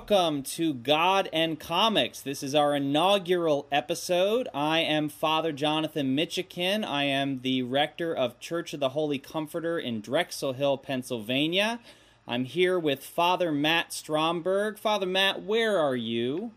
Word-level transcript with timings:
Welcome 0.00 0.44
to 0.44 0.72
God 0.72 1.28
and 1.30 1.60
Comics. 1.60 2.22
This 2.22 2.42
is 2.42 2.54
our 2.54 2.74
inaugural 2.74 3.66
episode. 3.70 4.48
I 4.54 4.78
am 4.78 5.10
Father 5.10 5.52
Jonathan 5.52 6.16
Mitchikin. 6.16 6.86
I 6.86 7.04
am 7.04 7.42
the 7.42 7.62
rector 7.64 8.14
of 8.16 8.40
Church 8.40 8.72
of 8.72 8.80
the 8.80 8.88
Holy 8.88 9.18
Comforter 9.18 9.78
in 9.78 10.00
Drexel 10.00 10.54
Hill, 10.54 10.78
Pennsylvania. 10.78 11.80
I'm 12.26 12.44
here 12.46 12.78
with 12.78 13.04
Father 13.04 13.52
Matt 13.52 13.92
Stromberg. 13.92 14.78
Father 14.78 15.04
Matt, 15.04 15.42
where 15.42 15.78
are 15.78 15.96
you? 15.96 16.52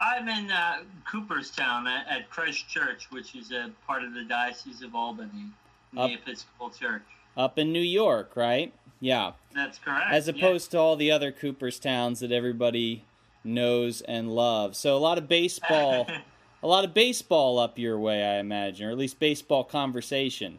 I'm 0.00 0.26
in 0.26 0.50
uh, 0.50 0.78
Cooperstown 1.04 1.86
at, 1.86 2.08
at, 2.08 2.30
Christ 2.30 2.70
Church, 2.70 3.08
which 3.10 3.36
is 3.36 3.52
a 3.52 3.70
part 3.86 4.02
of 4.02 4.14
the 4.14 4.24
Diocese 4.24 4.80
of 4.80 4.94
Albany, 4.94 5.50
the 5.92 6.14
Episcopal 6.14 6.70
Church. 6.70 7.04
Up 7.36 7.58
in 7.58 7.70
New 7.70 7.80
York, 7.80 8.34
right? 8.34 8.72
Yeah. 9.00 9.32
That's 9.54 9.78
correct. 9.78 10.10
As 10.10 10.28
opposed 10.28 10.72
yeah. 10.72 10.78
to 10.78 10.82
all 10.82 10.96
the 10.96 11.10
other 11.10 11.32
Cooperstowns 11.32 12.20
that 12.20 12.32
everybody 12.32 13.04
knows 13.44 14.00
and 14.02 14.34
loves. 14.34 14.78
So 14.78 14.96
a 14.96 14.98
lot 14.98 15.18
of 15.18 15.28
baseball, 15.28 16.06
a 16.62 16.66
lot 16.66 16.84
of 16.84 16.94
baseball 16.94 17.58
up 17.58 17.78
your 17.78 17.98
way, 17.98 18.24
I 18.24 18.38
imagine, 18.38 18.86
or 18.86 18.90
at 18.90 18.98
least 18.98 19.18
baseball 19.18 19.64
conversation. 19.64 20.58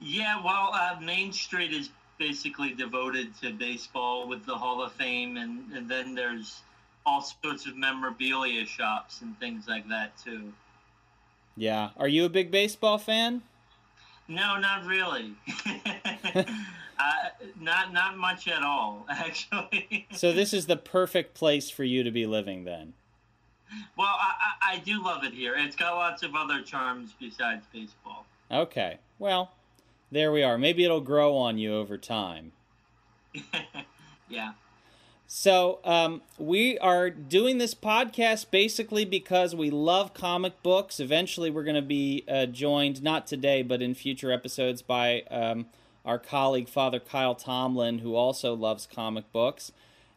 Yeah, 0.00 0.42
well, 0.44 0.70
uh, 0.74 0.96
Main 1.00 1.32
Street 1.32 1.72
is 1.72 1.90
basically 2.18 2.72
devoted 2.74 3.34
to 3.40 3.52
baseball 3.52 4.28
with 4.28 4.44
the 4.44 4.54
Hall 4.54 4.82
of 4.82 4.92
Fame, 4.92 5.36
and, 5.36 5.72
and 5.72 5.88
then 5.88 6.14
there's 6.14 6.62
all 7.04 7.22
sorts 7.22 7.66
of 7.66 7.76
memorabilia 7.76 8.66
shops 8.66 9.22
and 9.22 9.38
things 9.38 9.66
like 9.68 9.88
that 9.88 10.12
too. 10.22 10.52
Yeah, 11.56 11.90
are 11.96 12.08
you 12.08 12.24
a 12.24 12.28
big 12.28 12.50
baseball 12.50 12.98
fan? 12.98 13.42
No, 14.28 14.58
not 14.58 14.84
really. 14.84 15.34
uh, 16.98 17.46
not 17.60 17.92
not 17.92 18.16
much 18.16 18.48
at 18.48 18.62
all, 18.62 19.06
actually. 19.10 20.06
so 20.12 20.32
this 20.32 20.52
is 20.52 20.66
the 20.66 20.76
perfect 20.76 21.34
place 21.34 21.70
for 21.70 21.84
you 21.84 22.02
to 22.02 22.10
be 22.10 22.26
living, 22.26 22.64
then. 22.64 22.94
Well, 23.96 24.14
I, 24.18 24.74
I 24.74 24.78
do 24.78 25.02
love 25.02 25.24
it 25.24 25.32
here. 25.32 25.54
It's 25.56 25.76
got 25.76 25.94
lots 25.94 26.22
of 26.22 26.34
other 26.34 26.62
charms 26.62 27.14
besides 27.18 27.66
baseball. 27.72 28.24
Okay, 28.50 28.98
well, 29.18 29.52
there 30.10 30.30
we 30.30 30.42
are. 30.42 30.56
Maybe 30.56 30.84
it'll 30.84 31.00
grow 31.00 31.36
on 31.36 31.58
you 31.58 31.74
over 31.74 31.98
time. 31.98 32.52
yeah. 34.28 34.52
So, 35.28 35.80
um, 35.82 36.22
we 36.38 36.78
are 36.78 37.10
doing 37.10 37.58
this 37.58 37.74
podcast 37.74 38.52
basically 38.52 39.04
because 39.04 39.56
we 39.56 39.70
love 39.70 40.14
comic 40.14 40.62
books. 40.62 41.00
Eventually, 41.00 41.50
we're 41.50 41.64
going 41.64 41.74
to 41.74 41.82
be 41.82 42.22
uh, 42.28 42.46
joined, 42.46 43.02
not 43.02 43.26
today, 43.26 43.62
but 43.62 43.82
in 43.82 43.94
future 43.94 44.30
episodes, 44.30 44.82
by 44.82 45.22
um, 45.22 45.66
our 46.06 46.18
colleague, 46.18 46.68
Father 46.68 47.00
Kyle 47.00 47.34
Tomlin, 47.34 47.98
who 47.98 48.14
also 48.14 48.54
loves 48.54 48.86
comic 48.86 49.30
books. 49.32 49.72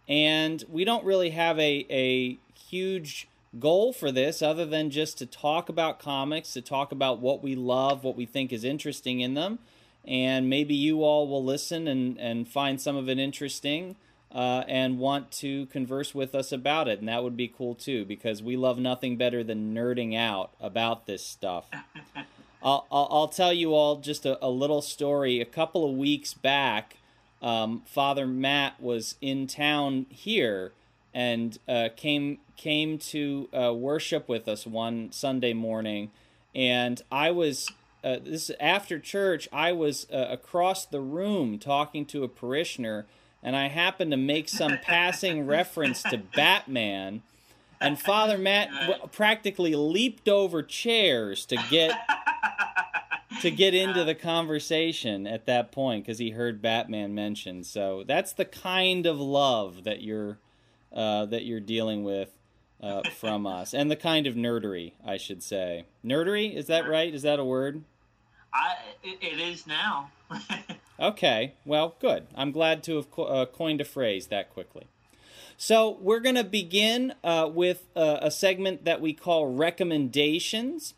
And 0.08 0.64
we 0.70 0.86
don't 0.86 1.04
really 1.04 1.32
have 1.32 1.60
a, 1.60 1.86
a 1.90 2.38
huge 2.56 3.28
goal 3.58 3.92
for 3.92 4.12
this 4.12 4.42
other 4.42 4.66
than 4.66 4.92
just 4.92 5.18
to 5.18 5.26
talk 5.26 5.68
about 5.68 6.00
comics, 6.00 6.54
to 6.54 6.62
talk 6.62 6.92
about 6.92 7.20
what 7.20 7.42
we 7.42 7.56
love, 7.56 8.04
what 8.04 8.16
we 8.16 8.26
think 8.26 8.54
is 8.54 8.64
interesting 8.64 9.20
in 9.20 9.34
them. 9.34 9.60
And 10.06 10.50
maybe 10.50 10.76
you 10.76 11.04
all 11.04 11.28
will 11.28 11.44
listen 11.44 11.88
and, 11.88 12.18
and 12.20 12.48
find 12.48 12.80
some 12.80 12.96
of 12.96 13.10
it 13.10 13.20
interesting 13.20 13.96
uh, 14.32 14.64
and 14.68 15.00
want 15.00 15.32
to 15.32 15.66
converse 15.68 16.14
with 16.14 16.36
us 16.36 16.52
about 16.52 16.88
it. 16.88 17.00
And 17.00 17.08
that 17.08 17.24
would 17.24 17.36
be 17.36 17.48
cool 17.48 17.76
too, 17.76 18.06
because 18.06 18.44
we 18.44 18.56
love 18.56 18.78
nothing 18.78 19.18
better 19.18 19.44
than 19.44 19.74
nerding 19.74 20.16
out 20.16 20.52
about 20.62 21.08
this 21.08 21.26
stuff. 21.26 21.66
I'll, 22.62 22.86
I'll, 22.92 23.08
I'll, 23.12 23.28
tell 23.28 23.54
you 23.54 23.74
all 23.74 23.98
just 23.98 24.26
a, 24.26 24.44
a, 24.46 24.50
little 24.50 24.82
story. 24.82 25.40
A 25.40 25.46
couple 25.46 25.90
of 25.90 25.96
weeks 25.96 26.34
back, 26.34 26.98
um, 27.42 27.84
Father 27.86 28.28
Matt 28.28 28.82
was 28.82 29.16
in 29.22 29.48
town 29.48 30.06
here 30.10 30.74
and 31.14 31.58
uh, 31.68 31.90
came 31.96 32.40
came 32.58 32.98
to 32.98 33.48
uh, 33.54 33.74
worship 33.74 34.28
with 34.28 34.48
us 34.48 34.68
one 34.68 35.12
Sunday 35.12 35.54
morning, 35.54 36.12
and 36.54 37.02
I 37.12 37.32
was 37.32 37.72
uh, 38.04 38.18
this 38.24 38.52
after 38.60 39.00
church. 39.00 39.48
I 39.54 39.72
was 39.72 40.06
uh, 40.12 40.28
across 40.30 40.86
the 40.86 41.02
room 41.02 41.60
talking 41.60 42.06
to 42.08 42.24
a 42.24 42.28
parishioner 42.28 43.06
and 43.42 43.56
I 43.56 43.68
happened 43.68 44.12
to 44.12 44.18
make 44.18 44.50
some 44.50 44.78
passing 44.84 45.46
reference 45.46 46.04
to 46.04 46.18
Batman, 46.18 47.22
and 47.82 48.00
Father 48.00 48.38
Matt 48.38 48.70
w- 48.88 49.08
practically 49.12 49.76
leaped 49.76 50.28
over 50.28 50.62
chairs 50.62 51.46
to 51.46 51.58
get 51.70 51.98
to 53.42 53.52
get 53.52 53.74
into 53.74 54.04
the 54.04 54.16
conversation 54.16 55.26
at 55.28 55.46
that 55.46 55.72
point 55.72 56.06
because 56.06 56.20
he 56.20 56.32
heard 56.32 56.62
Batman 56.62 57.16
mentioned. 57.16 57.66
So 57.66 58.04
that's 58.08 58.34
the 58.34 58.46
kind 58.46 59.06
of 59.06 59.20
love 59.20 59.84
that 59.84 60.02
you're 60.02 60.40
uh, 60.92 61.26
that 61.28 61.46
you're 61.46 61.60
dealing 61.60 62.04
with 62.04 62.30
uh, 62.82 63.02
from 63.18 63.46
us, 63.46 63.74
and 63.74 63.92
the 63.92 63.96
kind 63.96 64.26
of 64.28 64.36
nerdery, 64.36 64.94
I 65.06 65.18
should 65.18 65.44
say. 65.44 65.86
Nerdery 66.04 66.54
is 66.54 66.68
that 66.68 66.88
right? 66.88 67.14
Is 67.14 67.22
that 67.24 67.40
a 67.40 67.46
word? 67.46 67.84
I, 68.54 68.76
it 69.04 69.40
is 69.40 69.68
now. 69.68 70.10
okay, 71.00 71.54
well, 71.66 71.96
good. 72.00 72.28
I'm 72.36 72.52
glad 72.52 72.84
to 72.84 72.96
have 72.96 73.12
co- 73.12 73.26
uh, 73.26 73.46
coined 73.46 73.82
a 73.82 73.86
phrase 73.86 74.28
that 74.28 74.50
quickly. 74.50 74.88
So, 75.58 75.98
we're 76.00 76.22
going 76.22 76.36
to 76.36 76.44
begin 76.44 77.14
uh, 77.22 77.50
with 77.54 77.90
uh, 77.96 78.20
a 78.22 78.32
segment 78.32 78.86
that 78.86 79.02
we 79.02 79.14
call 79.14 79.48
recommendations, 79.48 80.94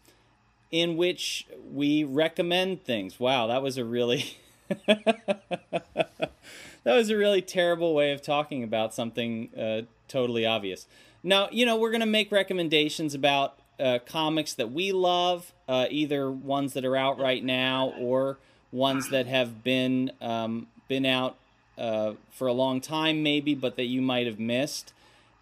in 0.71 0.97
which 0.97 1.45
we 1.71 2.03
recommend 2.03 2.83
things. 2.83 3.19
Wow, 3.19 3.47
that 3.47 3.61
was 3.61 3.77
a 3.77 3.85
really. 3.85 4.37
that 4.87 6.39
was 6.85 7.09
a 7.09 7.17
really 7.17 7.41
terrible 7.41 7.93
way 7.93 8.13
of 8.13 8.21
talking 8.21 8.63
about 8.63 8.93
something 8.93 9.49
uh, 9.57 9.81
totally 10.07 10.45
obvious. 10.45 10.87
Now, 11.23 11.49
you 11.51 11.65
know, 11.65 11.75
we're 11.75 11.91
going 11.91 11.99
to 12.01 12.05
make 12.05 12.31
recommendations 12.31 13.13
about 13.13 13.59
uh, 13.79 13.99
comics 14.05 14.53
that 14.53 14.71
we 14.71 14.91
love, 14.91 15.53
uh, 15.67 15.87
either 15.89 16.31
ones 16.31 16.73
that 16.73 16.85
are 16.85 16.95
out 16.95 17.19
right 17.19 17.43
now 17.43 17.93
or 17.99 18.37
ones 18.71 19.09
that 19.09 19.27
have 19.27 19.63
been 19.63 20.11
um, 20.21 20.67
been 20.87 21.05
out 21.05 21.35
uh, 21.77 22.13
for 22.31 22.47
a 22.47 22.53
long 22.53 22.81
time, 22.81 23.23
maybe, 23.23 23.55
but 23.55 23.75
that 23.75 23.85
you 23.85 24.01
might 24.01 24.25
have 24.25 24.39
missed. 24.39 24.93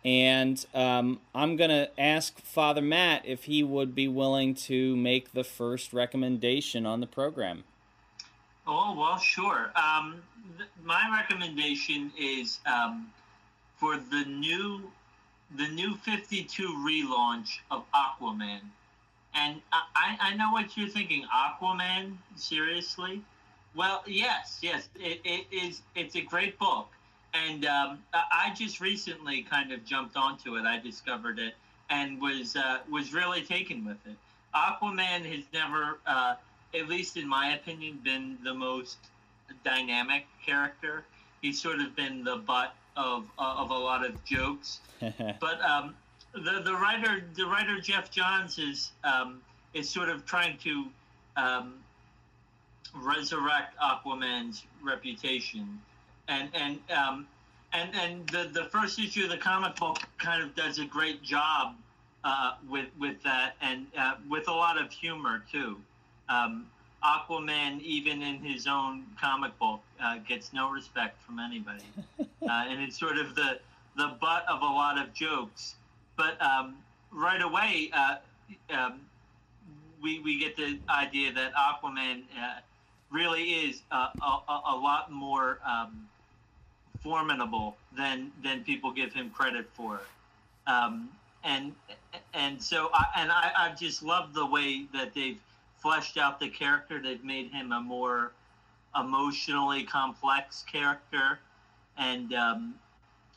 And 0.05 0.65
um, 0.73 1.19
I'm 1.35 1.57
going 1.57 1.71
to 1.71 1.89
ask 1.99 2.39
Father 2.41 2.81
Matt 2.81 3.25
if 3.25 3.45
he 3.45 3.63
would 3.63 3.93
be 3.93 4.07
willing 4.07 4.55
to 4.55 4.95
make 4.95 5.33
the 5.33 5.43
first 5.43 5.91
recommendation 5.91 6.85
on 6.85 7.01
the 7.01 7.07
program. 7.07 7.65
Oh, 8.65 8.95
well, 8.97 9.17
sure. 9.17 9.71
Um, 9.75 10.21
th- 10.57 10.69
my 10.83 11.01
recommendation 11.11 12.11
is 12.17 12.59
um, 12.65 13.11
for 13.77 13.97
the 13.97 14.25
new 14.25 14.89
the 15.57 15.67
new 15.69 15.95
52 15.95 16.63
relaunch 16.63 17.59
of 17.71 17.83
Aquaman. 17.91 18.59
And 19.33 19.61
I, 19.71 20.17
I 20.19 20.35
know 20.35 20.51
what 20.51 20.77
you're 20.77 20.89
thinking. 20.89 21.25
Aquaman? 21.33 22.17
Seriously? 22.35 23.23
Well, 23.75 24.03
yes, 24.05 24.59
yes. 24.61 24.89
It, 24.95 25.21
it 25.23 25.47
is. 25.51 25.81
It's 25.95 26.15
a 26.15 26.21
great 26.21 26.57
book, 26.59 26.89
and 27.33 27.65
um, 27.65 27.99
I 28.13 28.53
just 28.55 28.79
recently 28.79 29.43
kind 29.43 29.71
of 29.71 29.85
jumped 29.85 30.15
onto 30.17 30.55
it. 30.55 30.65
I 30.65 30.79
discovered 30.79 31.39
it 31.39 31.53
and 31.89 32.21
was 32.21 32.55
uh, 32.55 32.79
was 32.89 33.13
really 33.13 33.41
taken 33.41 33.85
with 33.85 33.97
it. 34.05 34.15
Aquaman 34.55 35.25
has 35.25 35.43
never, 35.53 35.99
uh, 36.07 36.35
at 36.73 36.87
least 36.87 37.17
in 37.17 37.27
my 37.27 37.53
opinion, 37.53 37.99
been 38.03 38.37
the 38.43 38.53
most 38.53 38.97
dynamic 39.63 40.25
character. 40.45 41.03
He's 41.41 41.61
sort 41.61 41.79
of 41.79 41.95
been 41.95 42.23
the 42.23 42.37
butt 42.37 42.75
of 42.95 43.25
uh, 43.37 43.55
of 43.57 43.71
a 43.71 43.77
lot 43.77 44.05
of 44.05 44.23
jokes. 44.25 44.79
but 44.99 45.61
um, 45.61 45.95
the 46.33 46.61
the 46.63 46.73
writer 46.73 47.23
the 47.35 47.45
writer 47.45 47.79
Geoff 47.79 48.11
Johns 48.11 48.57
is 48.57 48.91
um, 49.03 49.41
is 49.73 49.89
sort 49.89 50.09
of 50.09 50.25
trying 50.25 50.57
to 50.59 50.85
um, 51.37 51.75
resurrect 52.95 53.77
Aquaman's 53.79 54.65
reputation, 54.83 55.79
and 56.29 56.49
and 56.53 56.79
um, 56.95 57.27
and 57.73 57.89
and 57.95 58.27
the 58.29 58.49
the 58.53 58.65
first 58.65 58.99
issue 58.99 59.23
of 59.23 59.29
the 59.29 59.37
comic 59.37 59.75
book 59.75 59.97
kind 60.17 60.41
of 60.41 60.55
does 60.55 60.79
a 60.79 60.85
great 60.85 61.21
job 61.21 61.75
uh, 62.23 62.53
with 62.69 62.87
with 62.99 63.21
that, 63.23 63.55
and 63.61 63.87
uh, 63.97 64.13
with 64.29 64.47
a 64.47 64.53
lot 64.53 64.81
of 64.81 64.91
humor 64.91 65.43
too. 65.51 65.77
Um, 66.29 66.67
Aquaman, 67.03 67.81
even 67.81 68.21
in 68.21 68.39
his 68.43 68.67
own 68.67 69.05
comic 69.19 69.57
book, 69.57 69.79
uh, 70.03 70.17
gets 70.27 70.51
no 70.51 70.69
respect 70.69 71.21
from 71.23 71.39
anybody, 71.39 71.85
uh, 72.19 72.25
and 72.49 72.81
it's 72.81 72.99
sort 72.99 73.17
of 73.17 73.35
the 73.35 73.59
the 73.97 74.15
butt 74.21 74.45
of 74.47 74.61
a 74.61 74.65
lot 74.65 74.97
of 74.97 75.13
jokes. 75.13 75.75
But 76.15 76.41
um, 76.41 76.75
right 77.11 77.41
away, 77.41 77.89
uh, 77.93 78.17
um, 78.69 79.01
we 80.01 80.19
we 80.19 80.39
get 80.39 80.55
the 80.57 80.77
idea 80.89 81.31
that 81.33 81.53
Aquaman 81.53 82.23
uh, 82.37 82.59
really 83.11 83.43
is 83.43 83.81
a, 83.91 83.95
a, 83.95 84.61
a 84.67 84.75
lot 84.75 85.11
more 85.11 85.59
um, 85.65 86.08
formidable 87.03 87.77
than 87.95 88.31
than 88.43 88.63
people 88.63 88.91
give 88.91 89.13
him 89.13 89.29
credit 89.29 89.67
for. 89.73 90.01
Um, 90.67 91.09
and 91.43 91.73
and 92.33 92.61
so 92.61 92.89
I, 92.93 93.05
and 93.17 93.31
I, 93.31 93.51
I 93.57 93.75
just 93.75 94.03
love 94.03 94.33
the 94.33 94.45
way 94.45 94.85
that 94.93 95.13
they've 95.13 95.39
fleshed 95.77 96.17
out 96.17 96.39
the 96.39 96.49
character. 96.49 97.01
They've 97.01 97.23
made 97.23 97.51
him 97.51 97.71
a 97.71 97.79
more 97.79 98.31
emotionally 98.99 99.83
complex 99.83 100.63
character, 100.71 101.39
and 101.97 102.33
um, 102.33 102.75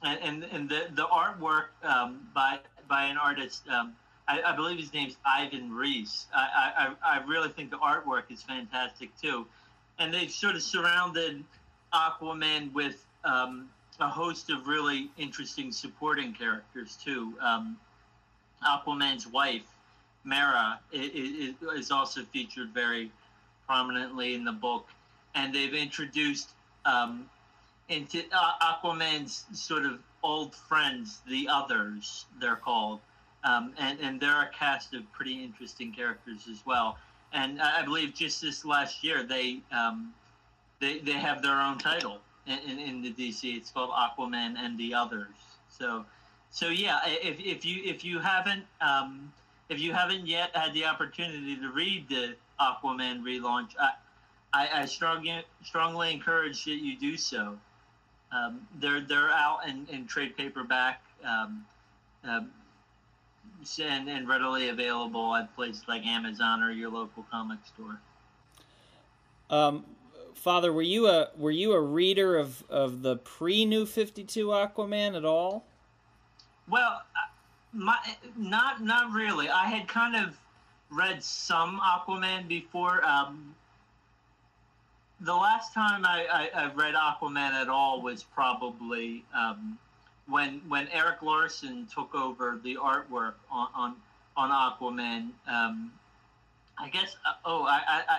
and 0.02 0.44
and, 0.44 0.68
the 0.68 0.86
the 0.94 1.04
artwork 1.04 1.66
um, 1.82 2.26
by 2.34 2.58
by 2.88 3.04
an 3.04 3.16
artist. 3.16 3.68
Um, 3.68 3.94
I, 4.28 4.40
I, 4.42 4.54
believe 4.54 4.78
his 4.78 4.94
name's 4.94 5.16
Ivan 5.26 5.72
Reis. 5.74 6.26
I, 6.32 6.94
I, 7.02 7.16
I 7.16 7.24
really 7.24 7.48
think 7.48 7.70
the 7.70 7.78
artwork 7.78 8.30
is 8.30 8.40
fantastic 8.42 9.10
too, 9.20 9.46
and 9.98 10.14
they've 10.14 10.30
sort 10.30 10.54
of 10.54 10.62
surrounded 10.62 11.42
Aquaman 11.92 12.72
with 12.72 13.04
um, 13.24 13.68
a 14.00 14.08
host 14.08 14.50
of 14.50 14.66
really 14.66 15.10
interesting 15.16 15.72
supporting 15.72 16.32
characters 16.32 16.96
too. 17.02 17.34
Um, 17.40 17.76
Aquaman's 18.66 19.26
wife, 19.26 19.66
Mara, 20.24 20.80
is, 20.92 21.54
is 21.74 21.90
also 21.90 22.22
featured 22.22 22.70
very 22.70 23.10
prominently 23.66 24.34
in 24.34 24.44
the 24.44 24.52
book, 24.52 24.88
and 25.34 25.54
they've 25.54 25.74
introduced 25.74 26.50
um, 26.84 27.28
into 27.88 28.22
uh, 28.32 28.74
Aquaman's 28.74 29.44
sort 29.52 29.84
of 29.84 29.98
old 30.22 30.54
friends, 30.54 31.20
the 31.26 31.48
others, 31.50 32.26
they're 32.40 32.56
called, 32.56 33.00
um, 33.44 33.72
and 33.78 33.98
and 34.00 34.20
they're 34.20 34.42
a 34.42 34.50
cast 34.52 34.94
of 34.94 35.10
pretty 35.12 35.42
interesting 35.42 35.92
characters 35.92 36.46
as 36.50 36.64
well. 36.64 36.98
And 37.32 37.60
I 37.60 37.82
believe 37.82 38.14
just 38.14 38.42
this 38.42 38.64
last 38.64 39.02
year 39.02 39.22
they 39.22 39.60
um, 39.72 40.12
they 40.80 40.98
they 40.98 41.12
have 41.12 41.42
their 41.42 41.60
own 41.60 41.78
title 41.78 42.20
in, 42.46 42.78
in, 42.78 43.02
the 43.02 43.12
DC. 43.12 43.56
It's 43.56 43.70
called 43.70 43.90
Aquaman 43.90 44.56
and 44.58 44.78
the 44.78 44.94
Others. 44.94 45.28
So 45.68 46.04
so 46.50 46.68
yeah, 46.68 47.00
if, 47.06 47.38
if 47.40 47.64
you 47.64 47.82
if 47.84 48.04
you 48.04 48.18
haven't 48.18 48.64
um, 48.80 49.32
if 49.68 49.80
you 49.80 49.92
haven't 49.92 50.26
yet 50.26 50.54
had 50.54 50.74
the 50.74 50.84
opportunity 50.84 51.56
to 51.56 51.70
read 51.70 52.08
the 52.08 52.34
Aquaman 52.60 53.22
relaunch, 53.22 53.70
I 53.80 53.90
I, 54.52 54.82
I 54.82 54.84
strongly 54.84 55.42
strongly 55.64 56.12
encourage 56.12 56.64
that 56.64 56.76
you 56.76 56.96
do 56.96 57.16
so. 57.16 57.58
Um, 58.32 58.66
they're 58.80 59.00
they're 59.00 59.30
out 59.30 59.66
in, 59.68 59.86
in 59.90 60.06
trade 60.06 60.36
paperback 60.36 61.02
um, 61.24 61.64
um, 62.24 62.50
and, 63.80 64.08
and 64.08 64.28
readily 64.28 64.68
available 64.68 65.34
at 65.34 65.54
places 65.54 65.82
like 65.88 66.04
Amazon 66.04 66.62
or 66.62 66.70
your 66.70 66.90
local 66.90 67.24
comic 67.30 67.58
store. 67.66 67.98
Um, 69.50 69.84
Father, 70.34 70.72
were 70.72 70.82
you 70.82 71.06
a 71.06 71.30
were 71.36 71.50
you 71.50 71.72
a 71.72 71.80
reader 71.80 72.36
of, 72.36 72.64
of 72.68 73.02
the 73.02 73.16
pre 73.16 73.64
New 73.64 73.86
Fifty 73.86 74.24
Two 74.24 74.48
Aquaman 74.48 75.16
at 75.16 75.24
all? 75.24 75.64
Well, 76.68 77.02
uh, 77.02 77.30
my 77.72 77.96
not 78.36 78.82
not 78.82 79.12
really. 79.12 79.48
I 79.48 79.66
had 79.66 79.88
kind 79.88 80.16
of 80.16 80.36
read 80.90 81.22
some 81.22 81.80
Aquaman 81.80 82.48
before. 82.48 83.04
Um, 83.04 83.54
the 85.20 85.34
last 85.34 85.72
time 85.72 86.04
I, 86.04 86.26
I, 86.54 86.62
I, 86.64 86.72
read 86.72 86.94
Aquaman 86.94 87.52
at 87.52 87.68
all 87.68 88.02
was 88.02 88.24
probably 88.24 89.24
um, 89.34 89.78
when 90.26 90.60
when 90.68 90.88
Erik 90.88 91.22
Larsen 91.22 91.86
took 91.86 92.14
over 92.14 92.58
the 92.62 92.76
artwork 92.76 93.34
on 93.50 93.68
on, 93.74 93.94
on 94.36 94.50
Aquaman. 94.50 95.30
Um, 95.46 95.92
I 96.78 96.88
guess. 96.88 97.16
Uh, 97.24 97.34
oh, 97.44 97.62
I, 97.64 97.80
I 97.86 98.02
I 98.08 98.18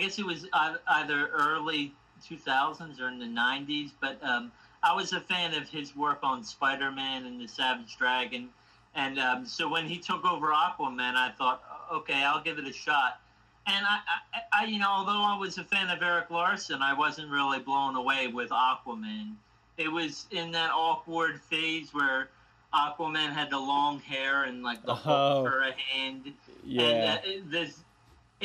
guess 0.00 0.18
it 0.18 0.26
was 0.26 0.46
either 0.52 1.28
early 1.28 1.92
2000s 2.28 3.00
or 3.00 3.08
in 3.08 3.18
the 3.18 3.26
90s, 3.26 3.90
but 4.00 4.18
um, 4.22 4.50
I 4.82 4.94
was 4.94 5.12
a 5.12 5.20
fan 5.20 5.54
of 5.54 5.68
his 5.68 5.94
work 5.94 6.18
on 6.22 6.42
Spider 6.42 6.90
Man 6.90 7.26
and 7.26 7.40
the 7.40 7.46
Savage 7.46 7.96
Dragon. 7.96 8.48
And 8.94 9.18
um, 9.18 9.46
so 9.46 9.68
when 9.68 9.86
he 9.86 9.98
took 9.98 10.24
over 10.24 10.48
Aquaman, 10.48 11.16
I 11.16 11.32
thought, 11.36 11.62
okay, 11.92 12.22
I'll 12.22 12.42
give 12.42 12.58
it 12.58 12.66
a 12.66 12.72
shot 12.72 13.20
and 13.66 13.86
I, 13.86 13.98
I, 14.34 14.62
I, 14.62 14.66
you 14.66 14.78
know, 14.78 14.90
although 14.90 15.22
I 15.22 15.36
was 15.38 15.56
a 15.58 15.64
fan 15.64 15.88
of 15.88 16.02
Erik 16.02 16.30
Larsen, 16.30 16.82
I 16.82 16.92
wasn't 16.92 17.30
really 17.30 17.60
blown 17.60 17.96
away 17.96 18.26
with 18.26 18.50
Aquaman. 18.50 19.34
It 19.78 19.90
was 19.90 20.26
in 20.30 20.52
that 20.52 20.70
awkward 20.70 21.40
phase 21.40 21.88
where 21.92 22.28
Aquaman 22.74 23.32
had 23.32 23.50
the 23.50 23.58
long 23.58 24.00
hair 24.00 24.44
and 24.44 24.62
like 24.62 24.84
the 24.84 24.92
oh, 24.92 25.44
for 25.44 25.62
a 25.62 25.72
hand. 25.72 26.32
Yeah. 26.62 26.82
And 26.82 27.18
uh, 27.18 27.50
this, 27.50 27.80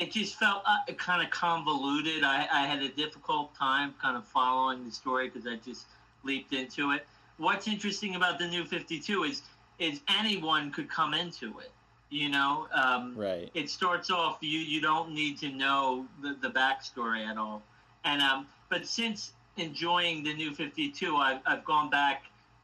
it 0.02 0.12
just 0.12 0.36
felt 0.36 0.64
uh, 0.66 0.94
kind 0.94 1.24
of 1.24 1.30
convoluted. 1.30 2.24
I, 2.24 2.48
I 2.52 2.66
had 2.66 2.82
a 2.82 2.90
difficult 2.90 3.54
time 3.56 3.94
kind 4.02 4.18
of 4.18 4.26
following 4.26 4.86
the 4.86 4.92
story 4.92 5.30
because 5.30 5.48
I 5.48 5.56
just 5.58 5.86
leaped 6.24 6.54
into 6.54 6.92
it. 6.92 7.06
What's 7.38 7.68
interesting 7.68 8.16
about 8.16 8.40
the 8.40 8.48
new 8.48 8.66
52 8.66 9.24
is 9.24 9.42
is 9.78 10.02
anyone 10.10 10.72
could 10.72 10.90
come 10.90 11.14
into 11.14 11.60
it 11.60 11.72
you 12.10 12.30
know, 12.30 12.68
um, 12.74 13.14
right. 13.16 13.50
It 13.54 13.70
starts 13.70 14.10
off 14.10 14.40
you 14.42 14.60
you 14.60 14.82
don't 14.82 15.12
need 15.12 15.38
to 15.40 15.50
know 15.50 16.06
the, 16.22 16.36
the 16.42 16.50
backstory 16.50 17.26
at 17.28 17.38
all, 17.38 17.62
and 18.04 18.22
um, 18.22 18.48
but 18.70 18.88
since 18.88 19.34
enjoying 19.58 20.24
the 20.24 20.34
new 20.34 20.54
Fifty 20.54 20.90
Two, 20.90 21.18
I've 21.18 21.42
I've 21.46 21.64
gone 21.64 21.90
back 21.90 22.24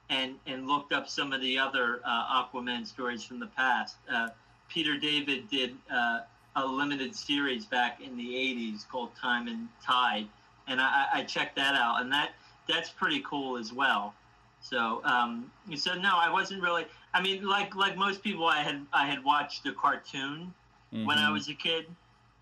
and 0.10 0.36
and 0.48 0.68
looked 0.68 0.94
up 0.94 1.08
some 1.08 1.32
of 1.32 1.42
the 1.42 1.60
other 1.60 2.02
uh, 2.04 2.44
Aquaman 2.44 2.88
stories 2.88 3.24
from 3.24 3.40
the 3.40 3.48
past. 3.48 3.98
Uh, 4.12 4.30
Peter 4.68 4.98
David 4.98 5.48
did 5.50 5.76
uh, 5.94 6.22
a 6.56 6.66
limited 6.66 7.16
series 7.16 7.66
back 7.66 8.02
in 8.02 8.16
the 8.18 8.36
'80s 8.36 8.88
called 8.88 9.10
Time 9.16 9.48
and 9.48 9.68
Tide, 9.84 10.28
and 10.68 10.80
I, 10.82 11.08
I 11.14 11.24
checked 11.24 11.56
that 11.58 11.76
out, 11.76 12.02
and 12.02 12.12
that 12.12 12.32
that's 12.68 12.90
pretty 12.90 13.22
cool 13.26 13.58
as 13.58 13.74
well. 13.74 14.14
So, 14.62 15.02
um, 15.04 15.52
so 15.76 15.94
no, 15.94 16.18
I 16.18 16.32
wasn't 16.32 16.62
really. 16.64 16.86
I 17.14 17.22
mean, 17.22 17.46
like 17.46 17.76
like 17.76 17.98
most 17.98 18.24
people, 18.24 18.46
I 18.46 18.62
had 18.62 18.86
I 18.94 19.06
had 19.06 19.24
watched 19.24 19.64
the 19.64 19.72
cartoon 19.74 20.54
mm-hmm. 20.94 21.06
when 21.06 21.18
I 21.18 21.26
mm-hmm. 21.26 21.34
was 21.34 21.50
a 21.50 21.54
kid, 21.54 21.86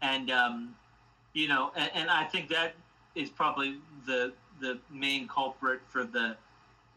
and 0.02 0.32
um, 0.32 0.76
you 1.34 1.48
know, 1.48 1.72
and, 1.76 1.92
and, 1.94 2.10
I 2.10 2.24
think 2.24 2.50
that 2.50 2.76
is 3.16 3.30
probably 3.30 3.78
the 4.06 4.32
the 4.62 4.80
main 4.90 5.28
culprit 5.28 5.82
for 5.90 6.06
the 6.06 6.38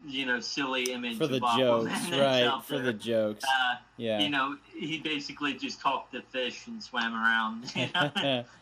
you 0.05 0.25
know 0.25 0.39
silly 0.39 0.91
image 0.91 1.17
for 1.17 1.27
the 1.27 1.39
jokes, 1.57 2.09
right? 2.11 2.59
For 2.65 2.79
the 2.79 2.93
jokes, 2.93 3.43
uh, 3.43 3.75
yeah. 3.97 4.19
You 4.19 4.29
know, 4.29 4.57
he 4.75 4.99
basically 4.99 5.53
just 5.53 5.81
talked 5.81 6.13
to 6.13 6.21
fish 6.21 6.67
and 6.67 6.81
swam 6.81 7.13
around. 7.13 7.71
You 7.75 7.89
know? 7.93 8.43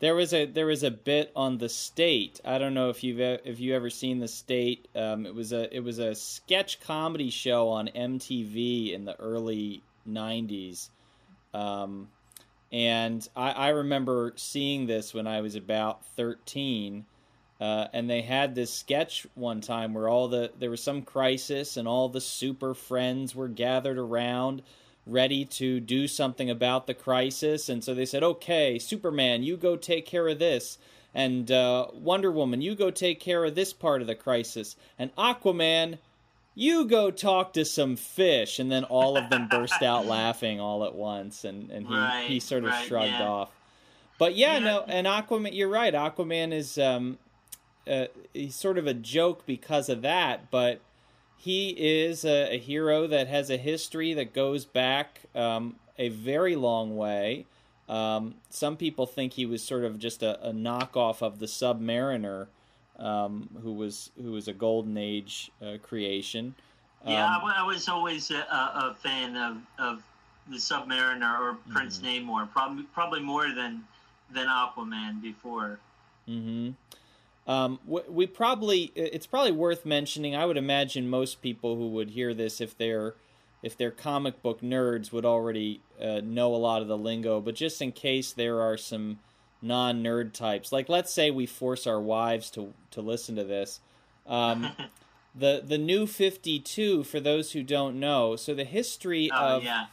There 0.00 0.14
was 0.14 0.32
a 0.32 0.46
there 0.46 0.64
was 0.64 0.82
a 0.82 0.90
bit 0.90 1.30
on 1.36 1.58
the 1.58 1.68
state. 1.68 2.40
I 2.42 2.56
don't 2.56 2.72
know 2.72 2.88
if 2.88 3.04
you've 3.04 3.20
if 3.20 3.60
you 3.60 3.74
ever 3.74 3.90
seen 3.90 4.18
the 4.18 4.28
state. 4.28 4.88
Um, 4.96 5.26
it 5.26 5.34
was 5.34 5.52
a 5.52 5.74
it 5.74 5.80
was 5.80 5.98
a 5.98 6.14
sketch 6.14 6.80
comedy 6.80 7.28
show 7.28 7.68
on 7.68 7.88
MTV 7.88 8.94
in 8.94 9.04
the 9.04 9.14
early 9.20 9.82
'90s, 10.08 10.88
um, 11.52 12.08
and 12.72 13.28
I, 13.36 13.50
I, 13.50 13.68
remember 13.68 14.32
seeing 14.36 14.86
this 14.86 15.12
when 15.12 15.26
I 15.26 15.42
was 15.42 15.54
about 15.54 16.06
13. 16.16 17.04
Uh, 17.60 17.88
and 17.92 18.08
they 18.08 18.22
had 18.22 18.54
this 18.54 18.72
sketch 18.72 19.26
one 19.34 19.60
time 19.60 19.92
where 19.92 20.08
all 20.08 20.28
the 20.28 20.50
there 20.58 20.70
was 20.70 20.82
some 20.82 21.02
crisis 21.02 21.76
and 21.76 21.86
all 21.86 22.08
the 22.08 22.20
super 22.20 22.72
friends 22.72 23.34
were 23.34 23.48
gathered 23.48 23.98
around 23.98 24.62
ready 25.06 25.44
to 25.44 25.80
do 25.80 26.06
something 26.06 26.50
about 26.50 26.86
the 26.86 26.94
crisis. 26.94 27.68
And 27.68 27.82
so 27.82 27.94
they 27.94 28.06
said, 28.06 28.22
okay, 28.22 28.78
Superman, 28.78 29.42
you 29.42 29.56
go 29.56 29.76
take 29.76 30.06
care 30.06 30.28
of 30.28 30.38
this. 30.38 30.78
And 31.14 31.50
uh, 31.50 31.88
Wonder 31.92 32.30
Woman, 32.30 32.62
you 32.62 32.74
go 32.74 32.90
take 32.90 33.18
care 33.18 33.44
of 33.44 33.54
this 33.54 33.72
part 33.72 34.00
of 34.00 34.06
the 34.06 34.14
crisis. 34.14 34.76
And 34.98 35.14
Aquaman, 35.16 35.98
you 36.54 36.84
go 36.84 37.10
talk 37.10 37.52
to 37.54 37.64
some 37.64 37.96
fish. 37.96 38.58
And 38.58 38.70
then 38.70 38.84
all 38.84 39.16
of 39.16 39.28
them 39.30 39.48
burst 39.48 39.82
out 39.82 40.06
laughing 40.06 40.60
all 40.60 40.84
at 40.84 40.94
once. 40.94 41.44
And, 41.44 41.70
and 41.70 41.86
he, 41.86 41.94
right, 41.94 42.26
he 42.28 42.40
sort 42.40 42.64
of 42.64 42.70
right, 42.70 42.86
shrugged 42.86 43.12
yeah. 43.12 43.28
off. 43.28 43.50
But 44.18 44.36
yeah, 44.36 44.58
yeah, 44.58 44.64
no, 44.64 44.84
and 44.86 45.06
Aquaman, 45.06 45.54
you're 45.54 45.68
right. 45.68 45.94
Aquaman 45.94 46.52
is 46.52 46.78
um, 46.78 47.18
uh, 47.88 48.06
he's 48.32 48.54
sort 48.54 48.78
of 48.78 48.86
a 48.86 48.94
joke 48.94 49.46
because 49.46 49.88
of 49.88 50.02
that, 50.02 50.50
but 50.50 50.80
he 51.36 51.70
is 51.70 52.24
a, 52.24 52.54
a, 52.54 52.58
hero 52.58 53.06
that 53.06 53.26
has 53.26 53.48
a 53.48 53.56
history 53.56 54.12
that 54.12 54.34
goes 54.34 54.66
back 54.66 55.20
um, 55.34 55.76
a 55.98 56.10
very 56.10 56.54
long 56.54 56.96
way. 56.96 57.46
Um, 57.88 58.34
some 58.50 58.76
people 58.76 59.06
think 59.06 59.32
he 59.32 59.46
was 59.46 59.62
sort 59.62 59.84
of 59.84 59.98
just 59.98 60.22
a, 60.22 60.40
a 60.46 60.52
knockoff 60.52 61.22
of 61.22 61.38
the 61.38 61.46
Submariner, 61.46 62.46
um, 62.98 63.48
who 63.62 63.72
was 63.72 64.10
who 64.22 64.32
was 64.32 64.48
a 64.48 64.52
golden 64.52 64.96
age 64.96 65.50
uh, 65.62 65.78
creation. 65.82 66.54
yeah, 67.06 67.26
I, 67.26 67.36
um, 67.36 67.44
I, 67.44 67.66
was 67.66 67.88
always 67.88 68.30
a, 68.30 68.36
a, 68.36 68.94
fan 69.02 69.36
of, 69.36 69.56
of 69.78 70.02
the 70.48 70.58
Submariner 70.58 71.40
or 71.40 71.56
Prince 71.72 71.98
mm-hmm. 71.98 72.30
Namor, 72.30 72.50
probably 72.50 72.84
probably 72.92 73.20
more 73.20 73.50
than 73.52 73.82
than 74.30 74.46
Aquaman 74.46 75.22
before. 75.22 75.80
Mm-hmm. 76.28 76.70
Um, 77.50 77.80
we 77.84 78.28
probably 78.28 78.92
it's 78.94 79.26
probably 79.26 79.50
worth 79.50 79.84
mentioning. 79.84 80.36
I 80.36 80.46
would 80.46 80.56
imagine 80.56 81.10
most 81.10 81.42
people 81.42 81.74
who 81.74 81.88
would 81.88 82.10
hear 82.10 82.32
this, 82.32 82.60
if 82.60 82.78
they're 82.78 83.16
if 83.60 83.76
they're 83.76 83.90
comic 83.90 84.40
book 84.40 84.60
nerds, 84.60 85.10
would 85.10 85.24
already 85.24 85.80
uh, 86.00 86.20
know 86.22 86.54
a 86.54 86.56
lot 86.56 86.80
of 86.80 86.86
the 86.86 86.96
lingo. 86.96 87.40
But 87.40 87.56
just 87.56 87.82
in 87.82 87.90
case 87.90 88.32
there 88.32 88.60
are 88.60 88.76
some 88.76 89.18
non 89.60 90.00
nerd 90.00 90.32
types, 90.32 90.70
like 90.70 90.88
let's 90.88 91.12
say 91.12 91.32
we 91.32 91.44
force 91.44 91.88
our 91.88 92.00
wives 92.00 92.50
to 92.52 92.72
to 92.92 93.00
listen 93.00 93.34
to 93.34 93.42
this. 93.42 93.80
Um, 94.28 94.70
the 95.34 95.60
the 95.66 95.78
new 95.78 96.06
Fifty 96.06 96.60
Two, 96.60 97.02
for 97.02 97.18
those 97.18 97.50
who 97.50 97.64
don't 97.64 97.98
know, 97.98 98.36
so 98.36 98.54
the 98.54 98.62
history 98.62 99.28
oh, 99.34 99.56
of 99.56 99.64
yeah. 99.64 99.86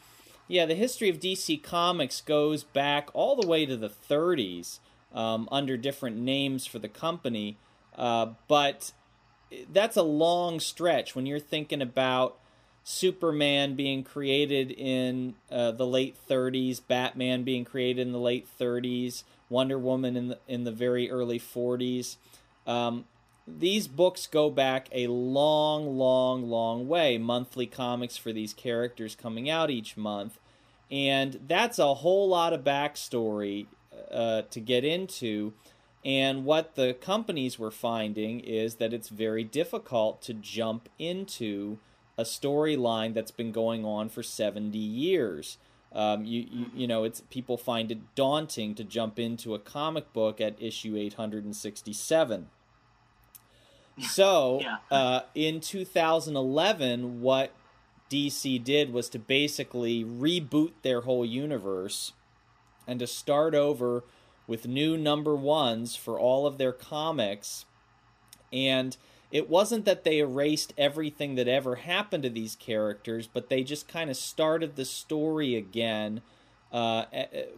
yeah 0.47 0.67
the 0.67 0.75
history 0.75 1.09
of 1.09 1.19
DC 1.19 1.63
Comics 1.63 2.21
goes 2.21 2.63
back 2.63 3.09
all 3.15 3.35
the 3.35 3.47
way 3.47 3.65
to 3.65 3.75
the 3.75 3.89
30s 3.89 4.77
um, 5.17 5.50
under 5.51 5.75
different 5.75 6.15
names 6.15 6.67
for 6.67 6.77
the 6.77 6.88
company. 6.88 7.57
Uh, 7.97 8.27
but 8.47 8.91
that's 9.74 9.97
a 9.97 10.03
long 10.03 10.59
stretch 10.59 11.15
when 11.15 11.25
you're 11.25 11.39
thinking 11.39 11.81
about 11.81 12.38
Superman 12.83 13.75
being 13.75 14.03
created 14.03 14.71
in 14.71 15.33
uh, 15.51 15.71
the 15.71 15.88
late 15.88 16.15
30s, 16.29 16.79
Batman 16.88 17.43
being 17.43 17.65
created 17.65 18.05
in 18.05 18.13
the 18.13 18.19
late 18.19 18.47
30s, 18.59 19.24
Wonder 19.50 19.79
Woman 19.79 20.15
in 20.15 20.27
the 20.27 20.39
in 20.47 20.65
the 20.65 20.71
very 20.71 21.09
early 21.09 21.39
40s. 21.39 22.17
Um, 22.67 23.05
these 23.47 23.88
books 23.88 24.27
go 24.27 24.50
back 24.50 24.88
a 24.91 25.07
long, 25.07 25.97
long, 25.97 26.47
long 26.47 26.88
way. 26.88 27.17
Monthly 27.17 27.65
comics 27.65 28.17
for 28.17 28.31
these 28.31 28.53
characters 28.53 29.15
coming 29.15 29.50
out 29.50 29.71
each 29.71 29.97
month, 29.97 30.38
and 30.91 31.39
that's 31.47 31.79
a 31.79 31.95
whole 31.95 32.29
lot 32.29 32.53
of 32.53 32.63
backstory 32.63 33.65
uh, 34.11 34.41
to 34.43 34.59
get 34.59 34.83
into. 34.83 35.53
And 36.05 36.45
what 36.45 36.75
the 36.75 36.93
companies 36.93 37.59
were 37.59 37.71
finding 37.71 38.39
is 38.39 38.75
that 38.75 38.93
it's 38.93 39.09
very 39.09 39.43
difficult 39.43 40.21
to 40.23 40.33
jump 40.33 40.87
into 40.97 41.79
a 42.17 42.23
storyline 42.23 43.13
that's 43.13 43.31
been 43.31 43.51
going 43.51 43.83
on 43.85 44.09
for 44.09 44.23
70 44.23 44.77
years. 44.77 45.57
Um, 45.93 46.25
you, 46.25 46.45
you, 46.49 46.65
you 46.73 46.87
know, 46.87 47.03
it's 47.03 47.21
people 47.29 47.57
find 47.57 47.91
it 47.91 48.15
daunting 48.15 48.75
to 48.75 48.83
jump 48.83 49.19
into 49.19 49.53
a 49.53 49.59
comic 49.59 50.13
book 50.13 50.39
at 50.39 50.55
issue 50.61 50.95
867. 50.97 52.47
So, 54.01 54.59
Yeah. 54.61 54.77
uh, 54.91 55.21
in 55.33 55.59
2011, 55.59 57.21
what 57.21 57.51
DC 58.09 58.63
did 58.63 58.93
was 58.93 59.09
to 59.09 59.19
basically 59.19 60.03
reboot 60.03 60.71
their 60.81 61.01
whole 61.01 61.25
universe 61.25 62.13
and 62.88 63.00
to 63.00 63.08
start 63.08 63.53
over 63.53 64.03
with 64.48 64.67
new 64.67 64.98
number 64.98 65.36
ones 65.36 65.96
for 65.96 66.17
all 66.20 66.48
of 66.48 66.58
their 66.58 66.72
comics. 66.72 67.65
And 68.53 68.96
it 69.32 69.50
wasn't 69.50 69.86
that 69.86 70.03
they 70.06 70.20
erased 70.20 70.74
everything 70.77 71.36
that 71.36 71.48
ever 71.50 71.75
happened 71.75 72.24
to 72.24 72.29
these 72.29 72.56
characters, 72.56 73.27
but 73.27 73.50
they 73.50 73.62
just 73.63 73.88
kind 73.88 74.10
of 74.10 74.15
started 74.15 74.75
the 74.75 74.86
story 74.86 75.56
again 75.56 76.22
uh, 76.72 77.06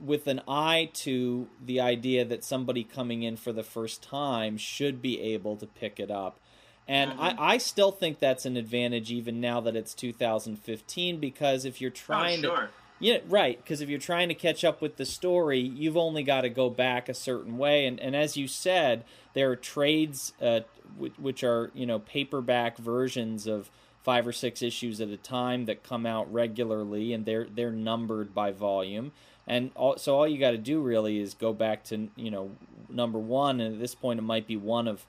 with 0.04 0.28
an 0.28 0.42
eye 0.48 0.90
to 0.94 1.48
the 1.64 1.80
idea 1.80 2.26
that 2.26 2.44
somebody 2.44 2.84
coming 2.84 3.24
in 3.24 3.38
for 3.38 3.52
the 3.52 3.64
first 3.64 4.02
time 4.04 4.58
should 4.58 5.02
be 5.02 5.20
able 5.22 5.56
to 5.58 5.66
pick 5.68 6.00
it 6.00 6.12
up. 6.12 6.40
And 6.88 7.12
Mhm. 7.12 7.20
I, 7.20 7.54
I 7.54 7.58
still 7.60 7.92
think 7.92 8.18
that's 8.20 8.46
an 8.48 8.58
advantage 8.58 9.12
even 9.12 9.40
now 9.40 9.62
that 9.62 9.76
it's 9.76 9.94
2015 9.94 11.20
because 11.20 11.66
if 11.66 11.80
you're 11.82 11.92
Oh, 11.92 11.94
trying 11.94 12.42
to 12.42 12.48
sure. 12.48 12.70
Yeah, 13.00 13.20
right. 13.27 13.58
Because 13.58 13.82
if 13.82 13.89
you're 13.89 14.00
trying 14.00 14.27
to 14.27 14.36
catch 14.36 14.63
up 14.63 14.82
with 14.82 14.98
the 14.98 15.06
story, 15.06 15.60
you've 15.60 15.98
only 15.98 16.24
got 16.24 16.41
to 16.41 16.50
go 16.50 16.70
back 16.70 17.08
a 17.08 17.13
certain 17.13 17.58
way. 17.58 17.86
And, 17.86 18.00
and 18.00 18.15
as 18.15 18.36
you 18.36 18.48
said, 18.48 19.06
there 19.34 19.50
are 19.51 19.56
trades 19.56 20.34
uh, 20.41 20.62
which, 20.98 21.18
which 21.18 21.44
are 21.44 21.72
you 21.74 21.86
know 21.86 22.00
paperback 22.00 22.77
versions 22.77 23.48
of 23.48 23.70
five 24.03 24.27
or 24.27 24.32
six 24.32 24.62
issues 24.62 25.01
at 25.01 25.10
a 25.10 25.18
time 25.18 25.65
that 25.65 25.84
come 25.84 26.06
out 26.06 26.32
regularly, 26.32 27.13
and 27.13 27.25
they're 27.25 27.48
they're 27.53 27.72
numbered 27.72 28.34
by 28.34 28.51
volume. 28.51 29.12
And 29.48 29.72
all, 29.75 29.98
so 29.98 30.15
all 30.15 30.27
you 30.27 30.38
got 30.38 30.51
to 30.51 30.58
do 30.58 30.82
really 30.82 31.20
is 31.20 31.34
go 31.34 31.53
back 31.53 31.84
to 31.86 32.10
you 32.15 32.32
know 32.32 32.51
number 32.89 33.20
one, 33.20 33.60
and 33.60 33.75
at 33.75 33.79
this 33.79 33.96
point 33.96 34.20
it 34.20 34.24
might 34.24 34.48
be 34.48 34.58
one 34.58 34.88
of 34.88 35.06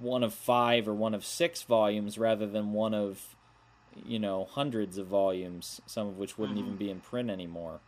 one 0.00 0.22
of 0.22 0.32
five 0.32 0.88
or 0.88 0.94
one 0.94 1.14
of 1.14 1.24
six 1.24 1.62
volumes 1.62 2.16
rather 2.16 2.46
than 2.46 2.72
one 2.72 2.94
of 2.94 3.36
you 4.04 4.18
know 4.18 4.46
hundreds 4.50 4.98
of 4.98 5.06
volumes, 5.06 5.80
some 5.86 6.06
of 6.08 6.18
which 6.18 6.38
wouldn't 6.38 6.58
Mhm. 6.58 6.62
even 6.62 6.76
be 6.76 6.90
in 6.90 7.00
print 7.00 7.30
anymore. 7.30 7.80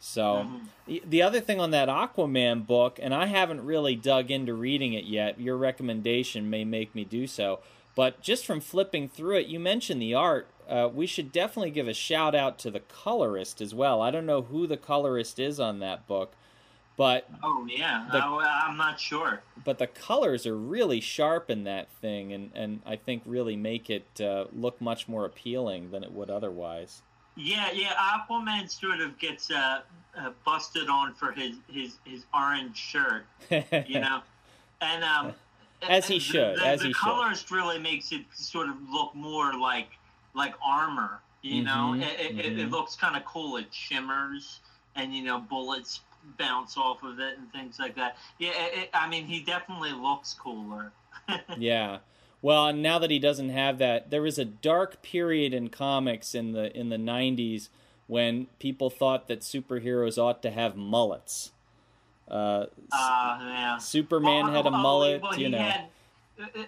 So 0.00 0.46
Mhm. 0.46 0.60
the- 0.86 1.02
the 1.04 1.22
other 1.22 1.40
thing 1.40 1.60
on 1.60 1.70
that 1.72 1.88
Aquaman 1.88 2.66
book, 2.66 2.98
and 3.02 3.12
I 3.14 3.26
haven't 3.26 3.64
really 3.64 3.96
dug 3.96 4.30
into 4.30 4.54
reading 4.54 4.92
it 4.92 5.04
yet. 5.04 5.40
Your 5.40 5.56
recommendation 5.56 6.48
may 6.48 6.64
make 6.64 6.94
me 6.94 7.04
do 7.04 7.26
so, 7.26 7.58
but 7.96 8.20
just 8.20 8.46
from 8.46 8.60
flipping 8.60 9.08
through 9.08 9.38
it, 9.38 9.46
you 9.48 9.58
mentioned 9.58 10.00
the 10.00 10.14
art. 10.14 10.46
Uh, 10.68 10.88
we 10.92 11.06
should 11.06 11.32
definitely 11.32 11.70
give 11.70 11.88
a 11.88 11.94
shout 11.94 12.34
out 12.34 12.58
to 12.60 12.70
the 12.70 12.80
colorist 12.80 13.60
as 13.60 13.74
well. 13.74 14.00
I 14.02 14.10
don't 14.10 14.26
know 14.26 14.42
who 14.42 14.66
the 14.66 14.76
colorist 14.76 15.38
is 15.40 15.58
on 15.58 15.80
that 15.80 16.06
book, 16.06 16.32
but 16.98 17.26
Oh 17.42 17.66
yeah, 17.70 18.06
The- 18.12 18.18
I, 18.18 18.66
I'm 18.68 18.76
not 18.76 19.00
sure. 19.00 19.40
but 19.64 19.78
the 19.78 19.86
colors 19.86 20.46
are 20.46 20.56
really 20.56 21.00
sharp 21.00 21.48
in 21.48 21.64
that 21.64 21.88
thing, 22.02 22.32
and, 22.34 22.50
and 22.54 22.82
I 22.84 22.96
think 22.96 23.22
really 23.24 23.56
make 23.56 23.88
it 23.88 24.20
uh, 24.20 24.44
look 24.52 24.78
much 24.82 25.08
more 25.08 25.24
appealing 25.24 25.90
than 25.92 26.04
it 26.04 26.12
would 26.12 26.28
otherwise. 26.28 27.00
Yeah, 27.36 27.70
yeah. 27.72 27.92
Aquaman 27.94 28.68
sort 28.68 29.00
of 29.00 29.16
gets 29.18 29.50
uh, 29.50 29.80
uh, 30.18 30.30
busted 30.44 30.88
on 30.90 31.14
for 31.14 31.30
his 31.32 31.54
his 31.72 31.96
his 32.04 32.24
orange 32.34 32.76
shirt, 32.76 33.24
you 33.50 34.00
know, 34.00 34.20
and 34.82 35.02
um, 35.04 35.32
As 35.88 36.08
he 36.08 36.18
should, 36.18 36.56
The, 36.58 36.66
as 36.66 36.80
the 36.80 36.88
he 36.88 36.92
should. 36.92 37.00
colorist 37.00 37.52
really 37.52 37.78
makes 37.78 38.10
it 38.10 38.22
sort 38.34 38.68
of 38.68 38.74
look 38.90 39.14
more 39.14 39.56
like 39.56 39.90
like 40.34 40.54
armor. 40.62 41.20
You 41.42 41.62
know, 41.62 41.94
Mhm, 41.96 42.02
it, 42.02 42.20
it, 42.36 42.58
it 42.58 42.66
mhm. 42.68 42.70
looks 42.72 42.96
kind 42.96 43.16
of 43.16 43.24
cool. 43.24 43.56
It 43.58 43.72
shimmers, 43.72 44.58
and 44.96 45.14
you 45.14 45.22
know, 45.22 45.38
bullets 45.38 46.00
bounce 46.38 46.76
off 46.76 47.02
of 47.02 47.18
it 47.20 47.38
and 47.38 47.50
things 47.52 47.78
like 47.78 47.94
that. 47.96 48.16
Yeah, 48.38 48.50
it, 48.54 48.90
I 48.94 49.08
mean, 49.08 49.26
he 49.26 49.40
definitely 49.40 49.92
looks 49.92 50.34
cooler. 50.34 50.92
yeah. 51.58 51.98
Well, 52.40 52.72
now 52.72 52.98
that 53.00 53.10
he 53.10 53.18
doesn't 53.18 53.48
have 53.50 53.78
that, 53.78 54.10
there 54.10 54.22
was 54.22 54.38
a 54.38 54.44
dark 54.44 55.02
period 55.02 55.52
in 55.52 55.68
comics 55.70 56.34
in 56.34 56.52
the 56.52 56.76
in 56.78 56.88
the 56.88 56.96
'90s 56.96 57.68
when 58.06 58.46
people 58.58 58.90
thought 58.90 59.26
that 59.28 59.40
superheroes 59.40 60.16
ought 60.18 60.42
to 60.42 60.50
have 60.50 60.76
mullets. 60.76 61.50
Uh, 62.30 62.66
Uh, 62.92 63.38
yeah. 63.40 63.78
Superman 63.78 64.46
Well, 64.46 64.54
had 64.54 64.66
a 64.66 64.70
well, 64.70 64.80
mullet, 64.80 65.22
well, 65.22 65.38
you 65.38 65.48
know. 65.48 65.58
had- 65.58 65.88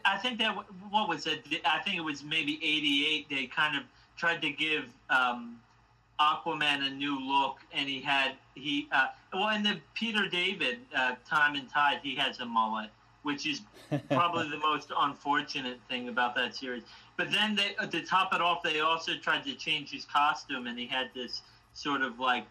I 0.04 0.18
think 0.18 0.38
that 0.40 0.52
what 0.90 1.08
was 1.08 1.28
it? 1.28 1.44
I 1.64 1.78
think 1.78 1.96
it 1.96 2.00
was 2.04 2.24
maybe 2.24 2.54
'88. 2.60 3.28
They 3.30 3.46
kind 3.46 3.76
of 3.76 3.84
tried 4.16 4.42
to 4.42 4.50
give 4.50 4.86
um, 5.10 5.60
Aquaman 6.20 6.86
a 6.86 6.90
new 6.90 7.18
look, 7.18 7.58
and 7.72 7.88
he 7.88 8.00
had 8.00 8.32
he 8.54 8.88
uh, 8.92 9.06
well 9.32 9.48
and 9.48 9.64
the 9.64 9.78
Peter 9.94 10.28
David 10.28 10.78
uh, 10.94 11.14
Time 11.28 11.54
and 11.54 11.68
Tide 11.68 12.00
he 12.02 12.14
has 12.16 12.40
a 12.40 12.46
mullet, 12.46 12.90
which 13.22 13.46
is 13.46 13.62
probably 14.10 14.48
the 14.48 14.58
most 14.58 14.92
unfortunate 14.96 15.78
thing 15.88 16.08
about 16.08 16.34
that 16.34 16.54
series. 16.54 16.82
But 17.16 17.32
then 17.32 17.56
they 17.56 17.74
uh, 17.78 17.86
to 17.86 18.02
top 18.02 18.34
it 18.34 18.40
off, 18.40 18.62
they 18.62 18.80
also 18.80 19.12
tried 19.16 19.44
to 19.44 19.54
change 19.54 19.90
his 19.90 20.04
costume, 20.04 20.66
and 20.66 20.78
he 20.78 20.86
had 20.86 21.10
this 21.14 21.42
sort 21.74 22.02
of 22.02 22.20
like 22.20 22.46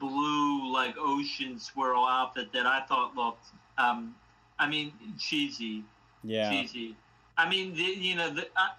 blue 0.00 0.72
like 0.72 0.94
ocean 0.98 1.58
swirl 1.58 2.04
outfit 2.04 2.52
that 2.52 2.66
I 2.66 2.80
thought 2.80 3.14
looked. 3.14 3.46
Um, 3.78 4.14
I 4.58 4.68
mean, 4.68 4.92
cheesy 5.18 5.84
yeah. 6.24 6.50
cheesy. 6.50 6.96
I 7.36 7.48
mean, 7.48 7.74
the, 7.74 7.82
you 7.82 8.16
know, 8.16 8.30
the, 8.30 8.46
I, 8.56 8.70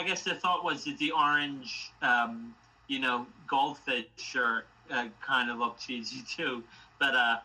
I 0.00 0.04
guess 0.04 0.22
the 0.22 0.34
thought 0.34 0.64
was 0.64 0.84
that 0.84 0.98
the 0.98 1.12
orange, 1.12 1.92
um, 2.02 2.54
you 2.92 2.98
know, 2.98 3.26
goldfish 3.46 4.04
shirt 4.16 4.66
uh, 4.90 5.06
kind 5.26 5.50
of 5.50 5.56
looked 5.58 5.80
cheesy 5.80 6.22
too. 6.36 6.62
But 6.98 7.14
uh, 7.14 7.38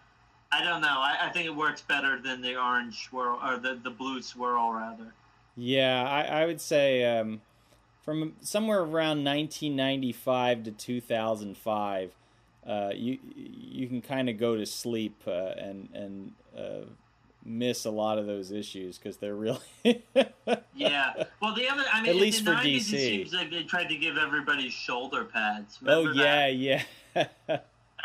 I 0.51 0.63
don't 0.63 0.81
know. 0.81 0.87
I, 0.99 1.17
I 1.21 1.29
think 1.29 1.45
it 1.45 1.55
works 1.55 1.81
better 1.81 2.19
than 2.21 2.41
the 2.41 2.57
orange 2.57 3.07
swirl 3.07 3.39
or 3.41 3.57
the, 3.57 3.79
the 3.81 3.89
blue 3.89 4.21
swirl 4.21 4.73
rather. 4.73 5.13
Yeah, 5.55 6.03
I, 6.03 6.41
I 6.41 6.45
would 6.45 6.59
say 6.59 7.03
um, 7.05 7.41
from 8.03 8.33
somewhere 8.41 8.79
around 8.81 9.23
1995 9.23 10.65
to 10.65 10.71
2005, 10.71 12.11
uh, 12.67 12.91
you 12.93 13.17
you 13.35 13.87
can 13.87 14.01
kind 14.01 14.29
of 14.29 14.37
go 14.37 14.57
to 14.57 14.65
sleep 14.65 15.15
uh, 15.25 15.53
and 15.57 15.87
and 15.93 16.31
uh, 16.55 16.85
miss 17.46 17.86
a 17.86 17.89
lot 17.91 18.17
of 18.17 18.25
those 18.25 18.51
issues 18.51 18.98
because 18.98 19.17
they're 19.17 19.36
really 19.36 19.60
Yeah. 20.75 21.24
Well, 21.41 21.56
the 21.56 21.67
other, 21.70 21.84
I 21.91 22.01
mean, 22.01 22.10
At 22.10 22.15
least 22.17 22.44
the 22.46 22.51
for 22.51 22.58
90s, 22.58 22.75
DC. 22.75 22.94
it 22.94 22.98
seems 23.00 23.34
like 23.34 23.50
they 23.51 23.63
tried 23.63 23.88
to 23.89 23.96
give 23.98 24.17
everybody 24.17 24.70
shoulder 24.70 25.24
pads. 25.25 25.79
oh 25.88 26.12
yeah 26.12 26.48
that? 26.48 26.56
yeah 26.56 26.84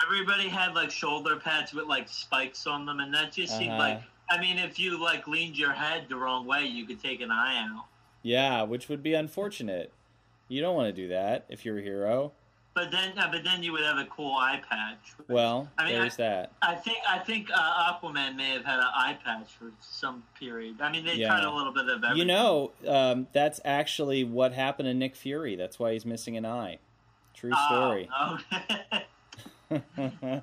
Everybody 0.07 0.49
had 0.49 0.75
like 0.75 0.91
shoulder 0.91 1.37
pads 1.37 1.73
with 1.73 1.87
like 1.87 2.09
spikes 2.09 2.67
on 2.67 2.87
them, 2.87 3.01
and 3.01 3.13
that 3.15 3.33
just 3.33 3.57
seemed 3.57 3.71
Uh-huh. 3.73 3.79
like. 3.79 4.03
I 4.31 4.41
mean, 4.41 4.59
if 4.59 4.79
you 4.79 4.99
like 5.03 5.27
leaned 5.29 5.59
your 5.59 5.73
head 5.73 6.07
the 6.09 6.17
wrong 6.17 6.47
way, 6.47 6.65
you 6.65 6.87
could 6.87 7.03
take 7.03 7.21
an 7.21 7.31
eye 7.31 7.59
out. 7.69 7.85
yeah, 8.23 8.63
which 8.63 8.89
would 8.89 9.03
be 9.03 9.13
unfortunate. 9.15 9.93
You 10.49 10.61
don't 10.63 10.75
want 10.75 10.87
to 10.95 11.03
do 11.03 11.09
that 11.09 11.45
if 11.51 11.65
you're 11.65 11.79
a 11.79 11.83
hero. 11.83 12.33
But 12.75 12.91
then, 12.91 13.19
uh, 13.19 13.29
but 13.31 13.45
then 13.45 13.63
you 13.63 13.73
would 13.73 13.83
have 13.83 13.99
a 13.99 14.07
cool 14.07 14.35
eye 14.35 14.63
patch. 14.71 15.13
Well, 15.29 15.69
I 15.77 15.85
mean, 15.85 15.93
there's 16.01 16.17
that. 16.17 16.53
I 16.63 16.75
think 16.75 16.99
I 17.07 17.19
think 17.19 17.49
uh, 17.55 17.93
Aquaman 17.93 18.35
may 18.35 18.51
have 18.55 18.65
had 18.65 18.79
an 18.79 18.87
eye 18.95 19.19
patch 19.23 19.53
for 19.59 19.73
some 19.79 20.23
period. 20.39 20.81
I 20.81 20.91
mean, 20.91 21.05
they 21.05 21.17
Yeah. 21.17 21.29
tried 21.29 21.45
a 21.45 21.51
little 21.51 21.73
bit 21.75 21.85
of 21.89 22.03
everything. 22.03 22.17
You 22.17 22.25
know, 22.25 22.73
um, 22.89 23.27
that's 23.33 23.61
actually 23.65 24.25
what 24.25 24.55
happened 24.55 24.87
to 24.87 24.95
Nick 24.95 25.17
Fury. 25.17 25.55
That's 25.55 25.79
why 25.79 25.93
he's 25.93 26.07
missing 26.07 26.35
an 26.39 26.47
eye. 26.47 26.79
True 27.35 27.53
Oh, 27.55 27.67
story. 27.67 28.09
okay. 29.71 30.43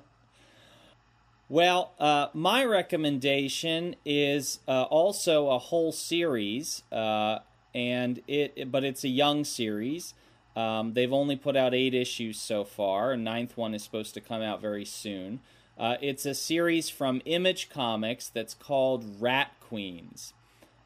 well, 1.48 1.92
uh, 1.98 2.28
my 2.32 2.64
recommendation 2.64 3.96
is 4.04 4.60
uh, 4.68 4.82
also 4.84 5.48
a 5.48 5.58
whole 5.58 5.90
series, 5.90 6.84
uh, 6.92 7.40
and 7.74 8.20
it 8.28 8.70
but 8.70 8.84
it's 8.84 9.02
a 9.02 9.08
young 9.08 9.44
series. 9.44 10.14
Um, 10.56 10.94
they've 10.94 11.12
only 11.12 11.36
put 11.36 11.56
out 11.56 11.74
eight 11.74 11.94
issues 11.94 12.38
so 12.38 12.64
far. 12.64 13.12
A 13.12 13.16
ninth 13.16 13.56
one 13.56 13.74
is 13.74 13.84
supposed 13.84 14.14
to 14.14 14.20
come 14.20 14.42
out 14.42 14.60
very 14.60 14.84
soon. 14.84 15.40
Uh, 15.78 15.96
it's 16.02 16.26
a 16.26 16.34
series 16.34 16.90
from 16.90 17.22
Image 17.24 17.70
Comics 17.70 18.28
that's 18.28 18.54
called 18.54 19.20
Rat 19.20 19.52
Queens. 19.60 20.34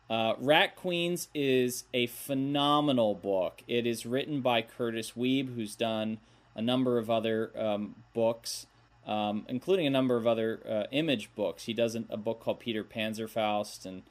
Uh, 0.08 0.34
Rat 0.38 0.76
Queens 0.76 1.28
is 1.34 1.84
a 1.94 2.06
phenomenal 2.06 3.14
book. 3.14 3.62
It 3.66 3.86
is 3.86 4.06
written 4.06 4.40
by 4.40 4.62
Curtis 4.62 5.12
Wiebe, 5.12 5.54
who's 5.54 5.74
done 5.74 6.18
a 6.54 6.62
number 6.62 6.98
of 6.98 7.10
other 7.10 7.50
um, 7.58 7.96
books, 8.12 8.66
um, 9.06 9.44
including 9.48 9.86
a 9.86 9.90
number 9.90 10.16
of 10.16 10.26
other 10.26 10.60
uh, 10.68 10.84
image 10.92 11.34
books. 11.34 11.64
He 11.64 11.72
does 11.72 11.96
a 11.96 12.16
book 12.16 12.40
called 12.40 12.60
Peter 12.60 12.84
Panzerfaust 12.84 13.86
and 13.86 14.02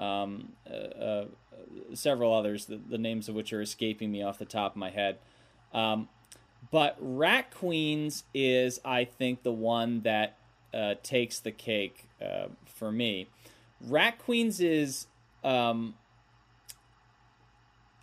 um, 0.00 0.52
uh, 0.68 0.74
uh, 0.74 1.24
several 1.92 2.32
others, 2.32 2.64
the, 2.64 2.76
the, 2.76 2.96
names 2.96 3.28
of 3.28 3.34
which 3.34 3.52
are 3.52 3.60
escaping 3.60 4.10
me 4.10 4.22
off 4.22 4.38
the 4.38 4.46
top 4.46 4.72
of 4.72 4.76
my 4.76 4.90
head. 4.90 5.18
Um, 5.74 6.08
but 6.70 6.96
Rat 6.98 7.54
Queens 7.54 8.24
is, 8.32 8.80
I 8.84 9.04
think, 9.04 9.42
the 9.42 9.52
one 9.52 10.00
that 10.00 10.36
uh, 10.72 10.94
takes 11.02 11.38
the 11.38 11.52
cake 11.52 12.08
uh, 12.20 12.46
for 12.64 12.90
me. 12.90 13.28
Rat 13.80 14.18
Queens 14.18 14.60
is, 14.60 15.06
um, 15.44 15.94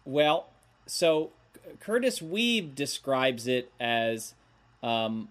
well, 0.06 0.50
so 0.86 1.32
Curtis 1.80 2.20
Wiebe 2.20 2.76
describes 2.76 3.48
it 3.48 3.72
as 3.80 4.36
um, 4.84 5.30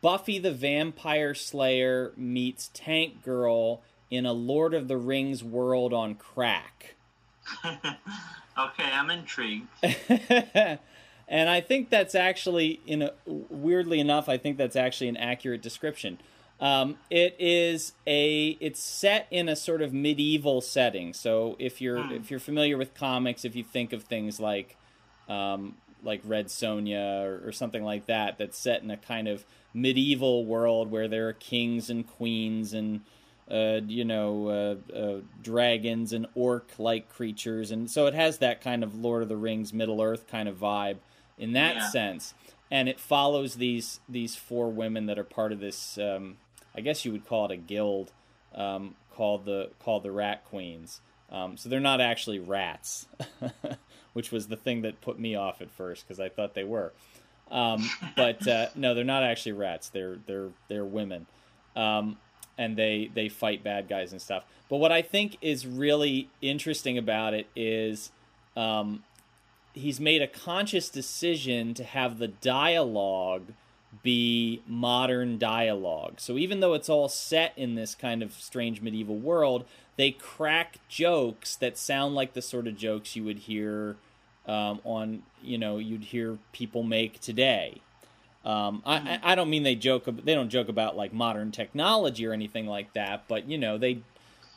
Buffy 0.00 0.38
the 0.38 0.52
Vampire 0.52 1.34
Slayer 1.34 2.12
meets 2.16 2.70
Tank 2.74 3.24
Girl 3.24 3.82
in 4.12 4.26
a 4.26 4.32
Lord 4.34 4.74
of 4.74 4.88
the 4.88 4.98
Rings 4.98 5.42
world 5.42 5.94
on 5.94 6.14
crack. 6.16 6.96
okay, 7.64 8.84
I'm 8.84 9.08
intrigued. 9.08 9.68
and 9.82 11.48
I 11.48 11.62
think 11.62 11.88
that's 11.88 12.14
actually, 12.14 12.82
in 12.86 13.00
a, 13.00 13.12
weirdly 13.26 14.00
enough, 14.00 14.28
I 14.28 14.36
think 14.36 14.58
that's 14.58 14.76
actually 14.76 15.08
an 15.08 15.16
accurate 15.16 15.62
description. 15.62 16.18
Um, 16.60 16.98
it 17.08 17.34
is 17.38 17.94
a 18.06 18.58
it's 18.60 18.80
set 18.80 19.26
in 19.30 19.48
a 19.48 19.56
sort 19.56 19.80
of 19.80 19.94
medieval 19.94 20.60
setting. 20.60 21.14
So 21.14 21.56
if 21.58 21.80
you're 21.80 21.98
mm. 21.98 22.12
if 22.12 22.30
you're 22.30 22.38
familiar 22.38 22.76
with 22.76 22.94
comics, 22.94 23.44
if 23.46 23.56
you 23.56 23.64
think 23.64 23.94
of 23.94 24.04
things 24.04 24.38
like 24.38 24.76
um, 25.28 25.74
like 26.04 26.20
Red 26.22 26.48
Sonja 26.48 27.24
or, 27.24 27.48
or, 27.48 27.52
something 27.52 27.82
like 27.82 28.06
that, 28.06 28.36
that's 28.36 28.58
set 28.58 28.82
in 28.82 28.90
a 28.90 28.96
kind 28.96 29.26
of 29.26 29.44
medieval 29.72 30.44
world 30.44 30.90
where 30.90 31.08
there 31.08 31.28
are 31.28 31.32
kings 31.32 31.88
and 31.88 32.06
queens 32.06 32.74
and 32.74 33.00
uh, 33.50 33.80
you 33.86 34.04
know 34.04 34.48
uh, 34.92 34.96
uh, 34.96 35.20
dragons 35.42 36.12
and 36.12 36.26
orc 36.34 36.68
like 36.78 37.08
creatures, 37.08 37.70
and 37.70 37.90
so 37.90 38.06
it 38.06 38.14
has 38.14 38.38
that 38.38 38.60
kind 38.60 38.82
of 38.82 38.94
Lord 38.94 39.22
of 39.22 39.28
the 39.28 39.36
Rings, 39.36 39.72
Middle 39.72 40.00
Earth 40.00 40.26
kind 40.26 40.48
of 40.48 40.56
vibe 40.56 40.98
in 41.38 41.52
that 41.52 41.76
yeah. 41.76 41.88
sense. 41.90 42.34
And 42.70 42.88
it 42.88 42.98
follows 42.98 43.56
these 43.56 44.00
these 44.08 44.34
four 44.36 44.70
women 44.70 45.06
that 45.06 45.18
are 45.18 45.24
part 45.24 45.52
of 45.52 45.60
this 45.60 45.98
um, 45.98 46.38
I 46.74 46.80
guess 46.80 47.04
you 47.04 47.12
would 47.12 47.26
call 47.26 47.46
it 47.46 47.50
a 47.50 47.56
guild 47.56 48.12
um, 48.54 48.94
called 49.14 49.44
the 49.44 49.70
called 49.80 50.02
the 50.02 50.12
Rat 50.12 50.44
Queens. 50.44 51.00
Um, 51.30 51.56
so 51.56 51.68
they're 51.68 51.80
not 51.80 52.00
actually 52.00 52.38
rats, 52.40 53.06
which 54.12 54.30
was 54.30 54.48
the 54.48 54.56
thing 54.56 54.82
that 54.82 55.00
put 55.00 55.18
me 55.18 55.34
off 55.34 55.62
at 55.62 55.70
first 55.70 56.06
because 56.06 56.20
I 56.20 56.28
thought 56.28 56.54
they 56.54 56.64
were. 56.64 56.92
Um, 57.50 57.88
but 58.16 58.46
uh, 58.46 58.66
no, 58.74 58.94
they're 58.94 59.04
not 59.04 59.22
actually 59.22 59.52
rats. 59.52 59.88
They're 59.88 60.16
they're 60.26 60.50
they're 60.68 60.84
women, 60.84 61.26
um, 61.76 62.18
and 62.58 62.76
they 62.76 63.10
they 63.14 63.28
fight 63.28 63.62
bad 63.62 63.88
guys 63.88 64.12
and 64.12 64.20
stuff. 64.20 64.44
But 64.68 64.78
what 64.78 64.92
I 64.92 65.02
think 65.02 65.36
is 65.40 65.66
really 65.66 66.30
interesting 66.40 66.96
about 66.96 67.34
it 67.34 67.46
is 67.54 68.10
um, 68.56 69.02
he's 69.72 70.00
made 70.00 70.22
a 70.22 70.26
conscious 70.26 70.88
decision 70.88 71.74
to 71.74 71.84
have 71.84 72.18
the 72.18 72.28
dialogue 72.28 73.52
be 74.02 74.62
modern 74.66 75.38
dialogue. 75.38 76.14
So 76.18 76.38
even 76.38 76.60
though 76.60 76.74
it's 76.74 76.88
all 76.88 77.08
set 77.08 77.52
in 77.56 77.74
this 77.74 77.94
kind 77.94 78.22
of 78.22 78.32
strange 78.32 78.80
medieval 78.80 79.18
world, 79.18 79.66
they 79.96 80.10
crack 80.10 80.78
jokes 80.88 81.56
that 81.56 81.76
sound 81.76 82.14
like 82.14 82.32
the 82.32 82.42
sort 82.42 82.66
of 82.66 82.76
jokes 82.76 83.14
you 83.14 83.24
would 83.24 83.40
hear 83.40 83.96
um, 84.46 84.80
on, 84.84 85.22
you 85.42 85.58
know, 85.58 85.78
you'd 85.78 86.04
hear 86.04 86.38
people 86.52 86.82
make 86.82 87.20
today. 87.20 87.82
Um, 88.44 88.82
I. 88.84 89.20
I 89.22 89.34
don't 89.34 89.50
mean 89.50 89.62
they 89.62 89.76
joke. 89.76 90.04
They 90.06 90.34
don't 90.34 90.50
joke 90.50 90.68
about 90.68 90.96
like 90.96 91.12
modern 91.12 91.52
technology 91.52 92.26
or 92.26 92.32
anything 92.32 92.66
like 92.66 92.92
that. 92.94 93.24
But 93.28 93.48
you 93.48 93.56
know, 93.56 93.78
they 93.78 94.02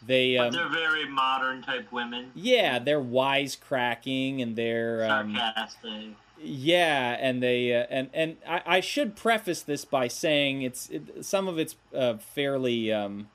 they 0.06 0.38
um, 0.38 0.52
they're 0.52 0.69
very 0.69 1.08
modern 1.08 1.62
type 1.62 1.91
women. 1.91 2.32
Yeah, 2.36 2.80
they're 2.80 3.02
wisecracking 3.02 4.41
and 4.41 4.56
they're 4.56 5.04
um, 5.10 5.36
sarcastic. 5.36 6.15
Yeah, 6.41 7.17
and 7.19 7.41
they 7.41 7.74
uh, 7.74 7.86
and 7.89 8.10
and 8.13 8.38
I, 8.48 8.62
I, 8.65 8.80
should 8.82 9.15
preface 9.15 9.62
this 9.62 9.86
by 9.86 10.08
saying 10.08 10.62
it's 10.62 10.89
it, 10.89 11.26
some 11.26 11.48
of 11.48 11.58
it's 11.58 11.76
uh, 11.93 12.17
fairly, 12.17 12.91
um, 12.91 13.30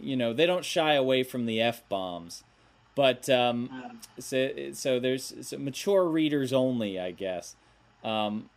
you 0.00 0.16
know, 0.16 0.32
they 0.32 0.46
don't 0.46 0.64
shy 0.64 0.94
away 0.94 1.22
from 1.22 1.46
the 1.46 1.60
f 1.60 1.86
bombs, 1.88 2.44
but 2.94 3.28
um, 3.28 4.00
so 4.18 4.50
so 4.72 5.00
there's 5.00 5.34
so 5.40 5.58
mature 5.58 6.04
readers 6.04 6.52
only, 6.52 7.00
I 7.00 7.10
guess. 7.10 7.56
Um, 8.04 8.48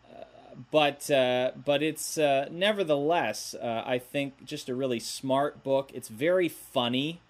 but 0.71 1.09
uh, 1.11 1.51
but 1.63 1.83
it's 1.83 2.17
uh, 2.17 2.47
nevertheless, 2.51 3.55
uh, 3.55 3.83
I 3.85 3.99
think, 3.99 4.45
just 4.45 4.69
a 4.69 4.75
really 4.75 4.99
smart 4.99 5.63
book. 5.63 5.91
It's 5.93 6.07
very 6.07 6.49
funny 6.49 7.21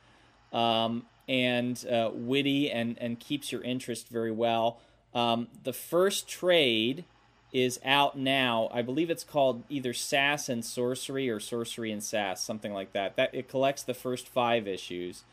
um, 0.54 1.06
and 1.28 1.84
uh, 1.88 2.12
witty, 2.14 2.72
and 2.72 2.98
and 3.00 3.20
keeps 3.20 3.52
your 3.52 3.62
interest 3.62 4.10
very 4.10 4.32
well. 4.32 4.80
Um, 5.14 5.48
the 5.64 5.74
first 5.74 6.28
trade 6.28 7.06
is 7.52 7.80
out 7.86 8.18
now. 8.18 8.70
I 8.74 8.82
believe 8.82 9.10
it's 9.10 9.24
called 9.24 9.64
either 9.70 9.94
Sass 9.94 10.50
and 10.50 10.64
Sorcery 10.64 11.30
or 11.30 11.40
Sorcery 11.40 11.92
and 11.92 12.04
Sass, 12.04 12.44
something 12.44 12.74
like 12.74 12.92
that. 12.94 13.16
That 13.16 13.34
it 13.34 13.48
collects 13.48 13.84
the 13.84 13.94
first 13.94 14.28
five 14.28 14.68
issues. 14.68 15.24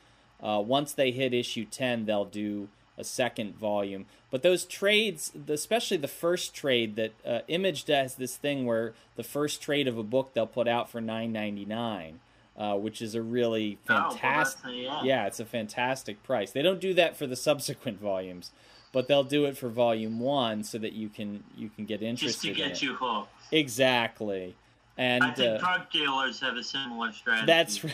Uh, 0.43 0.63
once 0.65 0.93
they 0.93 1.11
hit 1.11 1.35
issue 1.35 1.65
ten, 1.65 2.07
they'll 2.07 2.25
do 2.25 2.69
a 2.99 3.05
second 3.05 3.57
volume. 3.57 4.07
But 4.31 4.43
those 4.43 4.65
trades, 4.65 5.33
especially 5.49 5.97
the 5.97 6.09
first 6.09 6.55
trade, 6.55 6.97
that 6.97 7.13
uh, 7.27 7.41
Image 7.49 7.85
does 7.85 8.17
this 8.17 8.37
thing 8.37 8.67
where 8.67 8.95
the 9.17 9.23
first 9.23 9.63
trade 9.63 9.89
of 9.89 9.99
a 9.99 10.03
book 10.03 10.33
they'll 10.35 10.47
put 10.47 10.69
out 10.69 10.91
for 10.91 11.01
nine 11.01 11.33
ninety 11.33 11.65
nine. 11.65 12.21
Uh, 12.55 12.77
which 12.77 13.01
is 13.01 13.15
a 13.15 13.23
really 13.23 13.79
fantastic. 13.87 14.61
Oh, 14.63 14.69
well, 14.69 14.77
yeah. 14.77 15.03
yeah, 15.03 15.27
it's 15.27 15.41
a 15.41 15.45
fantastic 15.47 16.23
price. 16.23 16.51
They 16.51 16.61
don't 16.61 16.83
do 16.83 16.93
that 16.93 17.17
for 17.17 17.27
the 17.27 17.35
subsequent 17.35 17.99
volumes 17.99 18.51
but 18.93 19.09
they'll 19.09 19.25
do 19.25 19.47
it 19.47 19.57
for 19.57 19.69
volume 19.69 20.21
one 20.21 20.63
so 20.63 20.79
that 20.79 20.93
you 20.93 21.09
can 21.09 21.43
you 21.57 21.71
can 21.71 21.87
get 21.87 22.03
interested. 22.03 22.55
Just 22.55 22.59
to 22.59 22.69
get 22.69 22.83
you 22.83 22.95
hooked. 22.95 23.31
Exactly. 23.51 24.55
And 24.99 25.25
I 25.25 25.33
think 25.33 25.57
uh, 25.57 25.59
drug 25.59 25.91
dealers 25.91 26.41
have 26.41 26.57
a 26.57 26.63
similar 26.63 27.13
strategy. 27.13 27.47
That's 27.47 27.85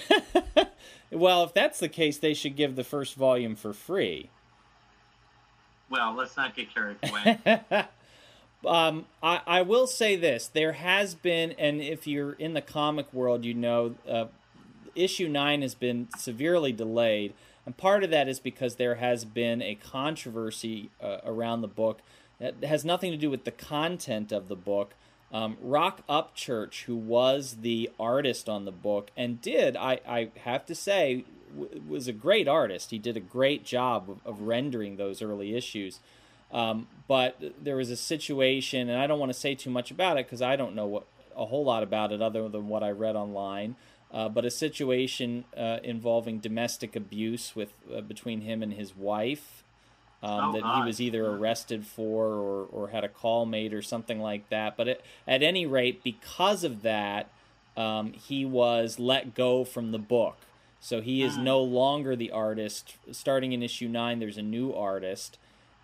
well, 1.13 1.45
if 1.45 1.55
that's 1.55 1.79
the 1.79 1.89
case, 1.89 2.19
they 2.19 2.35
should 2.35 2.57
give 2.57 2.75
the 2.75 2.85
first 2.85 3.15
volume 3.15 3.55
for 3.55 3.73
free. 3.73 4.31
Well, 5.91 6.15
let's 6.15 6.37
not 6.37 6.55
get 6.55 6.73
carried 6.75 6.97
away. 7.03 7.39
um, 8.67 9.07
I, 9.23 9.41
I 9.47 9.63
will 9.63 9.87
say 9.87 10.17
this: 10.17 10.47
there 10.47 10.73
has 10.73 11.15
been, 11.15 11.53
and 11.53 11.81
if 11.81 12.07
you're 12.07 12.33
in 12.33 12.55
the 12.55 12.61
comic 12.61 13.13
world, 13.13 13.45
you 13.45 13.55
know, 13.55 13.95
uh, 14.09 14.27
issue 14.95 15.29
nine 15.29 15.63
has 15.63 15.75
been 15.75 16.09
severely 16.17 16.73
delayed. 16.73 17.35
And 17.65 17.77
part 17.77 18.03
of 18.03 18.11
that 18.11 18.29
is 18.29 18.41
because 18.41 18.77
there 18.77 18.95
has 18.95 19.25
been 19.25 19.61
a 19.61 19.75
controversy 19.75 20.91
uh, 21.03 21.19
around 21.25 21.61
the 21.61 21.69
book 21.69 22.01
that 22.41 22.65
has 22.65 22.85
nothing 22.85 23.11
to 23.11 23.19
do 23.19 23.31
with 23.31 23.45
the 23.45 23.51
content 23.51 24.33
of 24.33 24.49
the 24.49 24.57
book. 24.57 24.95
Um, 25.31 25.59
Roc 25.61 26.07
Upchurch, 26.09 26.85
who 26.85 26.97
was 26.97 27.59
the 27.61 27.91
artist 28.01 28.49
on 28.49 28.65
the 28.65 28.73
book 28.73 29.11
and 29.17 29.43
did, 29.43 29.77
I, 29.77 30.01
I 30.09 30.31
have 30.45 30.65
to 30.67 30.75
say, 30.75 31.27
w- 31.57 31.83
was 31.89 32.09
a 32.09 32.13
great 32.13 32.49
artist. 32.49 32.91
He 32.91 32.99
did 32.99 33.17
a 33.17 33.21
great 33.21 33.65
job 33.65 34.11
of, 34.11 34.19
of 34.25 34.41
rendering 34.43 34.97
those 34.97 35.23
early 35.23 35.55
issues. 35.55 36.01
Um, 36.51 36.89
but 37.07 37.41
there 37.63 37.77
was 37.77 37.91
a 37.91 37.97
situation, 37.97 38.89
and 38.89 38.99
I 38.99 39.07
don't 39.07 39.19
want 39.19 39.33
to 39.33 39.39
say 39.39 39.55
too 39.55 39.71
much 39.71 39.91
about 39.91 40.17
it 40.19 40.27
because 40.27 40.41
I 40.41 40.57
don't 40.57 40.75
know 40.75 40.87
what, 40.87 41.07
a 41.37 41.47
whole 41.47 41.65
lot 41.65 41.83
about 41.83 42.11
it 42.13 42.23
other 42.23 42.49
than 42.49 42.69
what 42.69 42.83
I 42.83 42.91
read 42.91 43.17
online 43.17 43.77
uh, 44.11 44.29
but 44.29 44.45
a 44.45 44.51
situation 44.51 45.45
uh, 45.57 45.79
involving 45.83 46.39
domestic 46.39 46.97
abuse 46.97 47.55
with 47.55 47.73
uh, 47.95 48.01
between 48.01 48.41
him 48.41 48.63
and 48.63 48.73
his 48.73 48.97
wife 48.97 49.63
um, 50.23 50.51
oh, 50.51 50.53
that 50.53 50.63
God. 50.63 50.81
he 50.81 50.87
was 50.87 51.01
either 51.01 51.27
arrested 51.27 51.87
for 51.87 52.27
or, 52.27 52.65
or 52.67 52.89
had 52.89 53.05
a 53.05 53.09
call 53.09 53.47
made 53.47 53.73
or 53.73 53.83
something 53.83 54.21
like 54.21 54.49
that. 54.49 54.77
But 54.77 54.89
it, 54.89 55.05
at 55.27 55.43
any 55.43 55.67
rate, 55.67 56.03
because 56.03 56.65
of 56.65 56.83
that, 56.83 57.31
um, 57.77 58.13
he 58.13 58.45
was 58.45 58.99
let 58.99 59.35
go 59.35 59.65
from 59.65 59.93
the 59.93 59.99
book. 59.99 60.37
So 60.81 61.01
he 61.01 61.23
is 61.23 61.37
mm. 61.37 61.43
no 61.43 61.61
longer 61.61 62.15
the 62.17 62.31
artist. 62.31 62.97
Starting 63.11 63.53
in 63.53 63.63
issue 63.63 63.89
nine, 63.89 64.19
there's 64.19 64.39
a 64.39 64.43
new 64.43 64.73
artist, 64.73 65.39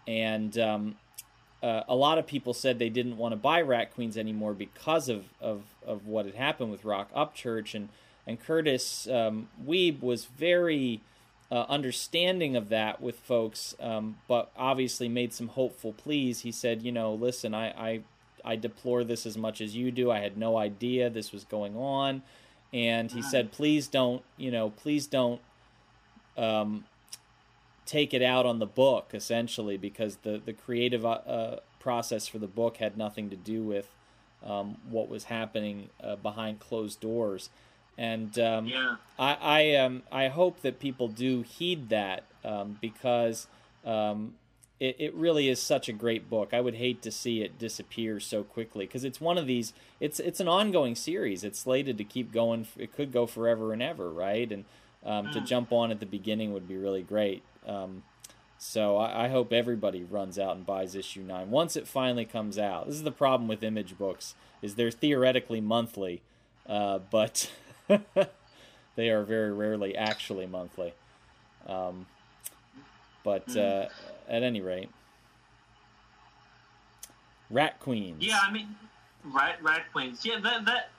and 0.07 0.57
um, 0.59 0.97
uh, 1.63 1.83
a 1.89 1.95
lot 1.95 2.19
of 2.19 2.27
people 2.27 2.55
said 2.55 2.79
they 2.79 2.91
didn't 2.91 3.17
want 3.17 3.33
to 3.33 3.37
buy 3.37 3.61
Rat 3.61 3.95
Queens 3.95 4.17
anymore 4.17 4.55
because 4.55 5.09
of, 5.09 5.25
of, 5.41 5.63
of 5.87 6.07
what 6.07 6.27
had 6.27 6.35
happened 6.35 6.71
with 6.71 6.85
Roc 6.85 7.13
Upchurch 7.13 7.75
and 7.75 7.89
and 8.27 8.41
Curtis 8.41 9.07
um, 9.09 9.49
Wiebe 9.67 10.03
was 10.03 10.25
very 10.25 11.01
uh, 11.51 11.67
understanding 11.69 12.57
of 12.57 12.69
that 12.71 13.01
with 13.01 13.19
folks, 13.19 13.75
um, 13.81 14.17
but 14.29 14.51
obviously 14.57 15.09
made 15.09 15.33
some 15.33 15.49
hopeful 15.49 15.93
pleas. 15.93 16.41
He 16.41 16.53
said, 16.53 16.83
you 16.83 16.93
know, 16.93 17.15
listen, 17.15 17.55
I, 17.55 17.69
I, 17.69 18.01
I 18.45 18.57
deplore 18.57 19.05
this 19.05 19.27
as 19.27 19.37
much 19.37 19.61
as 19.61 19.77
you 19.77 19.91
do. 19.91 20.11
I 20.11 20.21
had 20.21 20.37
no 20.37 20.57
idea 20.57 21.11
this 21.11 21.33
was 21.33 21.45
going 21.45 21.77
on. 21.77 22.23
And 22.75 23.13
he 23.13 23.23
said, 23.23 23.53
please 23.53 23.87
don't, 23.87 24.25
you 24.37 24.51
know, 24.51 24.71
please 24.71 25.07
don't 25.07 25.41
um, 26.37 26.85
take 27.87 28.13
it 28.13 28.21
out 28.21 28.47
on 28.47 28.59
the 28.59 28.67
book 28.67 29.11
essentially 29.15 29.77
because 29.77 30.17
the 30.23 30.43
the 30.45 30.53
creative 30.53 31.07
uh, 31.07 31.11
uh, 31.11 31.61
process 31.79 32.27
for 32.27 32.39
the 32.39 32.49
book 32.49 32.79
had 32.79 32.97
nothing 32.97 33.31
to 33.31 33.37
do 33.37 33.63
with 33.63 33.89
um, 34.45 34.79
what 34.91 35.09
was 35.09 35.25
happening 35.25 35.89
uh, 36.03 36.17
behind 36.17 36.59
closed 36.59 37.01
doors. 37.01 37.49
And 37.97 38.37
um, 38.41 38.67
yeah. 38.67 38.97
I 39.21 39.37
I, 39.41 39.75
um, 39.77 40.03
I 40.11 40.27
hope 40.27 40.63
that 40.63 40.81
people 40.81 41.07
do 41.07 41.43
heed 41.43 41.91
that 41.91 42.25
um, 42.45 42.77
because 42.81 43.47
um, 43.85 44.35
it, 44.85 44.97
it 44.99 45.15
really 45.15 45.49
is 45.49 45.63
such 45.63 45.89
a 45.89 45.93
great 45.93 46.29
book. 46.29 46.53
I 46.53 46.61
would 46.61 46.75
hate 46.75 47.01
to 47.03 47.11
see 47.11 47.41
it 47.41 47.59
disappear 47.59 48.21
so 48.21 48.43
quickly 48.43 48.85
because 48.85 49.03
it's 49.03 49.21
one 49.21 49.39
of 49.39 49.47
these. 49.47 49.73
It's 49.99 50.21
it's 50.21 50.41
an 50.41 50.49
ongoing 50.49 50.95
series. 50.95 51.43
It's 51.43 51.59
slated 51.59 51.97
to 51.99 52.05
keep 52.05 52.33
going. 52.33 52.67
It 52.77 52.93
could 52.93 53.11
go 53.11 53.27
forever 53.27 53.73
and 53.73 53.83
ever, 53.83 54.11
right? 54.11 54.51
And 54.53 54.67
um, 55.05 55.33
to 55.33 55.41
mm. 55.41 55.47
jump 55.47 55.73
on 55.73 55.91
at 55.91 56.01
the 56.01 56.07
beginning 56.07 56.53
would 56.53 56.69
be 56.69 56.77
really 56.77 57.03
great. 57.03 57.43
Um, 57.67 58.03
so 58.59 58.99
I, 58.99 59.25
I, 59.25 59.29
hope 59.29 59.53
everybody 59.53 60.05
runs 60.05 60.39
out 60.39 60.57
and 60.57 60.65
buys 60.65 60.95
issue 60.95 61.23
nine 61.23 61.51
once 61.51 61.77
it 61.77 61.89
finally 61.89 62.25
comes 62.25 62.59
out. 62.59 62.87
This 62.87 62.97
is 62.97 63.03
the 63.03 63.11
problem 63.11 63.49
with 63.49 63.63
image 63.63 63.97
books: 63.97 64.35
is 64.61 64.75
they're 64.75 64.91
theoretically 64.91 65.63
monthly, 65.63 66.21
uh, 66.69 66.99
but 67.11 67.51
they 68.97 69.09
are 69.09 69.25
very 69.25 69.53
rarely 69.53 69.97
actually 69.97 70.47
monthly. 70.47 70.93
Um, 71.67 72.07
but 73.23 73.51
hmm. 73.51 73.59
uh, 73.59 73.85
at 74.29 74.43
any 74.43 74.61
rate, 74.61 74.91
Rat 77.51 77.79
Queens. 77.81 78.23
Yeah, 78.25 78.41
I 78.43 78.51
mean, 78.51 78.75
Rat 79.25 79.63
Rat 79.63 79.85
Queens. 79.93 80.25
Yeah, 80.25 80.41
that 80.41 80.65
that 80.65 80.91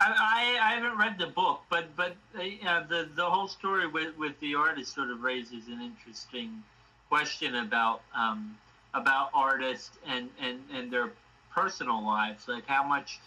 I, 0.00 0.58
I, 0.60 0.74
haven't 0.74 0.98
read 0.98 1.18
the 1.18 1.28
book, 1.28 1.62
but 1.68 1.94
but 1.96 2.16
uh, 2.34 2.82
the 2.88 3.08
the 3.14 3.24
whole 3.24 3.48
story 3.48 3.86
with, 3.86 4.16
with 4.18 4.38
the 4.40 4.54
artist 4.54 4.94
sort 4.94 5.10
of 5.10 5.22
raises 5.22 5.68
an 5.68 5.80
interesting 5.80 6.62
question 7.08 7.56
about 7.56 8.02
um, 8.14 8.56
about 8.94 9.30
artists 9.32 9.98
and, 10.06 10.28
and, 10.40 10.60
and 10.72 10.90
their 10.90 11.10
personal 11.54 12.04
lives. 12.04 12.48
Like 12.48 12.66
how 12.66 12.82
much 12.82 13.20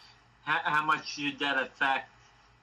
how, 0.43 0.59
how 0.63 0.85
much 0.85 1.15
should 1.15 1.39
that 1.39 1.61
affect 1.61 2.09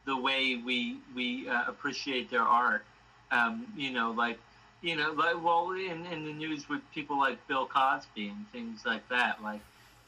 the 0.04 0.16
way 0.16 0.60
we 0.64 0.98
we 1.14 1.48
uh, 1.48 1.64
appreciate 1.66 2.30
their 2.30 2.42
art? 2.42 2.84
Um, 3.30 3.66
you 3.76 3.92
know, 3.92 4.10
like 4.10 4.38
you 4.82 4.96
know, 4.96 5.12
like 5.12 5.42
well, 5.42 5.70
in 5.70 6.04
in 6.06 6.24
the 6.24 6.32
news 6.32 6.68
with 6.68 6.80
people 6.92 7.18
like 7.18 7.46
Bill 7.46 7.66
Cosby 7.66 8.28
and 8.28 8.44
things 8.52 8.84
like 8.84 9.08
that. 9.08 9.42
Like, 9.42 9.60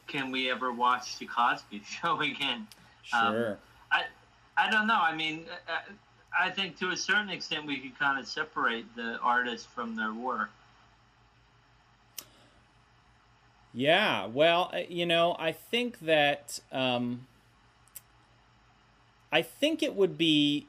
can 0.09 0.31
we 0.31 0.51
ever 0.51 0.73
watch 0.73 1.19
the 1.19 1.27
Cosby 1.27 1.83
Show 1.87 2.21
again? 2.21 2.67
Sure. 3.05 3.53
Um, 3.53 3.57
I 3.93 4.03
I 4.57 4.71
don't 4.71 4.87
know. 4.87 5.01
I 5.01 5.15
mean, 5.15 5.47
uh, 5.69 5.93
I 6.39 6.51
think 6.51 6.79
to 6.81 6.91
a 6.91 6.97
certain 6.97 7.31
extent 7.31 7.67
we 7.67 7.79
could 7.79 7.99
kind 7.99 8.19
of 8.19 8.27
separate 8.27 8.85
the 8.97 9.19
artist 9.23 9.69
from 9.69 9.97
their 9.97 10.13
work. 10.13 10.51
Yeah, 13.73 14.27
well, 14.27 14.71
uh, 14.73 14.79
you 14.89 15.07
know, 15.07 15.35
I 15.39 15.51
think 15.53 16.01
that 16.01 16.61
um, 16.71 17.27
I 19.33 19.43
think 19.43 19.83
it 19.83 19.95
would 19.95 20.17
be 20.17 20.67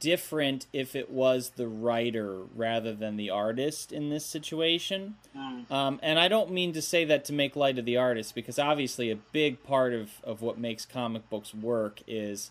different 0.00 0.66
if 0.72 0.96
it 0.96 1.10
was 1.10 1.50
the 1.56 1.68
writer 1.68 2.38
rather 2.54 2.92
than 2.92 3.16
the 3.16 3.30
artist 3.30 3.92
in 3.92 4.10
this 4.10 4.26
situation. 4.26 5.16
Mm. 5.36 5.70
Um, 5.70 6.00
and 6.02 6.18
I 6.18 6.28
don't 6.28 6.50
mean 6.50 6.72
to 6.72 6.82
say 6.82 7.04
that 7.04 7.24
to 7.26 7.32
make 7.32 7.54
light 7.56 7.78
of 7.78 7.84
the 7.84 7.96
artist, 7.96 8.34
because 8.34 8.58
obviously 8.58 9.10
a 9.10 9.16
big 9.16 9.62
part 9.62 9.92
of, 9.92 10.10
of 10.24 10.42
what 10.42 10.58
makes 10.58 10.84
comic 10.84 11.28
books 11.30 11.54
work 11.54 12.00
is 12.06 12.50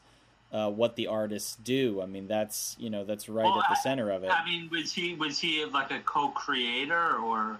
uh, 0.51 0.69
what 0.69 0.95
the 0.95 1.07
artists 1.07 1.57
do. 1.57 2.01
I 2.01 2.05
mean, 2.05 2.27
that's 2.27 2.77
you 2.79 2.89
know 2.89 3.03
that's 3.03 3.27
right 3.27 3.43
well, 3.43 3.59
at 3.59 3.69
the 3.69 3.75
center 3.75 4.09
of 4.09 4.23
it. 4.23 4.31
I 4.31 4.45
mean, 4.45 4.69
was 4.71 4.93
he 4.93 5.13
was 5.13 5.39
he 5.39 5.65
like 5.65 5.91
a 5.91 5.99
co-creator 5.99 7.17
or? 7.17 7.59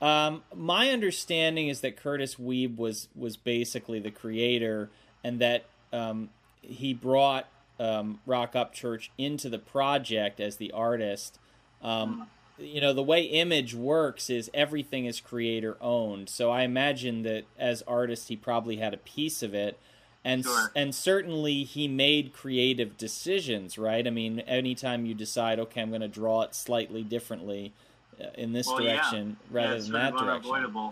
Um, 0.00 0.44
my 0.54 0.90
understanding 0.90 1.66
is 1.66 1.80
that 1.80 1.96
Curtis 1.96 2.36
Wiebe 2.36 2.76
was 2.76 3.08
was 3.16 3.36
basically 3.36 3.98
the 3.98 4.12
creator, 4.12 4.90
and 5.24 5.40
that 5.40 5.64
um, 5.92 6.30
he 6.62 6.94
brought 6.94 7.48
um, 7.78 8.20
Roc 8.26 8.54
Upchurch 8.54 9.08
into 9.16 9.48
the 9.48 9.58
project 9.58 10.40
as 10.40 10.56
the 10.56 10.72
artist. 10.72 11.38
Um, 11.82 12.26
you 12.58 12.80
know, 12.80 12.92
the 12.92 13.02
way 13.02 13.22
Image 13.22 13.74
works 13.74 14.30
is 14.30 14.50
everything 14.52 15.06
is 15.06 15.20
creator 15.20 15.76
owned. 15.80 16.28
So 16.28 16.50
I 16.50 16.62
imagine 16.62 17.22
that 17.22 17.44
as 17.58 17.82
artist, 17.82 18.28
he 18.28 18.36
probably 18.36 18.76
had 18.76 18.94
a 18.94 18.98
piece 18.98 19.42
of 19.42 19.54
it. 19.54 19.78
And, 20.24 20.44
sure. 20.44 20.72
and 20.74 20.94
certainly 20.94 21.62
he 21.62 21.86
made 21.86 22.32
creative 22.32 22.98
decisions, 22.98 23.78
right? 23.78 24.06
I 24.06 24.10
mean, 24.10 24.40
anytime 24.40 25.06
you 25.06 25.14
decide, 25.14 25.60
okay, 25.60 25.80
I'm 25.80 25.90
going 25.90 26.00
to 26.00 26.08
draw 26.08 26.42
it 26.42 26.54
slightly 26.54 27.04
differently 27.04 27.72
uh, 28.20 28.26
in 28.34 28.52
this 28.52 28.66
well, 28.66 28.78
direction 28.78 29.36
yeah. 29.50 29.56
rather 29.56 29.76
yeah, 29.76 29.82
than 29.82 29.92
that 29.92 30.16
direction. 30.16 30.90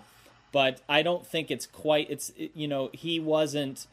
But 0.53 0.81
I 0.88 1.03
don't 1.03 1.27
think 1.27 1.51
it's 1.51 1.66
quite. 1.66 2.09
It's 2.09 2.33
you 2.37 2.68
know 2.68 2.88
he 2.92 3.20
wasn't 3.20 3.87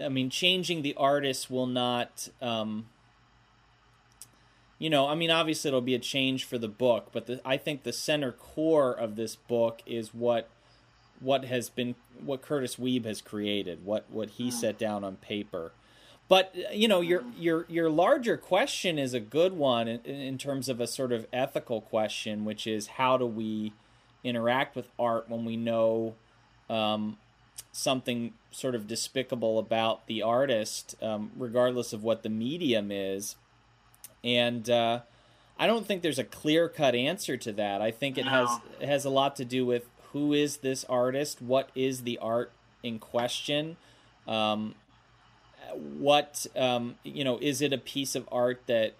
I 0.00 0.08
mean, 0.08 0.30
changing 0.30 0.82
the 0.82 0.94
artist 0.96 1.50
will 1.50 1.66
not. 1.66 2.28
Um, 2.40 2.86
you 4.78 4.90
know, 4.90 5.08
I 5.08 5.14
mean, 5.14 5.30
obviously 5.30 5.68
it'll 5.68 5.80
be 5.80 5.94
a 5.94 6.00
change 6.00 6.44
for 6.44 6.56
the 6.56 6.68
book, 6.68 7.08
but 7.12 7.26
the, 7.26 7.40
I 7.44 7.56
think 7.56 7.82
the 7.82 7.92
center 7.92 8.30
core 8.30 8.92
of 8.92 9.16
this 9.16 9.34
book 9.34 9.82
is 9.86 10.14
what 10.14 10.48
what 11.20 11.44
has 11.46 11.68
been 11.68 11.96
what 12.24 12.42
Curtis 12.42 12.76
Wiebe 12.76 13.04
has 13.04 13.20
created, 13.20 13.84
what 13.84 14.04
what 14.08 14.30
he 14.30 14.50
set 14.50 14.78
down 14.78 15.04
on 15.04 15.16
paper. 15.16 15.72
But 16.28 16.54
you 16.72 16.86
know, 16.86 17.00
your 17.00 17.24
your 17.36 17.64
your 17.68 17.90
larger 17.90 18.36
question 18.36 18.98
is 18.98 19.14
a 19.14 19.20
good 19.20 19.54
one 19.54 19.88
in, 19.88 20.00
in 20.00 20.38
terms 20.38 20.68
of 20.68 20.80
a 20.80 20.86
sort 20.86 21.10
of 21.10 21.26
ethical 21.32 21.80
question, 21.80 22.44
which 22.44 22.66
is 22.66 22.86
how 22.86 23.16
do 23.16 23.26
we 23.26 23.72
interact 24.22 24.76
with 24.76 24.88
art 24.98 25.28
when 25.28 25.44
we 25.44 25.56
know 25.56 26.14
um, 26.68 27.16
something 27.78 28.32
sort 28.50 28.74
of 28.74 28.88
despicable 28.88 29.58
about 29.58 30.06
the 30.08 30.20
artist, 30.20 30.96
um, 31.00 31.30
regardless 31.36 31.92
of 31.92 32.02
what 32.02 32.24
the 32.24 32.28
medium 32.28 32.90
is. 32.90 33.36
And 34.24 34.68
uh, 34.68 35.00
I 35.58 35.68
don't 35.68 35.86
think 35.86 36.02
there's 36.02 36.18
a 36.18 36.24
clear 36.24 36.68
cut 36.68 36.96
answer 36.96 37.36
to 37.36 37.52
that. 37.52 37.80
I 37.80 37.92
think 37.92 38.18
it 38.18 38.24
no. 38.24 38.30
has 38.30 38.58
it 38.80 38.88
has 38.88 39.04
a 39.04 39.10
lot 39.10 39.36
to 39.36 39.44
do 39.44 39.64
with 39.64 39.88
who 40.12 40.32
is 40.32 40.58
this 40.58 40.84
artist, 40.84 41.40
what 41.40 41.70
is 41.76 42.02
the 42.02 42.18
art 42.18 42.50
in 42.82 42.98
question, 42.98 43.76
um, 44.26 44.74
what 45.72 46.46
um, 46.56 46.96
you 47.04 47.22
know, 47.22 47.38
is 47.38 47.62
it 47.62 47.72
a 47.72 47.78
piece 47.78 48.16
of 48.16 48.28
art 48.32 48.60
that 48.66 48.94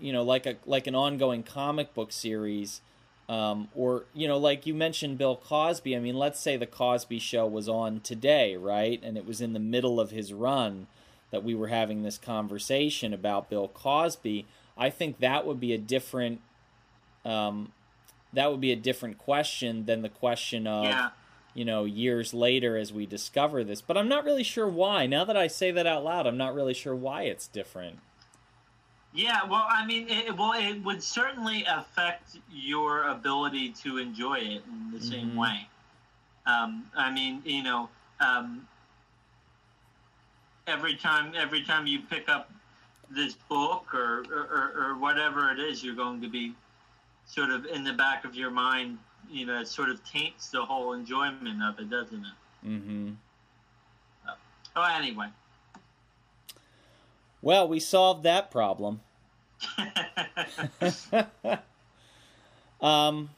you 0.00 0.12
know, 0.12 0.22
like 0.22 0.46
a 0.46 0.56
like 0.64 0.86
an 0.86 0.94
ongoing 0.94 1.42
comic 1.42 1.92
book 1.92 2.12
series 2.12 2.82
um, 3.28 3.68
or 3.74 4.04
you 4.14 4.26
know, 4.28 4.36
like 4.36 4.66
you 4.66 4.74
mentioned, 4.74 5.18
Bill 5.18 5.36
Cosby. 5.36 5.96
I 5.96 6.00
mean, 6.00 6.16
let's 6.16 6.40
say 6.40 6.56
the 6.56 6.66
Cosby 6.66 7.18
Show 7.18 7.46
was 7.46 7.68
on 7.68 8.00
today, 8.00 8.56
right? 8.56 9.00
And 9.02 9.16
it 9.16 9.26
was 9.26 9.40
in 9.40 9.52
the 9.52 9.60
middle 9.60 10.00
of 10.00 10.10
his 10.10 10.32
run 10.32 10.86
that 11.30 11.42
we 11.42 11.54
were 11.54 11.68
having 11.68 12.02
this 12.02 12.18
conversation 12.18 13.12
about 13.12 13.50
Bill 13.50 13.68
Cosby. 13.68 14.46
I 14.76 14.90
think 14.90 15.18
that 15.18 15.46
would 15.46 15.58
be 15.58 15.72
a 15.72 15.78
different, 15.78 16.40
um, 17.24 17.72
that 18.32 18.50
would 18.50 18.60
be 18.60 18.72
a 18.72 18.76
different 18.76 19.18
question 19.18 19.86
than 19.86 20.02
the 20.02 20.08
question 20.08 20.66
of, 20.66 20.84
yeah. 20.84 21.10
you 21.54 21.64
know, 21.64 21.84
years 21.84 22.34
later 22.34 22.76
as 22.76 22.92
we 22.92 23.06
discover 23.06 23.64
this. 23.64 23.80
But 23.80 23.96
I'm 23.96 24.08
not 24.08 24.24
really 24.24 24.42
sure 24.42 24.68
why. 24.68 25.06
Now 25.06 25.24
that 25.24 25.36
I 25.36 25.46
say 25.46 25.70
that 25.70 25.86
out 25.86 26.04
loud, 26.04 26.26
I'm 26.26 26.36
not 26.36 26.54
really 26.54 26.74
sure 26.74 26.94
why 26.94 27.22
it's 27.22 27.46
different. 27.46 28.00
Yeah, 29.14 29.44
well, 29.44 29.66
I 29.68 29.84
mean, 29.84 30.08
it, 30.08 30.36
well, 30.36 30.54
it 30.54 30.82
would 30.84 31.02
certainly 31.02 31.64
affect 31.68 32.38
your 32.50 33.04
ability 33.08 33.70
to 33.82 33.98
enjoy 33.98 34.38
it 34.38 34.62
in 34.66 34.90
the 34.90 34.98
mm-hmm. 34.98 35.08
same 35.10 35.36
way. 35.36 35.68
Um, 36.46 36.84
I 36.96 37.12
mean, 37.12 37.42
you 37.44 37.62
know, 37.62 37.88
um, 38.20 38.66
every 40.66 40.96
time 40.96 41.32
every 41.36 41.62
time 41.62 41.86
you 41.86 42.00
pick 42.00 42.28
up 42.28 42.50
this 43.10 43.34
book 43.34 43.94
or, 43.94 44.24
or, 44.30 44.72
or 44.76 44.98
whatever 44.98 45.50
it 45.50 45.58
is, 45.58 45.84
you're 45.84 45.94
going 45.94 46.20
to 46.22 46.28
be 46.28 46.54
sort 47.26 47.50
of 47.50 47.66
in 47.66 47.84
the 47.84 47.92
back 47.92 48.24
of 48.24 48.34
your 48.34 48.50
mind. 48.50 48.98
You 49.30 49.46
know, 49.46 49.60
it 49.60 49.68
sort 49.68 49.90
of 49.90 50.02
taints 50.04 50.48
the 50.48 50.64
whole 50.64 50.94
enjoyment 50.94 51.62
of 51.62 51.78
it, 51.78 51.90
doesn't 51.90 52.18
it? 52.24 52.66
Mm-hmm. 52.66 53.10
oh, 54.76 54.96
anyway. 54.96 55.28
Well, 57.42 57.68
we 57.68 57.80
solved 57.80 58.22
that 58.22 58.50
problem. 58.50 59.00
um, 62.80 63.30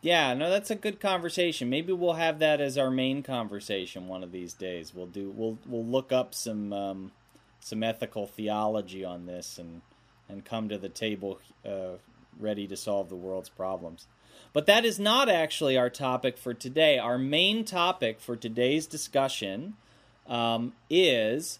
yeah, 0.00 0.32
no, 0.34 0.48
that's 0.48 0.70
a 0.70 0.74
good 0.74 0.98
conversation. 0.98 1.68
Maybe 1.68 1.92
we'll 1.92 2.14
have 2.14 2.38
that 2.38 2.60
as 2.60 2.78
our 2.78 2.90
main 2.90 3.22
conversation 3.22 4.08
one 4.08 4.22
of 4.22 4.32
these 4.32 4.54
days. 4.54 4.94
We'll 4.94 5.06
do 5.06 5.30
we'll 5.30 5.58
we'll 5.66 5.84
look 5.84 6.10
up 6.10 6.34
some 6.34 6.72
um, 6.72 7.12
some 7.60 7.82
ethical 7.82 8.26
theology 8.26 9.04
on 9.04 9.26
this 9.26 9.58
and 9.58 9.82
and 10.28 10.44
come 10.44 10.68
to 10.70 10.78
the 10.78 10.88
table 10.88 11.38
uh, 11.66 11.96
ready 12.38 12.66
to 12.66 12.76
solve 12.76 13.10
the 13.10 13.16
world's 13.16 13.50
problems. 13.50 14.06
But 14.52 14.66
that 14.66 14.84
is 14.84 14.98
not 14.98 15.28
actually 15.28 15.76
our 15.76 15.90
topic 15.90 16.38
for 16.38 16.54
today. 16.54 16.98
Our 16.98 17.18
main 17.18 17.64
topic 17.64 18.20
for 18.20 18.36
today's 18.36 18.86
discussion 18.86 19.74
um, 20.26 20.72
is 20.88 21.58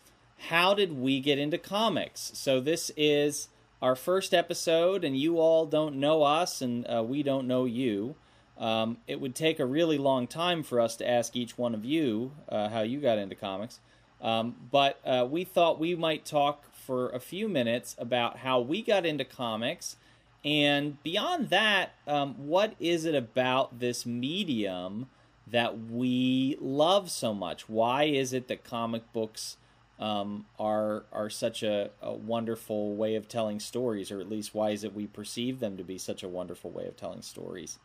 how 0.49 0.75
did 0.75 0.99
we 0.99 1.21
get 1.21 1.39
into 1.39 1.59
comics? 1.59 2.33
So 2.35 2.61
this 2.61 2.91
is 2.97 3.49
our 3.83 3.95
first 3.95 4.35
episode, 4.35 5.05
and 5.05 5.17
you 5.17 5.39
all 5.39 5.67
don't 5.67 5.97
know 5.97 6.23
us, 6.23 6.63
and 6.63 6.87
uh, 6.87 7.03
we 7.07 7.23
don't 7.23 7.47
know 7.47 7.65
you. 7.67 8.15
Um, 8.59 8.99
it 9.07 9.21
would 9.21 9.35
take 9.35 9.59
a 9.59 9.67
really 9.67 9.97
long 9.99 10.27
time 10.27 10.63
for 10.63 10.81
us 10.81 10.97
to 10.97 11.09
ask 11.09 11.37
each 11.37 11.57
one 11.57 11.75
of 11.75 11.85
you 11.85 12.33
uh, 12.49 12.69
how 12.69 12.83
you 12.83 13.01
got 13.01 13.19
into 13.19 13.35
comics. 13.35 13.81
Um, 14.21 14.57
but 14.71 15.01
uh, 15.05 15.27
we 15.31 15.45
thought 15.45 15.81
we 15.81 15.95
might 15.95 16.25
talk 16.25 16.75
for 16.75 17.09
a 17.11 17.21
few 17.21 17.49
minutes 17.49 17.97
about 17.99 18.39
how 18.39 18.61
we 18.61 18.83
got 18.83 19.07
into 19.07 19.25
comics. 19.25 19.97
And 20.45 21.03
beyond 21.03 21.51
that, 21.51 21.95
um, 22.07 22.35
what 22.35 22.75
is 22.79 23.05
it 23.05 23.15
about 23.15 23.79
this 23.79 24.05
medium 24.05 25.09
that 25.47 25.79
we 25.79 26.57
love 26.61 27.11
so 27.11 27.33
much? 27.33 27.69
Why 27.69 28.05
is 28.05 28.33
it 28.33 28.49
that 28.49 28.65
comic 28.65 29.11
books 29.13 29.57
um, 30.01 30.47
are 30.59 31.05
are 31.13 31.29
such 31.29 31.63
a, 31.63 31.91
a, 32.01 32.13
wonderful 32.13 32.97
way 32.97 33.17
of 33.17 33.29
telling 33.29 33.61
stories, 33.61 34.11
or 34.11 34.19
at 34.19 34.31
least 34.31 34.55
why 34.55 34.71
is 34.71 34.83
it 34.83 34.95
we 34.95 35.07
perceive 35.07 35.61
them 35.61 35.77
to 35.77 35.85
be 35.85 35.99
such 35.99 36.23
a 36.23 36.29
wonderful 36.29 36.71
way 36.71 36.87
of 36.87 36.97
telling 36.97 37.21
stories? 37.21 37.79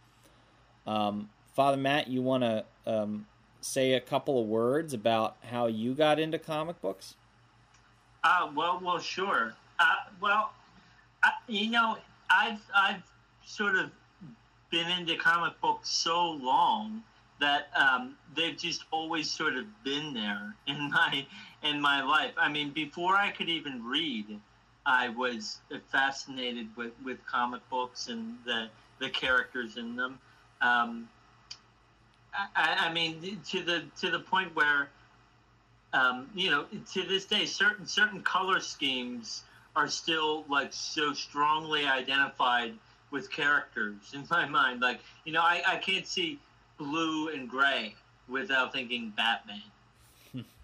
Um, 0.87 1.29
Father 1.53 1.77
Matt, 1.77 2.07
you 2.07 2.21
want 2.21 2.43
to 2.43 2.63
um, 2.87 3.27
say 3.59 3.93
a 3.93 3.99
couple 3.99 4.41
of 4.41 4.47
words 4.47 4.93
about 4.93 5.35
how 5.51 5.67
you 5.67 5.93
got 5.93 6.17
into 6.17 6.39
comic 6.39 6.81
books? 6.81 7.15
Uh, 8.23 8.49
well, 8.55 8.79
well, 8.81 8.99
sure. 8.99 9.53
Uh, 9.77 9.95
well, 10.21 10.53
I, 11.21 11.31
you 11.47 11.69
know, 11.69 11.97
I've 12.29 12.61
I've 12.73 13.03
sort 13.45 13.75
of 13.75 13.91
been 14.71 14.89
into 14.89 15.17
comic 15.17 15.59
books 15.59 15.89
so 15.89 16.31
long 16.31 17.03
that 17.39 17.67
um, 17.75 18.15
they've 18.35 18.57
just 18.57 18.85
always 18.91 19.29
sort 19.29 19.55
of 19.55 19.65
been 19.83 20.13
there 20.13 20.55
in 20.67 20.89
my 20.89 21.25
in 21.65 21.81
my 21.81 22.03
life. 22.03 22.31
I 22.37 22.49
mean, 22.49 22.69
before 22.69 23.15
I 23.15 23.31
could 23.31 23.49
even 23.49 23.83
read, 23.83 24.39
I 24.85 25.09
was 25.09 25.59
fascinated 25.91 26.67
with, 26.77 26.93
with 27.03 27.25
comic 27.25 27.67
books 27.69 28.07
and 28.07 28.37
the 28.45 28.67
the 28.99 29.09
characters 29.09 29.75
in 29.75 29.97
them. 29.97 30.19
Um, 30.61 31.09
I, 32.55 32.87
I, 32.87 32.93
mean, 32.93 33.41
to 33.49 33.61
the 33.61 33.83
to 33.99 34.09
the 34.09 34.19
point 34.19 34.55
where, 34.55 34.89
um, 35.93 36.29
you 36.33 36.49
know, 36.49 36.65
to 36.93 37.03
this 37.03 37.25
day, 37.25 37.45
certain 37.45 37.85
certain 37.85 38.21
color 38.21 38.59
schemes 38.59 39.43
are 39.75 39.87
still 39.87 40.45
like 40.49 40.71
so 40.71 41.13
strongly 41.13 41.85
identified 41.85 42.73
with 43.11 43.29
characters 43.31 44.13
in 44.13 44.25
my 44.29 44.47
mind. 44.47 44.81
Like, 44.81 44.99
you 45.25 45.33
know, 45.33 45.41
I, 45.41 45.61
I 45.67 45.75
can't 45.77 46.07
see 46.07 46.39
blue 46.77 47.29
and 47.29 47.49
gray 47.49 47.95
without 48.27 48.73
thinking 48.73 49.13
Batman. 49.15 49.61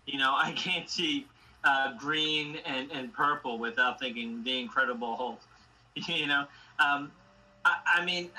You 0.05 0.17
know, 0.17 0.33
I 0.37 0.51
can't 0.51 0.89
see 0.89 1.27
uh, 1.63 1.93
green 1.97 2.57
and, 2.65 2.91
and 2.91 3.13
purple 3.13 3.59
without 3.59 3.99
thinking 3.99 4.43
the 4.43 4.59
Incredible 4.59 5.15
Hulk. 5.15 5.41
you 5.95 6.27
know, 6.27 6.45
um, 6.79 7.11
I, 7.65 7.77
I, 7.97 8.05
mean, 8.05 8.29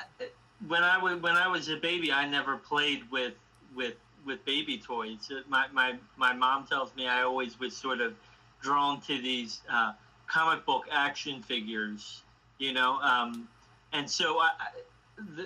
when 0.66 0.82
I 0.82 1.02
was 1.02 1.20
when 1.20 1.34
I 1.34 1.48
was 1.48 1.68
a 1.68 1.76
baby, 1.76 2.12
I 2.12 2.26
never 2.26 2.56
played 2.56 3.08
with 3.10 3.34
with 3.74 3.94
with 4.24 4.44
baby 4.44 4.78
toys. 4.78 5.30
My 5.48 5.66
my 5.72 5.96
my 6.16 6.32
mom 6.32 6.66
tells 6.66 6.94
me 6.96 7.06
I 7.06 7.22
always 7.22 7.60
was 7.60 7.76
sort 7.76 8.00
of 8.00 8.14
drawn 8.62 9.00
to 9.02 9.20
these 9.20 9.60
uh, 9.70 9.92
comic 10.26 10.64
book 10.64 10.86
action 10.90 11.42
figures. 11.42 12.22
You 12.58 12.72
know, 12.72 12.98
um, 13.02 13.48
and 13.92 14.08
so 14.08 14.38
I 14.38 14.50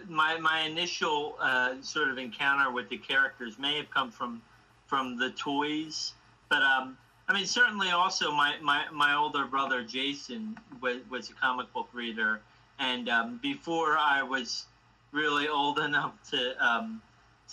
my 0.08 0.38
my 0.38 0.60
initial 0.60 1.36
uh, 1.40 1.74
sort 1.82 2.08
of 2.08 2.18
encounter 2.18 2.70
with 2.70 2.88
the 2.88 2.98
characters 2.98 3.58
may 3.58 3.76
have 3.76 3.90
come 3.90 4.10
from 4.10 4.40
from 4.86 5.18
the 5.18 5.30
toys, 5.30 6.12
but 6.48 6.62
um, 6.62 6.96
I 7.28 7.34
mean 7.34 7.46
certainly 7.46 7.90
also 7.90 8.30
my, 8.30 8.54
my, 8.62 8.84
my 8.92 9.14
older 9.14 9.44
brother 9.44 9.82
Jason 9.82 10.56
was, 10.80 10.98
was 11.10 11.30
a 11.30 11.34
comic 11.34 11.72
book 11.72 11.88
reader, 11.92 12.40
and 12.78 13.08
um, 13.08 13.40
before 13.42 13.96
I 13.98 14.22
was 14.22 14.66
really 15.12 15.48
old 15.48 15.78
enough 15.88 16.14
to 16.30 16.64
um, 16.64 17.02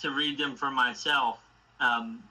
to 0.00 0.10
read 0.10 0.38
them 0.38 0.56
for 0.56 0.70
myself, 0.70 1.38
um, 1.80 2.22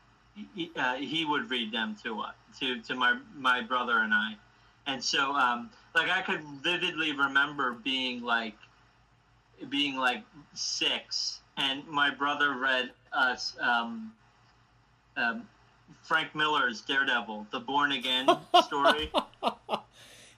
he, 0.55 0.71
uh, 0.75 0.95
he, 0.95 1.25
would 1.25 1.49
read 1.49 1.71
them 1.71 1.95
to 2.03 2.21
uh, 2.21 2.31
to 2.59 2.81
to 2.81 2.95
my 2.95 3.17
my 3.35 3.61
brother 3.61 3.99
and 3.99 4.13
I, 4.13 4.35
and 4.87 5.03
so 5.03 5.33
um, 5.33 5.69
like 5.95 6.09
I 6.09 6.21
could 6.21 6.41
vividly 6.63 7.11
remember 7.11 7.73
being 7.73 8.21
like 8.21 8.55
being 9.69 9.97
like 9.97 10.23
six, 10.53 11.41
and 11.57 11.87
my 11.87 12.09
brother 12.09 12.55
read 12.57 12.91
us 13.11 13.55
um, 13.59 14.11
um, 15.17 15.47
Frank 16.01 16.35
Miller's 16.35 16.81
Daredevil, 16.81 17.47
the 17.51 17.59
Born 17.59 17.91
Again 17.91 18.27
story. 18.65 19.11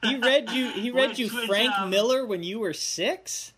he 0.03 0.17
read 0.17 0.51
you. 0.51 0.69
He 0.69 0.91
read 0.91 1.09
Which 1.09 1.19
you 1.19 1.29
Frank 1.29 1.71
was, 1.71 1.79
um, 1.79 1.89
Miller 1.89 2.25
when 2.25 2.43
you 2.43 2.59
were 2.59 2.73
six. 2.73 3.53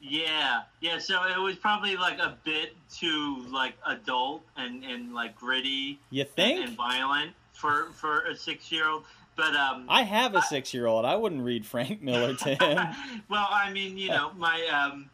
Yeah, 0.00 0.62
yeah. 0.80 0.98
So 0.98 1.24
it 1.24 1.38
was 1.38 1.56
probably 1.56 1.96
like 1.96 2.18
a 2.18 2.38
bit 2.44 2.76
too 2.92 3.44
like 3.50 3.74
adult 3.86 4.42
and 4.56 4.84
and 4.84 5.14
like 5.14 5.36
gritty. 5.36 5.98
You 6.10 6.24
think? 6.24 6.60
And, 6.60 6.68
and 6.68 6.76
violent 6.76 7.32
for 7.52 7.88
for 7.94 8.22
a 8.26 8.36
six 8.36 8.70
year 8.70 8.88
old. 8.88 9.04
But 9.36 9.54
um, 9.54 9.86
I 9.88 10.02
have 10.02 10.34
a 10.34 10.42
six 10.42 10.74
year 10.74 10.86
old. 10.86 11.04
I 11.04 11.14
wouldn't 11.14 11.42
read 11.42 11.64
Frank 11.64 12.02
Miller 12.02 12.34
to 12.34 12.54
him. 12.54 12.78
well, 13.28 13.46
I 13.48 13.70
mean, 13.72 13.96
you 13.96 14.08
know, 14.08 14.32
my 14.36 14.64
um, 14.66 15.10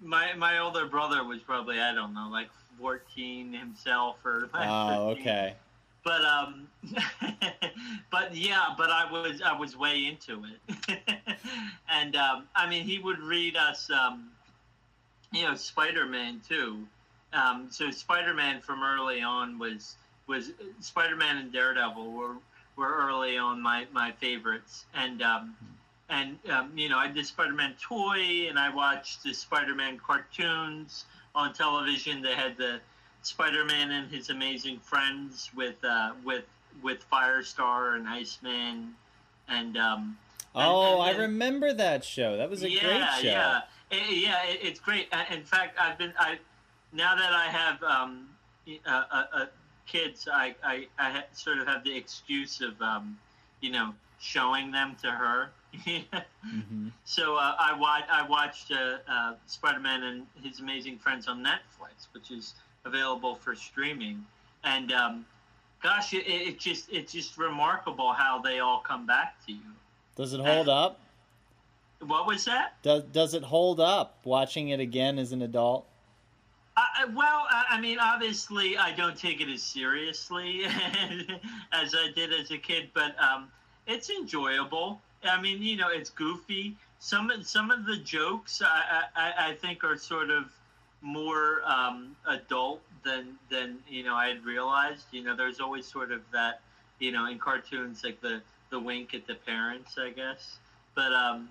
my 0.00 0.34
my 0.34 0.58
older 0.58 0.86
brother 0.86 1.24
was 1.24 1.40
probably 1.40 1.80
I 1.80 1.92
don't 1.92 2.14
know, 2.14 2.28
like 2.30 2.48
fourteen 2.78 3.52
himself 3.52 4.16
or 4.24 4.48
Oh, 4.54 5.10
13. 5.14 5.22
okay. 5.22 5.54
But 6.02 6.24
um, 6.24 6.66
but 8.10 8.34
yeah, 8.34 8.74
but 8.78 8.90
I 8.90 9.10
was 9.10 9.42
I 9.42 9.52
was 9.58 9.76
way 9.76 10.06
into 10.06 10.44
it, 10.44 10.98
and 11.90 12.16
um, 12.16 12.44
I 12.56 12.68
mean, 12.68 12.84
he 12.84 12.98
would 12.98 13.18
read 13.18 13.56
us, 13.56 13.90
um, 13.90 14.30
you 15.30 15.42
know, 15.42 15.54
Spider 15.54 16.06
Man 16.06 16.40
too. 16.48 16.86
Um, 17.34 17.68
so 17.70 17.90
Spider 17.90 18.32
Man 18.32 18.62
from 18.62 18.82
early 18.82 19.20
on 19.20 19.58
was 19.58 19.96
was 20.26 20.52
Spider 20.80 21.16
Man 21.16 21.36
and 21.36 21.52
Daredevil 21.52 22.10
were 22.12 22.36
were 22.76 22.96
early 23.06 23.36
on 23.36 23.60
my, 23.60 23.86
my 23.92 24.10
favorites. 24.12 24.86
And 24.94 25.22
um, 25.22 25.54
and 26.08 26.38
um, 26.50 26.72
you 26.76 26.88
know, 26.88 26.98
I 26.98 27.08
did 27.08 27.26
Spider-Man 27.26 27.74
toy, 27.80 28.48
and 28.48 28.58
I 28.58 28.74
watched 28.74 29.22
the 29.22 29.32
Spider-Man 29.32 30.00
cartoons 30.04 31.04
on 31.34 31.52
television. 31.52 32.22
They 32.22 32.34
had 32.34 32.56
the 32.56 32.80
Spider-Man 33.22 33.90
and 33.90 34.10
his 34.10 34.30
amazing 34.30 34.78
friends 34.80 35.50
with 35.54 35.82
uh, 35.84 36.12
with 36.24 36.44
with 36.82 37.08
Firestar 37.10 37.96
and 37.96 38.08
Iceman, 38.08 38.94
and 39.48 39.76
um, 39.76 40.16
oh, 40.54 41.00
and, 41.00 41.10
and, 41.10 41.18
I 41.18 41.22
remember 41.22 41.72
that 41.72 42.04
show. 42.04 42.36
That 42.36 42.50
was 42.50 42.62
a 42.62 42.70
yeah, 42.70 42.80
great 42.80 43.22
show. 43.22 43.28
Yeah, 43.28 43.60
it, 43.90 44.16
yeah, 44.16 44.44
it, 44.44 44.60
it's 44.62 44.80
great. 44.80 45.08
In 45.30 45.42
fact, 45.42 45.78
I've 45.80 45.98
been 45.98 46.12
I 46.18 46.38
now 46.92 47.14
that 47.14 47.32
I 47.32 47.46
have 47.46 47.82
um, 47.82 48.28
a, 48.86 48.90
a, 48.90 49.48
kids, 49.90 50.28
I, 50.32 50.54
I, 50.62 50.86
I 50.98 51.24
sort 51.32 51.58
of 51.58 51.66
have 51.66 51.84
the 51.84 51.96
excuse 51.96 52.60
of, 52.60 52.80
um, 52.80 53.18
you 53.60 53.70
know, 53.70 53.94
showing 54.20 54.70
them 54.70 54.96
to 55.02 55.10
her. 55.10 55.50
mm-hmm. 55.86 56.88
So 57.04 57.36
uh, 57.36 57.54
I, 57.58 57.76
watch, 57.78 58.04
I 58.10 58.26
watched 58.26 58.72
uh, 58.72 58.98
uh, 59.08 59.34
Spider 59.46 59.80
Man 59.80 60.02
and 60.02 60.26
His 60.42 60.60
Amazing 60.60 60.98
Friends 60.98 61.28
on 61.28 61.44
Netflix, 61.44 62.08
which 62.12 62.30
is 62.30 62.54
available 62.84 63.34
for 63.34 63.54
streaming. 63.54 64.24
And 64.64 64.92
um, 64.92 65.26
gosh, 65.82 66.12
it, 66.12 66.26
it, 66.26 66.58
just 66.58 66.90
it's 66.92 67.12
just 67.12 67.38
remarkable 67.38 68.12
how 68.12 68.40
they 68.40 68.60
all 68.60 68.80
come 68.80 69.06
back 69.06 69.44
to 69.46 69.52
you. 69.52 69.60
Does 70.16 70.32
it 70.32 70.40
hold 70.40 70.60
and, 70.60 70.68
up? 70.68 71.00
What 72.00 72.26
was 72.26 72.44
that? 72.46 72.82
Does 72.82 73.04
Does 73.04 73.34
it 73.34 73.42
hold 73.42 73.80
up 73.80 74.18
watching 74.24 74.70
it 74.70 74.80
again 74.80 75.18
as 75.18 75.32
an 75.32 75.42
adult? 75.42 75.86
Uh, 76.76 77.08
well, 77.14 77.46
I 77.50 77.80
mean, 77.80 77.98
obviously, 78.00 78.78
I 78.78 78.92
don't 78.92 79.16
take 79.16 79.40
it 79.40 79.48
as 79.48 79.62
seriously 79.62 80.64
as 81.72 81.94
I 81.94 82.10
did 82.14 82.32
as 82.32 82.50
a 82.50 82.58
kid, 82.58 82.90
but 82.94 83.20
um, 83.22 83.50
it's 83.86 84.08
enjoyable. 84.08 85.00
I 85.24 85.40
mean, 85.40 85.62
you 85.62 85.76
know, 85.76 85.88
it's 85.90 86.10
goofy. 86.10 86.76
Some 86.98 87.30
some 87.42 87.70
of 87.70 87.86
the 87.86 87.96
jokes 87.96 88.62
I, 88.64 89.04
I, 89.16 89.50
I 89.50 89.54
think 89.54 89.84
are 89.84 89.96
sort 89.96 90.30
of 90.30 90.50
more 91.02 91.62
um, 91.64 92.16
adult 92.28 92.82
than 93.04 93.38
than 93.50 93.78
you 93.88 94.04
know 94.04 94.14
I 94.14 94.28
had 94.28 94.44
realized. 94.44 95.04
You 95.10 95.24
know, 95.24 95.36
there's 95.36 95.60
always 95.60 95.86
sort 95.86 96.12
of 96.12 96.22
that, 96.32 96.60
you 96.98 97.12
know, 97.12 97.26
in 97.26 97.38
cartoons 97.38 98.04
like 98.04 98.20
the 98.20 98.42
the 98.70 98.78
wink 98.78 99.14
at 99.14 99.26
the 99.26 99.34
parents, 99.34 99.96
I 99.98 100.10
guess. 100.10 100.58
But 100.94 101.12
um, 101.12 101.48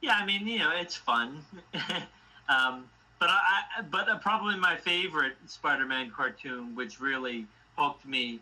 yeah, 0.00 0.14
I 0.14 0.26
mean, 0.26 0.46
you 0.46 0.58
know, 0.58 0.72
it's 0.74 0.96
fun. 0.96 1.42
um, 2.48 2.84
but 3.18 3.30
I, 3.30 3.82
but 3.90 4.20
probably 4.20 4.56
my 4.56 4.76
favorite 4.76 5.34
Spider-Man 5.46 6.10
cartoon, 6.10 6.74
which 6.74 7.00
really 7.00 7.46
hooked 7.78 8.04
me, 8.04 8.40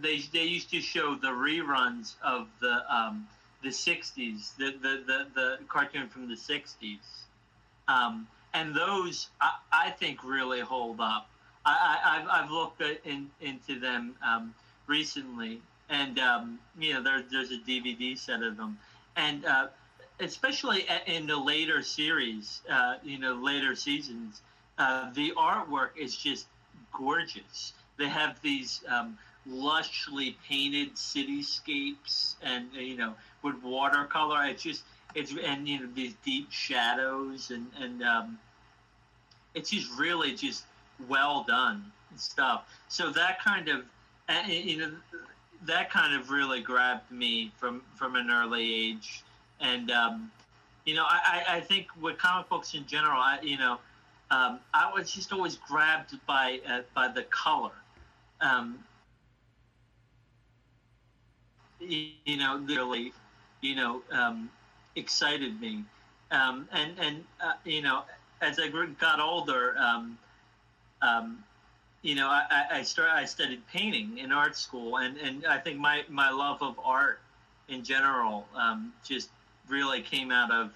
they 0.00 0.22
they 0.32 0.44
used 0.44 0.70
to 0.70 0.80
show 0.80 1.14
the 1.14 1.28
reruns 1.28 2.14
of 2.22 2.48
the 2.60 2.82
um, 2.92 3.28
the 3.62 3.68
'60s, 3.68 4.56
the, 4.56 4.74
the 4.82 5.02
the 5.06 5.26
the 5.34 5.58
cartoon 5.68 6.08
from 6.08 6.28
the 6.28 6.34
'60s, 6.34 6.98
um, 7.88 8.26
and 8.54 8.74
those 8.74 9.28
I, 9.40 9.52
I, 9.72 9.90
think 9.90 10.24
really 10.24 10.60
hold 10.60 11.00
up. 11.00 11.28
I, 11.64 12.24
I 12.30 12.40
have 12.40 12.50
looked 12.50 12.82
in, 13.04 13.30
into 13.40 13.78
them 13.78 14.16
um, 14.26 14.54
recently, 14.86 15.60
and 15.88 16.18
um, 16.18 16.58
you 16.78 16.94
know 16.94 17.02
there, 17.02 17.22
there's 17.30 17.50
a 17.50 17.58
DVD 17.58 18.16
set 18.16 18.42
of 18.42 18.56
them, 18.56 18.78
and 19.16 19.44
uh, 19.44 19.66
especially 20.20 20.86
in 21.06 21.26
the 21.26 21.36
later 21.36 21.82
series, 21.82 22.62
uh, 22.70 22.96
you 23.02 23.18
know, 23.18 23.34
later 23.34 23.74
seasons, 23.74 24.42
uh, 24.78 25.10
the 25.12 25.32
artwork 25.36 25.90
is 25.98 26.16
just 26.16 26.46
gorgeous. 26.92 27.72
They 27.96 28.08
have 28.08 28.40
these 28.42 28.82
um, 28.88 29.18
lushly 29.48 30.34
painted 30.48 30.94
cityscapes, 30.94 32.34
and 32.42 32.68
uh, 32.76 32.80
you 32.80 32.96
know, 32.96 33.14
with 33.42 33.62
watercolor. 33.62 34.44
It's 34.44 34.62
just 34.62 34.82
it's 35.14 35.32
and 35.44 35.68
you 35.68 35.80
know 35.80 35.88
these 35.94 36.14
deep 36.24 36.50
shadows, 36.52 37.50
and 37.50 37.66
and 37.80 38.02
um, 38.02 38.38
it's 39.54 39.70
just 39.70 39.90
really 39.98 40.34
just 40.34 40.64
well 41.08 41.44
done 41.46 41.90
stuff. 42.16 42.68
So 42.88 43.10
that 43.10 43.42
kind 43.42 43.68
of 43.68 43.84
you 44.48 44.78
know 44.78 44.92
that 45.62 45.90
kind 45.90 46.14
of 46.14 46.30
really 46.30 46.60
grabbed 46.60 47.10
me 47.10 47.52
from 47.56 47.82
from 47.96 48.16
an 48.16 48.30
early 48.30 48.90
age, 48.90 49.22
and 49.60 49.90
um, 49.90 50.30
you 50.84 50.94
know 50.94 51.04
I, 51.06 51.44
I 51.48 51.60
think 51.60 51.88
with 52.00 52.18
comic 52.18 52.48
books 52.48 52.74
in 52.74 52.86
general, 52.86 53.20
I 53.20 53.38
you 53.42 53.58
know 53.58 53.78
um, 54.30 54.60
I 54.72 54.90
was 54.92 55.12
just 55.12 55.32
always 55.32 55.56
grabbed 55.56 56.14
by 56.26 56.60
uh, 56.68 56.82
by 56.94 57.08
the 57.08 57.24
color. 57.24 57.72
Um, 58.40 58.78
you, 61.80 62.36
know, 62.36 62.58
really, 62.58 63.12
you 63.60 63.74
know, 63.74 64.02
um, 64.12 64.50
excited 64.96 65.60
me, 65.60 65.84
um, 66.30 66.68
and 66.72 66.98
and 66.98 67.24
uh, 67.42 67.52
you 67.64 67.82
know, 67.82 68.02
as 68.40 68.58
I 68.58 68.68
got 68.98 69.20
older, 69.20 69.76
um, 69.78 70.18
um, 71.02 71.44
you 72.02 72.14
know, 72.14 72.28
I, 72.28 72.64
I 72.72 72.82
started 72.82 73.14
I 73.14 73.24
studied 73.24 73.66
painting 73.72 74.18
in 74.18 74.32
art 74.32 74.56
school, 74.56 74.98
and 74.98 75.16
and 75.18 75.46
I 75.46 75.58
think 75.58 75.78
my 75.78 76.04
my 76.08 76.30
love 76.30 76.62
of 76.62 76.78
art 76.82 77.20
in 77.68 77.84
general 77.84 78.46
um, 78.54 78.92
just 79.04 79.30
really 79.68 80.02
came 80.02 80.30
out 80.30 80.50
of 80.50 80.70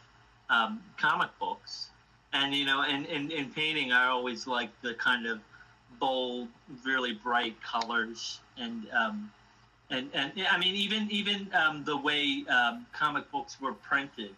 um, 0.51 0.81
comic 0.99 1.31
books, 1.39 1.89
and 2.33 2.55
you 2.55 2.67
know, 2.67 2.83
in, 2.83 3.05
in 3.07 3.31
in 3.31 3.51
painting, 3.51 3.93
I 3.93 4.07
always 4.07 4.47
liked 4.47 4.81
the 4.83 4.95
kind 4.95 5.27
of 5.27 5.41
bold, 5.99 6.49
really 6.85 7.15
bright 7.15 7.57
colors, 7.63 8.41
and 8.59 8.87
um, 8.93 9.31
and 9.95 10.11
and 10.15 10.33
I 10.51 10.59
mean, 10.59 10.75
even 10.75 11.11
even 11.11 11.49
um, 11.55 11.85
the 11.85 11.97
way 11.97 12.45
um, 12.49 12.87
comic 12.93 13.31
books 13.31 13.61
were 13.61 13.73
printed, 13.73 14.35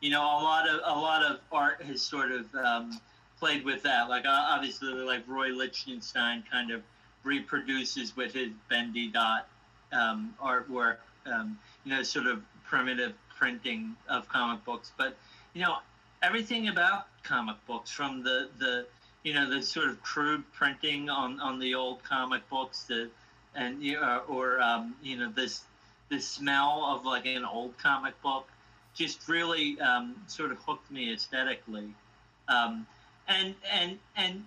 you 0.00 0.10
know, 0.10 0.22
a 0.22 0.42
lot 0.42 0.68
of 0.68 0.80
a 0.84 0.98
lot 0.98 1.22
of 1.24 1.38
art 1.50 1.82
has 1.82 2.02
sort 2.02 2.32
of 2.32 2.54
um, 2.54 3.00
played 3.38 3.64
with 3.64 3.82
that. 3.84 4.08
Like 4.08 4.24
obviously, 4.26 4.92
like 4.92 5.22
Roy 5.26 5.48
Lichtenstein 5.48 6.44
kind 6.50 6.70
of 6.70 6.82
reproduces 7.24 8.16
with 8.16 8.34
his 8.34 8.50
Ben-Day 8.68 9.08
dot 9.08 9.48
um, 9.92 10.34
artwork, 10.42 10.96
um, 11.26 11.58
you 11.84 11.94
know, 11.94 12.02
sort 12.02 12.26
of 12.26 12.42
primitive 12.64 13.12
printing 13.38 13.94
of 14.08 14.28
comic 14.28 14.64
books. 14.64 14.92
But 14.96 15.16
you 15.54 15.62
know, 15.62 15.76
everything 16.22 16.68
about 16.68 17.06
comic 17.22 17.56
books, 17.66 17.90
from 17.90 18.22
the 18.22 18.48
the 18.58 18.86
you 19.22 19.34
know 19.34 19.48
the 19.48 19.62
sort 19.62 19.88
of 19.88 20.02
crude 20.02 20.44
printing 20.52 21.08
on 21.08 21.40
on 21.40 21.58
the 21.58 21.74
old 21.74 22.02
comic 22.02 22.48
books, 22.48 22.82
the 22.84 23.10
and 23.54 23.82
you 23.82 24.00
know, 24.00 24.22
or 24.28 24.60
um, 24.60 24.94
you 25.02 25.16
know 25.16 25.30
this 25.34 25.62
this 26.08 26.26
smell 26.26 26.84
of 26.84 27.04
like 27.04 27.26
an 27.26 27.44
old 27.44 27.76
comic 27.78 28.20
book 28.22 28.46
just 28.94 29.28
really 29.28 29.80
um, 29.80 30.14
sort 30.26 30.52
of 30.52 30.58
hooked 30.58 30.90
me 30.90 31.12
aesthetically. 31.12 31.94
Um, 32.48 32.86
and 33.28 33.54
and 33.72 33.98
and 34.16 34.44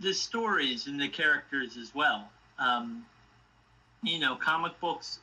the 0.00 0.12
stories 0.12 0.86
and 0.86 1.00
the 1.00 1.08
characters 1.08 1.76
as 1.76 1.94
well. 1.94 2.28
Um, 2.58 3.04
you 4.02 4.18
know, 4.18 4.36
comic 4.36 4.78
books, 4.80 5.18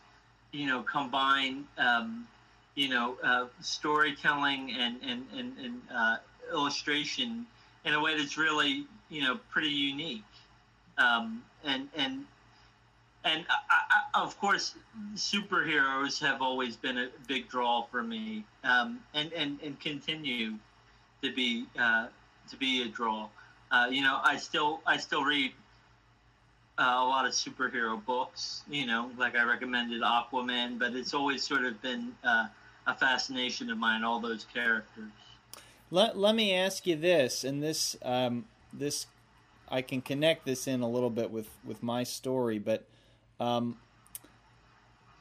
you 0.52 0.68
know, 0.68 0.82
combine, 0.84 1.66
um, 1.78 2.28
you 2.76 2.90
know, 2.90 3.18
uh, 3.24 3.46
storytelling 3.62 4.74
and 4.78 4.98
and 5.06 5.26
and, 5.36 5.58
and 5.60 5.82
uh, 5.94 6.18
illustration 6.52 7.46
in 7.86 7.94
a 7.94 8.02
way 8.02 8.18
that's 8.18 8.38
really, 8.38 8.86
you 9.10 9.22
know, 9.22 9.40
pretty 9.52 9.70
unique. 9.70 10.24
Um, 10.98 11.44
and 11.64 11.90
and 11.96 12.26
and 13.26 13.46
I, 13.50 14.10
I, 14.14 14.24
of 14.24 14.38
course, 14.40 14.76
superheroes 15.16 16.20
have 16.20 16.42
always 16.42 16.76
been 16.76 16.98
a 16.98 17.08
big 17.28 17.50
draw 17.50 17.84
for 17.84 18.04
me, 18.04 18.44
um, 18.64 19.00
and 19.14 19.32
and 19.34 19.60
and 19.64 19.80
continue 19.80 20.56
to 21.22 21.34
be 21.34 21.66
uh, 21.80 22.08
to 22.50 22.58
be 22.58 22.84
a 22.84 22.88
draw. 22.88 23.30
Uh, 23.72 23.88
you 23.90 24.02
know, 24.02 24.20
I 24.24 24.38
still 24.38 24.82
I 24.86 24.98
still 24.98 25.24
read 25.24 25.54
uh, 26.78 26.84
a 26.84 27.06
lot 27.06 27.26
of 27.26 27.32
superhero 27.32 28.04
books. 28.04 28.64
You 28.70 28.86
know, 28.86 29.10
like 29.18 29.36
I 29.36 29.44
recommended 29.44 30.02
Aquaman, 30.02 30.78
but 30.78 30.94
it's 30.94 31.14
always 31.14 31.44
sort 31.44 31.64
of 31.64 31.82
been 31.82 32.14
uh, 32.24 32.48
a 32.88 32.96
fascination 32.96 33.70
of 33.70 33.78
mine. 33.78 34.04
All 34.04 34.20
those 34.20 34.46
characters. 34.54 35.12
Let 35.92 36.18
Let 36.18 36.36
me 36.36 36.54
ask 36.54 36.86
you 36.86 36.98
this, 36.98 37.46
and 37.46 37.64
this 37.64 37.96
um, 38.04 38.46
this 38.74 39.08
I 39.70 39.82
can 39.82 40.02
connect 40.02 40.46
this 40.46 40.68
in 40.68 40.82
a 40.82 40.90
little 40.90 41.10
bit 41.10 41.32
with 41.32 41.48
with 41.64 41.82
my 41.82 42.04
story, 42.04 42.60
but. 42.60 42.84
Um, 43.44 43.78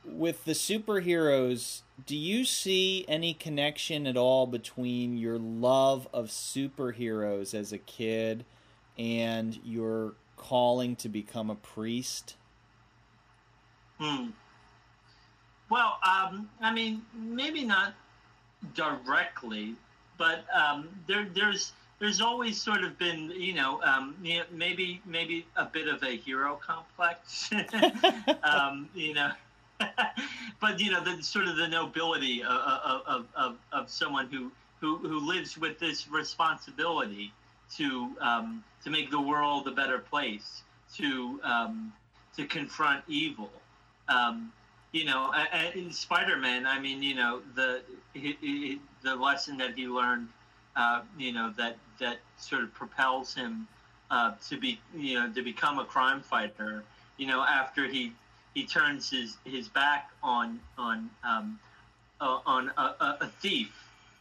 with 0.04 0.44
the 0.44 0.52
superheroes, 0.52 1.82
do 2.06 2.16
you 2.16 2.44
see 2.44 3.04
any 3.08 3.35
connection 3.35 4.06
at 4.06 4.16
all 4.16 4.46
between 4.46 5.16
your 5.16 5.38
love 5.38 6.08
of 6.12 6.26
superheroes 6.26 7.54
as 7.54 7.72
a 7.72 7.78
kid 7.78 8.44
and 8.98 9.58
your 9.64 10.14
calling 10.37 10.96
to 10.96 11.08
become 11.08 11.50
a 11.50 11.54
priest? 11.54 12.37
Hmm. 13.98 14.30
Well, 15.70 15.98
um, 16.06 16.48
I 16.61 16.72
mean, 16.72 17.02
maybe 17.14 17.64
not 17.64 17.94
directly, 18.74 19.74
but 20.18 20.44
um, 20.54 20.88
there, 21.06 21.28
there's 21.32 21.72
there's 22.02 22.20
always 22.20 22.60
sort 22.60 22.82
of 22.82 22.98
been, 22.98 23.30
you 23.30 23.54
know, 23.54 23.80
um, 23.82 24.16
maybe 24.50 25.00
maybe 25.06 25.46
a 25.54 25.64
bit 25.64 25.86
of 25.86 26.02
a 26.02 26.16
hero 26.16 26.58
complex, 26.60 27.48
um, 28.42 28.88
you 28.92 29.14
know. 29.14 29.30
but 30.60 30.80
you 30.80 30.90
know, 30.90 31.00
the 31.00 31.22
sort 31.22 31.46
of 31.46 31.56
the 31.56 31.68
nobility 31.68 32.42
of, 32.42 32.50
of, 33.06 33.26
of, 33.36 33.56
of 33.72 33.88
someone 33.88 34.26
who, 34.26 34.50
who, 34.80 34.96
who 34.98 35.24
lives 35.28 35.56
with 35.56 35.78
this 35.78 36.08
responsibility 36.08 37.32
to 37.76 38.10
um, 38.20 38.64
to 38.82 38.90
make 38.90 39.12
the 39.12 39.20
world 39.20 39.68
a 39.68 39.70
better 39.70 40.00
place, 40.00 40.62
to 40.96 41.38
um, 41.44 41.92
to 42.36 42.44
confront 42.46 43.05
evil. 43.07 43.50
Um, 44.09 44.53
you 44.90 45.05
know, 45.05 45.32
in 45.72 45.92
Spider-Man, 45.92 46.66
I 46.66 46.80
mean, 46.80 47.00
you 47.00 47.14
know, 47.14 47.42
the 47.55 47.82
he, 48.12 48.36
he, 48.40 48.80
the 49.03 49.14
lesson 49.14 49.57
that 49.59 49.74
he 49.76 49.86
learned, 49.86 50.30
uh, 50.77 51.03
you 51.18 51.33
know, 51.33 51.53
that 51.57 51.77
that 52.01 52.18
sort 52.39 52.62
of 52.62 52.73
propels 52.75 53.35
him 53.35 53.66
uh, 54.11 54.33
to 54.49 54.59
be, 54.59 54.81
you 54.97 55.14
know, 55.14 55.33
to 55.33 55.43
become 55.43 55.79
a 55.79 55.85
crime 55.85 56.20
fighter. 56.20 56.85
You 57.16 57.27
know, 57.27 57.43
after 57.43 57.87
he 57.87 58.12
he 58.55 58.64
turns 58.64 59.11
his, 59.11 59.37
his 59.45 59.68
back 59.68 60.11
on 60.23 60.61
on 60.79 61.11
um, 61.25 61.59
uh, 62.20 62.39
on 62.47 62.70
a, 62.77 63.16
a, 63.20 63.31
thief, 63.41 63.73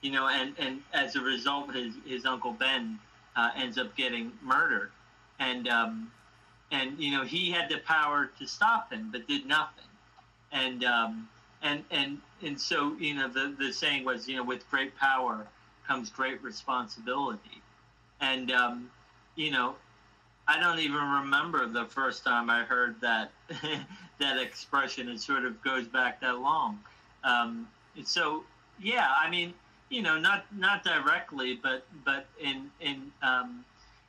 you 0.02 0.12
know, 0.12 0.28
and, 0.28 0.56
and 0.58 0.82
as 0.94 1.16
a 1.16 1.22
result, 1.22 1.74
his 1.74 1.94
his 2.06 2.26
uncle 2.26 2.54
Ben 2.54 3.00
uh, 3.36 3.52
ends 3.56 3.78
up 3.78 3.96
getting 3.96 4.32
murdered, 4.42 4.92
and 5.40 5.68
um, 5.68 6.12
and 6.72 6.98
you 7.00 7.12
know 7.12 7.24
he 7.24 7.52
had 7.52 7.70
the 7.70 7.78
power 7.80 8.32
to 8.40 8.48
stop 8.48 8.92
him, 8.92 9.10
but 9.12 9.28
did 9.28 9.46
nothing, 9.46 9.86
and 10.52 10.84
um, 10.84 11.30
and 11.62 11.84
and 11.92 12.18
and 12.42 12.60
so 12.60 12.96
you 13.00 13.14
know 13.14 13.28
the 13.28 13.56
the 13.60 13.72
saying 13.72 14.04
was 14.04 14.28
you 14.28 14.36
know 14.36 14.44
with 14.44 14.70
great 14.70 14.98
power 14.98 15.48
comes 15.92 16.10
great 16.10 16.42
responsibility, 16.42 17.62
and 18.22 18.52
um, 18.52 18.90
you 19.36 19.52
know 19.52 19.76
I 20.48 20.60
don't 20.60 20.80
even 20.80 21.02
remember 21.02 21.68
the 21.68 21.86
first 21.86 22.24
time 22.24 22.50
I 22.50 22.64
heard 22.64 22.96
that 23.02 23.32
that 24.20 24.38
expression. 24.38 25.10
It 25.10 25.20
sort 25.20 25.46
of 25.46 25.62
goes 25.62 25.88
back 25.88 26.22
that 26.22 26.40
long. 26.40 26.80
Um, 27.24 27.68
so 28.06 28.44
yeah, 28.82 29.08
I 29.20 29.30
mean, 29.30 29.54
you 29.90 30.02
know, 30.02 30.18
not 30.18 30.46
not 30.58 30.84
directly, 30.84 31.60
but 31.62 31.86
but 32.06 32.26
in 32.40 32.72
in 32.80 33.12
um, 33.22 33.66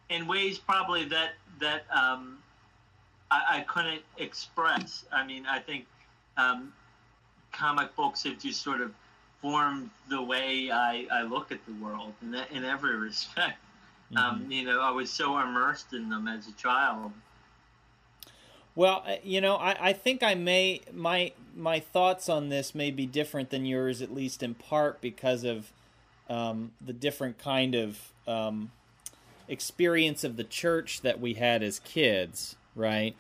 in 0.09 0.27
ways 0.27 0.59
probably 0.59 1.05
that 1.07 1.33
that 1.61 1.85
um, 1.93 2.39
I, 3.31 3.59
I, 3.59 3.61
couldn't 3.61 4.03
express. 4.19 5.05
I 5.13 5.25
mean, 5.25 5.47
I 5.47 5.59
think 5.59 5.87
um, 6.37 6.73
comic 7.53 7.95
books 7.95 8.25
have 8.25 8.39
just 8.39 8.63
sort 8.63 8.81
of 8.81 8.93
formed 9.43 9.91
the 10.09 10.23
way 10.23 10.71
I, 10.71 11.07
I 11.13 11.23
look 11.23 11.53
at 11.53 11.59
the 11.67 11.75
world 11.75 12.15
in, 12.23 12.35
in 12.53 12.65
every 12.65 12.97
respect. 13.09 13.59
Um, 14.15 14.17
mm-hmm. 14.17 14.45
Um, 14.45 14.53
you 14.53 14.65
know, 14.65 14.81
I 14.81 14.91
was 14.91 15.11
so 15.11 15.39
immersed 15.39 15.93
in 15.93 16.09
them 16.09 16.29
as 16.29 16.47
a 16.47 16.53
child. 16.53 17.13
Well, 18.75 19.03
uh, 19.07 19.17
you 19.23 19.41
know, 19.41 19.57
I, 19.57 19.89
I 19.89 19.93
think 19.93 20.23
I 20.23 20.35
may 20.35 20.81
my 20.93 21.33
my 21.55 21.81
thoughts 21.81 22.29
on 22.29 22.49
this 22.49 22.75
may 22.75 22.91
be 22.91 23.05
different 23.05 23.51
than 23.51 23.67
yours, 23.67 24.01
at 24.01 24.15
least 24.15 24.43
in 24.43 24.55
part 24.55 25.01
because 25.01 25.45
of 25.45 25.73
um, 26.31 26.73
the 26.81 26.95
different 26.95 27.39
kind 27.39 27.75
of 27.75 27.99
um, 28.27 28.71
experience 29.49 30.25
of 30.25 30.37
the 30.37 30.45
church 30.45 31.03
that 31.03 31.21
we 31.21 31.35
had 31.35 31.63
as 31.63 31.81
kids, 31.81 32.57
right? 32.75 33.15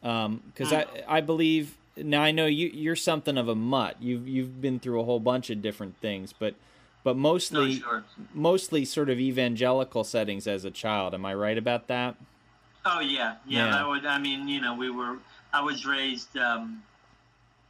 Because 0.00 0.72
um, 0.72 0.84
I 1.08 1.18
I 1.18 1.20
believe 1.20 1.76
now 1.96 2.22
I 2.22 2.30
know 2.30 2.46
you 2.46 2.68
you're 2.72 2.96
something 2.96 3.36
of 3.38 3.48
a 3.48 3.54
mutt. 3.54 3.96
You've 4.00 4.28
you've 4.28 4.60
been 4.60 4.78
through 4.78 5.00
a 5.00 5.04
whole 5.04 5.20
bunch 5.20 5.50
of 5.50 5.62
different 5.62 5.96
things, 5.98 6.32
but 6.32 6.54
but 7.04 7.16
mostly 7.16 7.82
Oh, 7.86 7.88
sure. 7.90 8.04
mostly 8.34 8.84
sort 8.84 9.08
of 9.10 9.18
evangelical 9.20 10.04
settings 10.04 10.46
as 10.46 10.64
a 10.64 10.70
child. 10.70 11.14
Am 11.14 11.24
I 11.24 11.34
right 11.34 11.56
about 11.58 11.86
that? 11.88 12.16
Oh 12.84 13.00
yeah, 13.00 13.36
yeah. 13.46 13.66
Yeah. 13.66 13.70
That 13.72 13.88
would. 13.88 14.06
I 14.06 14.18
mean, 14.18 14.48
you 14.48 14.60
know, 14.60 14.74
we 14.74 14.90
were. 14.90 15.18
I 15.52 15.60
was 15.60 15.86
raised 15.86 16.36
um, 16.36 16.82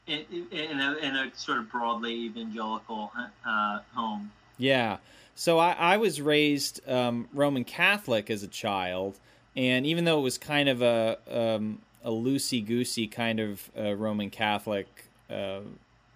in, 0.07 0.25
in 0.51 0.81
a 0.81 0.95
in 0.97 1.17
a 1.17 1.31
sort 1.35 1.59
of 1.59 1.71
broadly 1.71 2.13
evangelical 2.25 3.13
uh, 3.47 3.81
home. 3.95 4.31
Yeah. 4.59 4.99
So 5.35 5.59
I, 5.59 5.73
I 5.73 5.97
was 5.99 6.21
raised 6.21 6.81
um, 6.89 7.29
Roman 7.35 7.65
Catholic 7.65 8.31
as 8.31 8.43
a 8.43 8.49
child, 8.49 9.19
and 9.55 9.85
even 9.87 10.05
though 10.07 10.19
it 10.19 10.23
was 10.23 10.39
kind 10.39 10.69
of 10.69 10.81
a 10.83 11.19
um, 11.31 11.81
a 12.07 12.11
loosey 12.11 12.65
goosey 12.65 13.07
kind 13.07 13.39
of 13.41 13.71
uh, 13.79 13.93
Roman 13.95 14.31
Catholic 14.31 14.87
uh, 15.29 15.61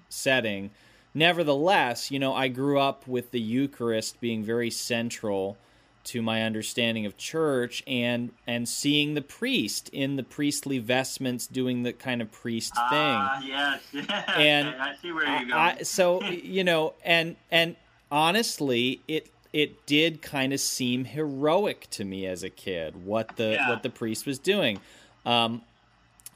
setting, 0.09 0.71
nevertheless, 1.15 2.11
you 2.11 2.19
know, 2.19 2.33
I 2.35 2.49
grew 2.49 2.79
up 2.79 3.07
with 3.07 3.31
the 3.33 3.41
Eucharist 3.41 4.21
being 4.21 4.43
very 4.45 4.71
central 4.71 5.57
to 6.03 6.23
my 6.23 6.43
understanding 6.43 7.05
of 7.05 7.17
church 7.19 7.83
and 7.87 8.31
and 8.47 8.67
seeing 8.67 9.13
the 9.15 9.21
priest 9.21 9.91
in 9.93 10.17
the 10.17 10.23
priestly 10.23 10.79
vestments 10.79 11.47
doing 11.47 11.83
the 11.83 11.93
kind 11.93 12.23
of 12.23 12.33
priest 12.33 12.73
thing. 12.75 13.19
Ah, 13.21 13.43
yes. 13.45 13.81
And 14.29 14.69
I 14.69 14.95
see 15.03 15.13
where. 15.13 15.27
I, 15.27 15.77
I- 15.79 15.83
so 15.83 16.23
you 16.25 16.65
know, 16.65 16.95
and 17.05 17.37
and 17.51 17.77
honestly, 18.11 19.01
it 19.09 19.29
it 19.53 19.85
did 19.87 20.23
kind 20.23 20.53
of 20.53 20.61
seem 20.61 21.05
heroic 21.05 21.89
to 21.91 22.05
me 22.05 22.25
as 22.27 22.43
a 22.45 22.51
kid 22.51 23.05
what 23.05 23.37
the 23.37 23.53
Yeah. 23.53 23.69
what 23.69 23.83
the 23.83 23.91
priest 23.91 24.25
was 24.25 24.39
doing. 24.39 24.81
Um, 25.27 25.63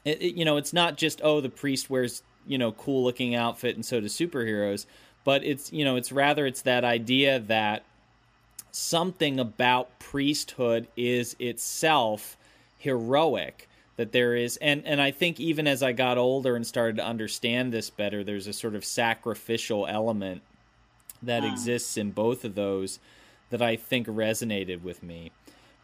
it, 0.05 0.21
it- 0.21 0.35
you 0.35 0.45
know, 0.45 0.55
it's 0.57 0.71
not 0.73 0.95
just 0.97 1.19
oh 1.23 1.41
the 1.41 1.49
priest 1.49 1.89
wears 1.89 2.23
you 2.47 2.57
know 2.57 2.71
cool 2.71 3.03
looking 3.03 3.35
outfit 3.35 3.75
and 3.75 3.85
so 3.85 3.99
do 3.99 4.05
superheroes, 4.07 4.85
but 5.23 5.43
it's 5.43 5.73
you 5.73 5.83
know 5.83 5.95
it's 5.97 6.11
rather 6.11 6.45
it's 6.45 6.61
that 6.61 6.83
idea 6.85 7.39
that 7.39 7.83
something 8.71 9.39
about 9.39 9.99
priesthood 9.99 10.87
is 10.97 11.35
itself 11.39 12.35
heroic 12.77 13.69
that 13.95 14.11
there 14.11 14.35
is 14.35 14.57
and 14.57 14.85
and 14.85 15.01
I 15.01 15.11
think 15.11 15.39
even 15.39 15.65
as 15.65 15.81
I 15.81 15.93
got 15.93 16.17
older 16.17 16.55
and 16.55 16.67
started 16.67 16.97
to 16.97 17.05
understand 17.05 17.71
this 17.71 17.89
better 17.89 18.23
there's 18.23 18.47
a 18.47 18.53
sort 18.53 18.75
of 18.75 18.83
sacrificial 18.83 19.87
element 19.87 20.41
that 21.23 21.43
Mm. 21.43 21.51
exists 21.53 21.95
in 21.97 22.11
both 22.11 22.43
of 22.43 22.55
those 22.55 22.99
that 23.49 23.61
I 23.61 23.77
think 23.77 24.07
resonated 24.07 24.81
with 24.83 25.01
me 25.01 25.31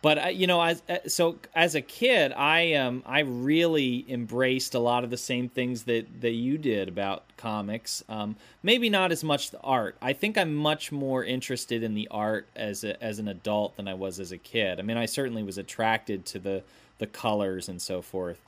but 0.02 0.18
I, 0.18 0.30
you 0.30 0.48
know 0.48 0.62
as 0.62 0.82
uh, 0.90 0.98
so 1.08 1.38
as 1.54 1.76
a 1.76 1.82
kid 1.82 2.32
I 2.34 2.74
um 2.74 3.04
I 3.06 3.20
really 3.20 4.06
embraced 4.10 4.74
a 4.74 4.80
lot 4.80 5.04
of 5.04 5.10
the 5.10 5.18
same 5.18 5.50
things 5.50 5.84
that 5.84 6.22
that 6.22 6.32
you 6.32 6.58
did 6.58 6.88
about 6.88 7.24
comics. 7.38 8.04
Um 8.10 8.36
maybe 8.64 8.90
not 8.90 9.12
as 9.12 9.24
much 9.24 9.52
the 9.52 9.60
art. 9.62 9.96
I 10.02 10.14
think 10.14 10.38
I'm 10.38 10.56
much 10.56 10.92
more 10.92 11.24
interested 11.24 11.84
in 11.84 11.94
the 11.94 12.08
art 12.10 12.48
as 12.56 12.84
a, 12.84 13.02
as 13.04 13.20
an 13.20 13.28
adult 13.28 13.78
than 13.78 13.88
I 13.88 13.94
was 13.94 14.20
as 14.20 14.32
a 14.32 14.38
kid. 14.38 14.80
I 14.80 14.84
mean 14.84 14.98
I 14.98 15.06
certainly 15.06 15.44
was 15.44 15.58
attracted 15.58 16.26
to 16.28 16.40
the 16.40 16.64
the 16.98 17.08
colors 17.08 17.70
and 17.70 17.82
so 17.82 18.02
forth. 18.02 18.40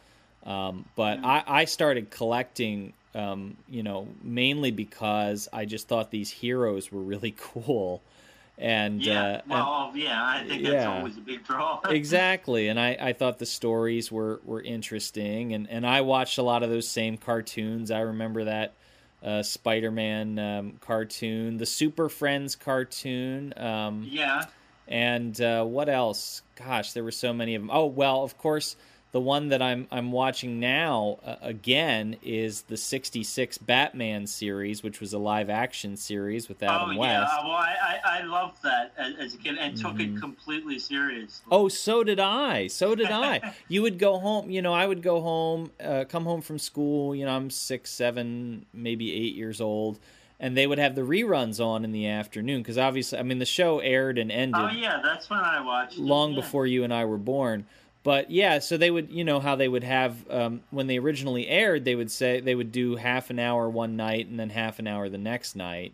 Um, 0.45 0.85
but 0.95 1.19
I, 1.23 1.43
I 1.47 1.65
started 1.65 2.09
collecting 2.09 2.93
um, 3.15 3.57
you 3.69 3.83
know 3.83 4.07
mainly 4.23 4.71
because 4.71 5.47
I 5.53 5.65
just 5.65 5.87
thought 5.87 6.09
these 6.09 6.31
heroes 6.31 6.91
were 6.91 7.01
really 7.01 7.35
cool 7.37 8.01
and 8.57 9.03
yeah. 9.03 9.41
uh, 9.49 9.89
and- 9.89 9.97
yeah. 9.99 10.23
I 10.23 10.45
think 10.47 10.63
that's 10.63 10.73
yeah. 10.73 10.97
always 10.97 11.17
a 11.17 11.21
big 11.21 11.43
draw. 11.43 11.79
exactly 11.89 12.67
and 12.67 12.79
I, 12.79 12.97
I 12.99 13.13
thought 13.13 13.39
the 13.39 13.45
stories 13.45 14.11
were, 14.11 14.41
were 14.45 14.61
interesting 14.61 15.53
and, 15.53 15.69
and 15.69 15.87
i 15.87 16.01
watched 16.01 16.37
a 16.37 16.43
lot 16.43 16.63
of 16.63 16.69
those 16.69 16.87
same 16.87 17.17
cartoons 17.17 17.91
i 17.91 18.01
remember 18.01 18.43
that 18.45 18.73
uh, 19.23 19.41
spider-man 19.41 20.37
um, 20.37 20.73
cartoon 20.81 21.57
the 21.57 21.65
super 21.65 22.09
friends 22.09 22.55
cartoon 22.55 23.53
um, 23.57 24.05
yeah. 24.07 24.45
and 24.87 25.39
uh, 25.41 25.63
what 25.63 25.89
else 25.89 26.41
gosh 26.55 26.93
there 26.93 27.03
were 27.03 27.11
so 27.11 27.33
many 27.33 27.55
of 27.55 27.61
them 27.61 27.71
oh 27.73 27.85
well 27.85 28.23
of 28.23 28.37
course 28.37 28.75
the 29.13 29.19
one 29.21 29.47
that 29.49 29.61
i'm 29.61 29.87
i'm 29.91 30.11
watching 30.11 30.59
now 30.59 31.17
uh, 31.25 31.35
again 31.41 32.17
is 32.23 32.63
the 32.63 32.75
66 32.75 33.57
batman 33.59 34.27
series 34.27 34.83
which 34.83 34.99
was 34.99 35.13
a 35.13 35.17
live 35.17 35.49
action 35.49 35.95
series 35.95 36.49
with 36.49 36.61
adam 36.61 36.97
oh 36.97 36.99
west 36.99 37.31
yeah. 37.33 37.43
Well, 37.47 37.51
I 37.53 37.75
I, 38.03 38.19
I 38.19 38.23
loved 38.23 38.61
that 38.63 38.91
as, 38.97 39.13
as 39.19 39.33
a 39.35 39.37
kid 39.37 39.55
and 39.59 39.77
took 39.77 39.93
Mhm. 39.95 40.17
it 40.17 40.19
completely 40.19 40.77
seriously. 40.79 41.45
Oh, 41.51 41.67
so 41.69 42.03
did 42.03 42.19
I. 42.19 42.67
So 42.67 42.95
did 42.95 43.09
I. 43.11 43.53
you 43.67 43.81
would 43.83 43.97
go 43.99 44.19
home. 44.19 44.49
You 44.49 44.61
know, 44.61 44.73
I 44.73 44.85
would 44.85 45.01
go 45.01 45.21
home, 45.21 45.71
uh, 45.83 46.03
come 46.09 46.25
home 46.25 46.41
from 46.41 46.57
school. 46.59 47.15
You 47.15 47.25
know, 47.25 47.35
I'm 47.35 47.49
six, 47.49 47.91
seven, 47.91 48.65
maybe 48.73 49.13
eight 49.13 49.35
years 49.35 49.61
old, 49.61 49.99
and 50.39 50.57
they 50.57 50.67
would 50.67 50.79
have 50.79 50.95
the 50.95 51.01
reruns 51.01 51.63
on 51.63 51.83
in 51.85 51.91
the 51.91 52.07
afternoon 52.07 52.61
because 52.61 52.77
obviously, 52.77 53.19
I 53.19 53.23
mean, 53.23 53.39
the 53.39 53.45
show 53.45 53.79
aired 53.79 54.17
and 54.17 54.31
ended 54.31 54.61
Oh 54.61 54.69
yeah, 54.69 54.99
that's 55.03 55.29
when 55.29 55.39
I 55.39 55.61
watched. 55.61 55.93
it, 55.97 55.99
long 56.01 56.31
yeah. 56.31 56.41
before 56.41 56.65
you 56.67 56.83
and 56.83 56.93
I 56.93 57.05
were 57.05 57.17
born. 57.17 57.65
But 58.03 58.29
yeah, 58.29 58.59
so 58.59 58.75
they 58.75 58.91
would, 58.91 59.09
you 59.11 59.23
know, 59.23 59.39
how 59.39 59.55
they 59.55 59.67
would 59.69 59.83
have 59.85 60.29
um, 60.29 60.61
when 60.71 60.87
they 60.87 60.97
originally 60.97 61.47
aired, 61.47 61.85
they 61.85 61.95
would 61.95 62.11
say 62.11 62.41
they 62.41 62.55
would 62.55 62.71
do 62.73 62.97
half 62.97 63.29
an 63.29 63.39
hour 63.39 63.69
one 63.69 63.95
night 63.95 64.27
and 64.27 64.37
then 64.39 64.49
half 64.49 64.79
an 64.79 64.87
hour 64.87 65.07
the 65.07 65.17
next 65.17 65.55
night. 65.55 65.93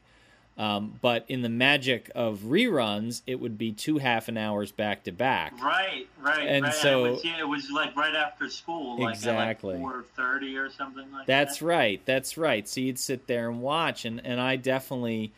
Um, 0.57 0.99
but 1.01 1.23
in 1.29 1.41
the 1.41 1.47
magic 1.49 2.11
of 2.15 2.39
reruns, 2.39 3.21
it 3.25 3.39
would 3.39 3.57
be 3.57 3.71
two 3.71 3.99
half 3.99 4.27
an 4.27 4.37
hours 4.37 4.73
back 4.73 5.03
to 5.05 5.11
back. 5.13 5.53
Right, 5.63 6.05
right, 6.19 6.45
And 6.47 6.65
right. 6.65 6.73
so- 6.73 7.05
it 7.05 7.11
was, 7.11 7.25
yeah, 7.25 7.39
it 7.39 7.47
was 7.47 7.69
like 7.71 7.95
right 7.95 8.13
after 8.15 8.49
school, 8.49 8.99
like 8.99 9.13
Exactly. 9.15 9.75
like 9.75 9.81
four 9.81 10.03
thirty 10.17 10.57
or 10.57 10.69
something 10.69 11.09
like 11.13 11.27
That's 11.27 11.27
that. 11.27 11.45
That's 11.49 11.61
right. 11.61 12.01
That's 12.05 12.37
right. 12.37 12.67
So 12.67 12.81
you'd 12.81 12.99
sit 12.99 13.27
there 13.27 13.49
and 13.49 13.61
watch, 13.61 14.03
and, 14.03 14.19
and 14.25 14.41
I 14.41 14.57
definitely 14.57 15.31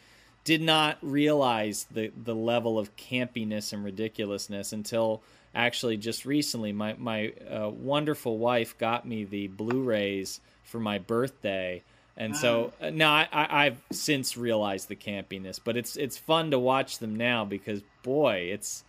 did 0.44 0.62
not 0.62 0.98
realize 1.04 1.86
the, 1.92 2.12
the 2.24 2.34
level 2.34 2.80
of 2.80 2.96
campiness 2.96 3.74
and 3.74 3.84
ridiculousness 3.84 4.74
until 4.74 5.22
actually 5.54 5.98
just 5.98 6.26
recently. 6.26 6.72
My 6.72 6.96
my 6.98 7.34
uh, 7.50 7.70
wonderful 7.70 8.38
wife 8.38 8.78
got 8.78 9.08
me 9.08 9.24
the 9.24 9.48
Blu-rays 9.48 10.40
for 10.64 10.80
my 10.80 10.98
birthday, 11.00 11.84
and 12.18 12.36
so 12.36 12.74
uh, 12.82 12.90
now 12.90 13.14
I, 13.14 13.28
I, 13.32 13.66
I've 13.66 13.82
since 13.92 14.38
realized 14.38 14.88
the 14.88 14.96
campiness. 14.96 15.60
But 15.64 15.78
it's 15.78 15.96
it's 15.96 16.18
fun 16.18 16.52
to 16.52 16.60
watch 16.60 17.00
them 17.00 17.16
now 17.16 17.46
because 17.46 17.82
boy, 18.04 18.50
it's 18.52 18.84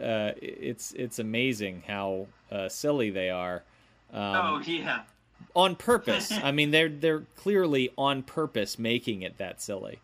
uh, 0.00 0.32
it's 0.40 0.92
it's 0.92 1.18
amazing 1.18 1.82
how 1.86 2.26
uh, 2.50 2.68
silly 2.68 3.10
they 3.10 3.30
are. 3.30 3.62
Um, 4.12 4.22
Oh 4.36 4.62
yeah, 4.64 5.02
on 5.54 5.76
purpose. 5.76 6.32
I 6.42 6.52
mean, 6.52 6.70
they're 6.70 6.88
they're 6.88 7.24
clearly 7.36 7.90
on 7.98 8.22
purpose 8.22 8.78
making 8.78 9.22
it 9.22 9.38
that 9.38 9.60
silly. 9.60 10.00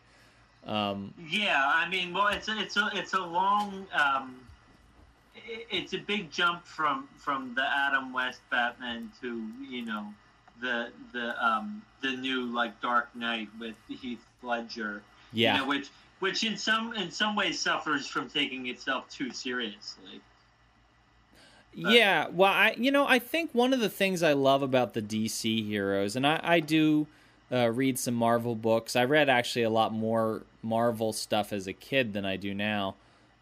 Um, 0.65 1.13
yeah. 1.29 1.61
I 1.63 1.87
mean, 1.89 2.13
well, 2.13 2.27
it's 2.27 2.47
a, 2.47 2.59
it's 2.59 2.77
a 2.77 2.89
it's 2.93 3.13
a 3.13 3.21
long. 3.21 3.87
Um, 3.93 4.39
it's 5.45 5.93
a 5.93 5.97
big 5.97 6.31
jump 6.31 6.65
from 6.65 7.07
from 7.17 7.53
the 7.55 7.63
Adam 7.63 8.13
West 8.13 8.41
Batman 8.49 9.11
to 9.21 9.47
you 9.69 9.85
know 9.85 10.13
the 10.61 10.89
the 11.13 11.45
um 11.45 11.81
the 12.01 12.11
new 12.11 12.45
like 12.45 12.79
Dark 12.81 13.15
Knight 13.15 13.49
with 13.59 13.75
Heath 13.87 14.25
Ledger. 14.41 15.01
yeah, 15.33 15.55
You 15.55 15.61
know, 15.61 15.67
which 15.67 15.89
which 16.19 16.43
in 16.43 16.57
some 16.57 16.93
in 16.93 17.11
some 17.11 17.35
ways 17.35 17.59
suffers 17.59 18.07
from 18.07 18.29
taking 18.29 18.67
itself 18.67 19.09
too 19.09 19.31
seriously. 19.31 20.21
yeah. 21.73 22.27
Well, 22.29 22.51
I 22.51 22.75
you 22.77 22.91
know 22.91 23.07
I 23.07 23.19
think 23.19 23.51
one 23.53 23.73
of 23.73 23.79
the 23.79 23.89
things 23.89 24.23
I 24.23 24.33
love 24.33 24.61
about 24.61 24.93
the 24.93 25.01
DC 25.01 25.65
heroes, 25.67 26.15
and 26.15 26.25
I, 26.25 26.39
I 26.41 26.59
do 26.61 27.07
uh, 27.51 27.69
read 27.71 27.99
some 27.99 28.13
Marvel 28.15 28.55
books. 28.55 28.95
I 28.95 29.03
read 29.03 29.29
actually 29.29 29.63
a 29.63 29.69
lot 29.69 29.93
more 29.93 30.43
Marvel 30.63 31.13
stuff 31.13 31.51
as 31.51 31.67
a 31.67 31.73
kid 31.73 32.13
than 32.13 32.25
I 32.25 32.37
do 32.37 32.53
now. 32.53 32.95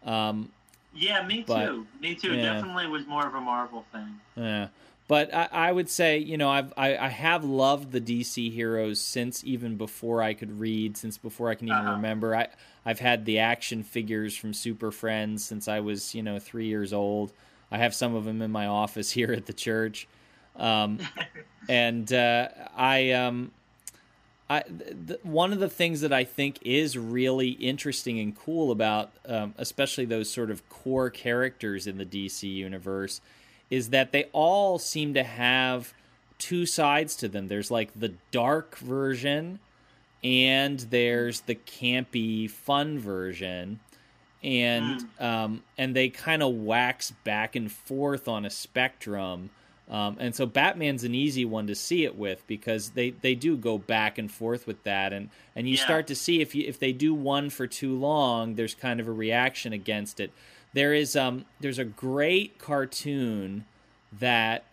Um, 0.04 0.50
Yeah, 0.94 1.26
me 1.26 1.44
But- 1.46 1.66
too. 1.66 1.86
Me 2.00 2.14
too. 2.14 2.34
yeah. 2.34 2.54
Definitely 2.54 2.86
was 2.86 3.06
more 3.06 3.26
of 3.26 3.34
a 3.34 3.40
Marvel 3.40 3.84
thing. 3.92 4.20
Yeah, 4.36 4.68
but 5.08 5.34
I, 5.34 5.48
I 5.50 5.72
would 5.72 5.88
say 5.90 6.18
you 6.18 6.36
know 6.36 6.48
I've 6.50 6.72
I, 6.76 6.96
I 6.96 7.08
have 7.08 7.44
loved 7.44 7.92
the 7.92 8.00
DC 8.00 8.52
heroes 8.52 9.00
since 9.00 9.42
even 9.44 9.76
before 9.76 10.22
I 10.22 10.34
could 10.34 10.58
read, 10.60 10.96
since 10.96 11.18
before 11.18 11.50
I 11.50 11.54
can 11.56 11.68
even 11.68 11.78
Uh-huh. 11.80 11.92
remember. 11.96 12.34
I 12.36 12.48
I've 12.86 13.00
had 13.00 13.24
the 13.24 13.38
action 13.40 13.82
figures 13.82 14.36
from 14.36 14.52
Super 14.54 14.90
Friends 14.90 15.44
since 15.44 15.68
I 15.68 15.80
was 15.80 16.14
you 16.14 16.22
know 16.22 16.38
three 16.38 16.66
years 16.66 16.92
old. 16.92 17.32
I 17.70 17.78
have 17.78 17.94
some 17.94 18.14
of 18.14 18.24
them 18.24 18.40
in 18.40 18.50
my 18.52 18.66
office 18.66 19.10
here 19.18 19.32
at 19.32 19.46
the 19.46 19.52
church, 19.52 20.06
um, 20.56 20.98
and 21.68 22.12
uh, 22.12 22.48
I 22.76 23.10
um. 23.12 23.50
I, 24.48 24.60
th- 24.60 25.06
th- 25.06 25.20
one 25.22 25.52
of 25.52 25.58
the 25.58 25.70
things 25.70 26.02
that 26.02 26.12
I 26.12 26.24
think 26.24 26.58
is 26.62 26.98
really 26.98 27.50
interesting 27.50 28.18
and 28.20 28.36
cool 28.36 28.70
about, 28.70 29.10
um, 29.26 29.54
especially 29.56 30.04
those 30.04 30.30
sort 30.30 30.50
of 30.50 30.68
core 30.68 31.10
characters 31.10 31.86
in 31.86 31.96
the 31.96 32.04
DC 32.04 32.42
universe, 32.42 33.20
is 33.70 33.90
that 33.90 34.12
they 34.12 34.24
all 34.32 34.78
seem 34.78 35.14
to 35.14 35.22
have 35.22 35.94
two 36.38 36.66
sides 36.66 37.16
to 37.16 37.28
them. 37.28 37.48
There's 37.48 37.70
like 37.70 37.98
the 37.98 38.12
dark 38.30 38.76
version, 38.76 39.60
and 40.22 40.78
there's 40.80 41.40
the 41.42 41.54
campy, 41.54 42.50
fun 42.50 42.98
version, 42.98 43.80
and 44.42 45.06
um, 45.18 45.62
and 45.78 45.96
they 45.96 46.10
kind 46.10 46.42
of 46.42 46.54
wax 46.54 47.10
back 47.10 47.56
and 47.56 47.72
forth 47.72 48.28
on 48.28 48.44
a 48.44 48.50
spectrum 48.50 49.48
Um, 49.90 50.16
and 50.18 50.34
so 50.34 50.46
Batman's 50.46 51.04
an 51.04 51.14
easy 51.14 51.44
one 51.44 51.66
to 51.66 51.74
see 51.74 52.04
it 52.04 52.16
with 52.16 52.42
because 52.46 52.90
they, 52.90 53.10
they 53.10 53.34
do 53.34 53.54
go 53.56 53.76
back 53.76 54.16
and 54.16 54.30
forth 54.32 54.66
with 54.66 54.82
that, 54.84 55.12
and, 55.12 55.28
and 55.54 55.68
you 55.68 55.74
Yeah. 55.76 55.84
start 55.84 56.06
to 56.06 56.14
see 56.14 56.40
if 56.40 56.54
you 56.54 56.64
if 56.66 56.78
they 56.78 56.92
do 56.92 57.12
one 57.12 57.50
for 57.50 57.66
too 57.66 57.94
long, 57.94 58.54
there's 58.54 58.74
kind 58.74 58.98
of 58.98 59.08
a 59.08 59.12
reaction 59.12 59.72
against 59.74 60.20
it. 60.20 60.30
There 60.72 60.94
is 60.94 61.14
um 61.16 61.44
there's 61.60 61.78
a 61.78 61.84
great 61.84 62.58
cartoon 62.58 63.66
that 64.18 64.64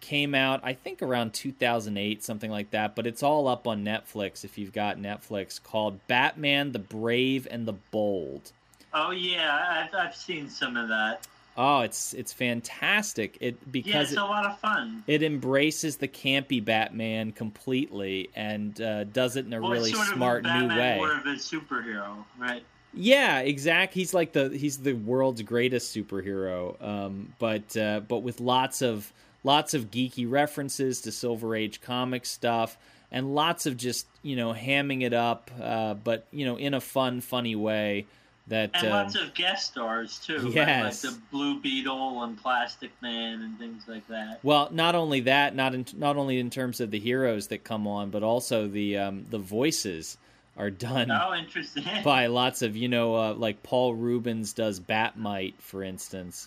came 0.00 0.34
out 0.34 0.60
I 0.62 0.72
think 0.74 1.00
around 1.02 1.32
2008 1.34 2.22
something 2.24 2.50
like 2.50 2.70
that, 2.70 2.94
but 2.96 3.06
it's 3.06 3.22
all 3.22 3.48
up 3.48 3.66
on 3.66 3.84
Netflix 3.84 4.44
if 4.44 4.56
you've 4.58 4.72
got 4.72 4.96
Netflix 4.98 5.62
called 5.62 5.98
Batman 6.08 6.72
the 6.72 6.78
Brave 6.78 7.46
and 7.50 7.66
the 7.66 7.72
Bold. 7.74 8.52
Oh 8.94 9.10
yeah, 9.10 9.86
I've 9.92 9.94
I've 9.94 10.16
seen 10.16 10.48
some 10.48 10.76
of 10.78 10.88
that. 10.88 11.26
Oh, 11.56 11.80
it's 11.80 12.14
it's 12.14 12.32
fantastic. 12.32 13.38
It 13.40 13.54
Yeah, 13.54 13.68
because 13.70 14.12
it's 14.12 14.20
a 14.20 14.24
lot 14.24 14.44
of 14.46 14.58
fun. 14.58 15.04
it 15.06 15.22
embraces 15.22 15.96
the 15.98 16.08
campy 16.08 16.64
Batman 16.64 17.32
completely 17.32 18.30
and 18.34 18.78
uh, 18.80 19.04
does 19.04 19.36
it 19.36 19.46
in 19.46 19.52
a 19.52 19.60
Well, 19.60 19.70
really 19.70 19.92
sort 19.92 20.08
smart 20.08 20.44
of 20.46 20.52
new 20.52 20.68
way. 20.68 20.96
More 20.96 21.12
of 21.12 21.26
a 21.26 21.34
superhero, 21.36 22.24
right? 22.38 22.64
Yeah, 22.92 23.40
exact. 23.40 23.94
He's 23.94 24.14
like 24.14 24.32
the 24.32 24.48
he's 24.50 24.78
the 24.78 24.92
world's 24.94 25.42
greatest 25.42 25.94
superhero, 25.94 26.80
um, 26.82 27.32
but 27.38 27.76
uh, 27.76 28.00
but 28.00 28.18
with 28.18 28.40
lots 28.40 28.82
of 28.82 29.12
lots 29.42 29.74
of 29.74 29.90
geeky 29.90 30.30
references 30.30 31.00
to 31.02 31.12
Silver 31.12 31.54
Age 31.54 31.80
comic 31.80 32.24
stuff 32.24 32.76
and 33.12 33.34
lots 33.34 33.66
of 33.66 33.76
just 33.76 34.06
you 34.22 34.36
know 34.36 34.52
hamming 34.52 35.02
it 35.02 35.12
up, 35.12 35.50
uh, 35.60 35.94
but 35.94 36.26
you 36.32 36.44
know 36.46 36.56
in 36.56 36.74
a 36.74 36.80
fun, 36.80 37.20
funny 37.20 37.54
way. 37.56 38.06
That 38.48 38.70
And 38.74 38.86
um, 38.88 38.92
lots 38.92 39.14
of 39.16 39.32
guest 39.32 39.68
stars 39.72 40.18
too. 40.18 40.52
right? 40.54 40.82
Like 40.84 40.94
the 41.00 41.16
Blue 41.30 41.60
Beetle 41.60 42.22
and 42.24 42.36
Plastic 42.36 42.90
Man 43.00 43.40
and 43.40 43.58
things 43.58 43.84
like 43.88 44.06
that. 44.08 44.40
Well, 44.42 44.68
not 44.70 44.94
only 44.94 45.20
that, 45.20 45.54
not 45.56 45.74
in, 45.74 45.86
not 45.96 46.16
only 46.18 46.38
in 46.38 46.50
terms 46.50 46.80
of 46.80 46.90
the 46.90 46.98
heroes 46.98 47.46
that 47.48 47.64
come 47.64 47.86
on, 47.86 48.10
but 48.10 48.22
also 48.22 48.68
the 48.68 48.98
um, 48.98 49.24
the 49.30 49.38
voices 49.38 50.18
are 50.58 50.70
done 50.70 51.10
Oh, 51.10 51.34
interesting. 51.34 51.84
by 52.04 52.26
lots 52.26 52.60
of 52.62 52.76
you 52.76 52.88
know, 52.88 53.14
uh, 53.16 53.34
like 53.34 53.62
Paul 53.62 53.94
Reubens 53.94 54.52
does 54.52 54.78
Batmite, 54.78 55.54
for 55.58 55.82
instance, 55.82 56.46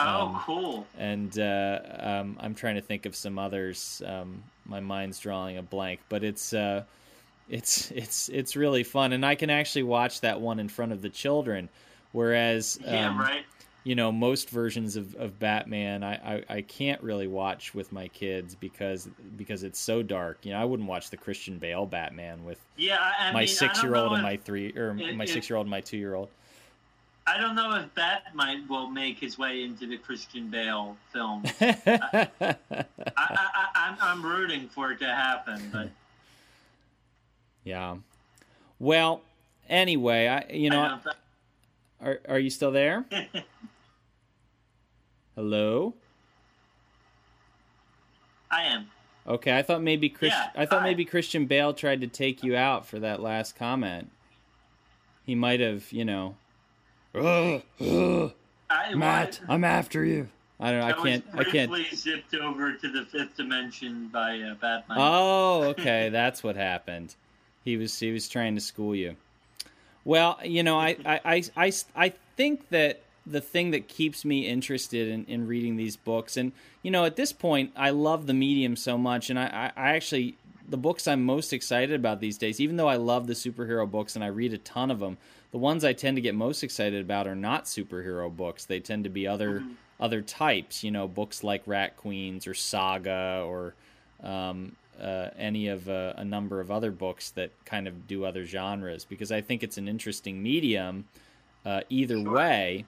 oh, 0.00 0.04
um, 0.04 0.40
cool. 0.44 0.86
and 0.98 1.38
uh, 1.38 1.78
um, 2.00 2.36
I'm 2.40 2.54
trying 2.56 2.74
to 2.74 2.82
think 2.82 3.06
of 3.06 3.14
some 3.14 3.38
others. 3.38 4.02
Um, 4.04 4.42
my 4.66 4.80
mind's 4.80 5.20
drawing 5.20 5.58
a 5.58 5.62
blank, 5.62 6.00
but 6.08 6.24
it's 6.24 6.52
uh, 6.52 6.82
it's 7.48 7.90
it's 7.90 8.28
it's 8.28 8.56
really 8.56 8.82
fun, 8.82 9.12
and 9.12 9.24
I 9.24 9.34
can 9.34 9.50
actually 9.50 9.84
watch 9.84 10.20
that 10.22 10.40
one 10.40 10.58
in 10.60 10.68
front 10.68 10.92
of 10.92 11.02
the 11.02 11.08
children, 11.10 11.68
whereas 12.12 12.78
Yeah, 12.82 13.08
um, 13.10 13.18
right. 13.18 13.44
you 13.84 13.94
know 13.94 14.10
most 14.10 14.50
versions 14.50 14.96
of, 14.96 15.14
of 15.14 15.38
batman 15.38 16.02
I, 16.02 16.14
I, 16.36 16.44
I 16.48 16.60
can't 16.62 17.00
really 17.02 17.28
watch 17.28 17.72
with 17.74 17.92
my 17.92 18.08
kids 18.08 18.54
because 18.56 19.08
because 19.36 19.62
it's 19.62 19.78
so 19.78 20.02
dark 20.02 20.38
you 20.44 20.52
know 20.52 20.60
i 20.60 20.64
wouldn't 20.64 20.88
watch 20.88 21.10
the 21.10 21.16
christian 21.16 21.58
bale 21.58 21.86
batman 21.86 22.44
with 22.44 22.58
Yeah, 22.76 22.98
I, 23.00 23.30
my 23.32 23.40
mean, 23.40 23.46
six 23.48 23.80
year 23.82 23.94
old 23.94 24.12
and 24.12 24.18
if- 24.20 24.22
my 24.24 24.36
three 24.38 24.72
or 24.76 24.94
my 24.94 25.24
six 25.24 25.48
year 25.48 25.56
old 25.56 25.66
and 25.66 25.70
my 25.70 25.80
two 25.80 25.98
year 25.98 26.14
old 26.14 26.28
I 27.28 27.38
don't 27.40 27.56
know 27.56 27.74
if 27.74 27.92
Batmite 27.96 28.68
will 28.68 28.88
make 28.88 29.18
his 29.18 29.36
way 29.36 29.64
into 29.64 29.84
the 29.88 29.96
Christian 29.98 30.48
Bale 30.48 30.96
film. 31.12 31.42
I, 31.60 32.28
I, 32.40 32.56
I, 33.16 33.66
I'm, 33.74 33.96
I'm 34.00 34.24
rooting 34.24 34.68
for 34.68 34.92
it 34.92 35.00
to 35.00 35.06
happen, 35.12 35.60
but 35.72 35.90
well 38.78 39.22
anyway 39.68 40.28
i 40.28 40.52
you 40.52 40.70
know 40.70 40.98
I 42.00 42.04
are, 42.04 42.20
are 42.28 42.38
you 42.38 42.50
still 42.50 42.70
there 42.70 43.04
hello 45.34 45.94
I 48.50 48.62
am. 48.62 48.86
okay 49.26 49.58
i 49.58 49.62
thought 49.62 49.82
maybe 49.82 50.08
Chris, 50.08 50.32
Yeah, 50.32 50.50
i 50.54 50.66
thought 50.66 50.80
hi. 50.80 50.86
maybe 50.86 51.04
christian 51.04 51.46
bale 51.46 51.74
tried 51.74 52.00
to 52.02 52.06
take 52.06 52.44
you 52.44 52.56
out 52.56 52.86
for 52.86 52.98
that 53.00 53.20
last 53.20 53.56
comment 53.56 54.10
he 55.24 55.34
might 55.34 55.60
have 55.60 55.92
you 55.92 56.04
know 56.04 56.36
I, 58.68 58.94
Matt, 58.94 59.40
well, 59.42 59.54
I'm 59.54 59.64
after 59.64 60.04
you. 60.04 60.28
I 60.58 60.70
don't 60.70 60.80
know. 60.80 60.86
I 60.86 60.90
I 60.90 60.92
can't. 60.92 61.24
I 61.34 61.44
can't. 61.44 61.72
zipped 61.94 62.34
over 62.34 62.74
to 62.74 62.88
the 62.90 63.04
fifth 63.06 63.36
dimension 63.36 64.08
by 64.08 64.40
uh, 64.40 64.54
Batman. 64.54 64.98
Oh, 65.00 65.62
okay. 65.64 66.08
That's 66.10 66.42
what 66.42 66.56
happened. 66.56 67.14
He 67.66 67.76
was 67.76 67.98
he 67.98 68.12
was 68.12 68.28
trying 68.28 68.54
to 68.54 68.60
school 68.60 68.94
you. 68.94 69.16
Well, 70.04 70.38
you 70.44 70.62
know, 70.62 70.78
I 70.78 70.96
I, 71.04 71.20
I, 71.24 71.42
I, 71.56 71.72
I 71.96 72.12
think 72.36 72.68
that 72.68 73.02
the 73.26 73.40
thing 73.40 73.72
that 73.72 73.88
keeps 73.88 74.24
me 74.24 74.46
interested 74.46 75.08
in, 75.08 75.24
in 75.24 75.48
reading 75.48 75.76
these 75.76 75.96
books, 75.96 76.36
and 76.36 76.52
you 76.82 76.92
know, 76.92 77.04
at 77.04 77.16
this 77.16 77.32
point, 77.32 77.72
I 77.76 77.90
love 77.90 78.28
the 78.28 78.34
medium 78.34 78.76
so 78.76 78.96
much, 78.96 79.30
and 79.30 79.38
I, 79.38 79.72
I, 79.76 79.88
I 79.88 79.96
actually 79.96 80.36
the 80.68 80.76
books 80.76 81.08
I'm 81.08 81.24
most 81.24 81.52
excited 81.52 81.96
about 81.96 82.20
these 82.20 82.38
days, 82.38 82.60
even 82.60 82.76
though 82.76 82.88
I 82.88 82.96
love 82.96 83.26
the 83.26 83.34
superhero 83.34 83.90
books 83.90 84.14
and 84.14 84.24
I 84.24 84.28
read 84.28 84.52
a 84.52 84.58
ton 84.58 84.92
of 84.92 85.00
them, 85.00 85.18
the 85.50 85.58
ones 85.58 85.84
I 85.84 85.92
tend 85.92 86.16
to 86.16 86.20
get 86.20 86.34
most 86.36 86.62
excited 86.62 87.00
about 87.00 87.26
are 87.26 87.36
not 87.36 87.64
superhero 87.64 88.34
books. 88.34 88.64
They 88.64 88.78
tend 88.78 89.04
to 89.04 89.10
be 89.10 89.26
other 89.26 89.64
other 89.98 90.22
types, 90.22 90.84
you 90.84 90.92
know, 90.92 91.08
books 91.08 91.42
like 91.42 91.62
Rat 91.66 91.96
Queens 91.96 92.46
or 92.46 92.54
Saga 92.54 93.42
or 93.44 93.74
um, 94.22 94.76
uh, 95.00 95.30
any 95.38 95.68
of 95.68 95.88
uh, 95.88 96.14
a 96.16 96.24
number 96.24 96.60
of 96.60 96.70
other 96.70 96.90
books 96.90 97.30
that 97.30 97.50
kind 97.64 97.86
of 97.86 98.06
do 98.06 98.24
other 98.24 98.44
genres 98.44 99.04
because 99.04 99.30
I 99.32 99.40
think 99.40 99.62
it's 99.62 99.78
an 99.78 99.88
interesting 99.88 100.42
medium 100.42 101.06
uh, 101.64 101.80
either 101.88 102.20
way. 102.20 102.84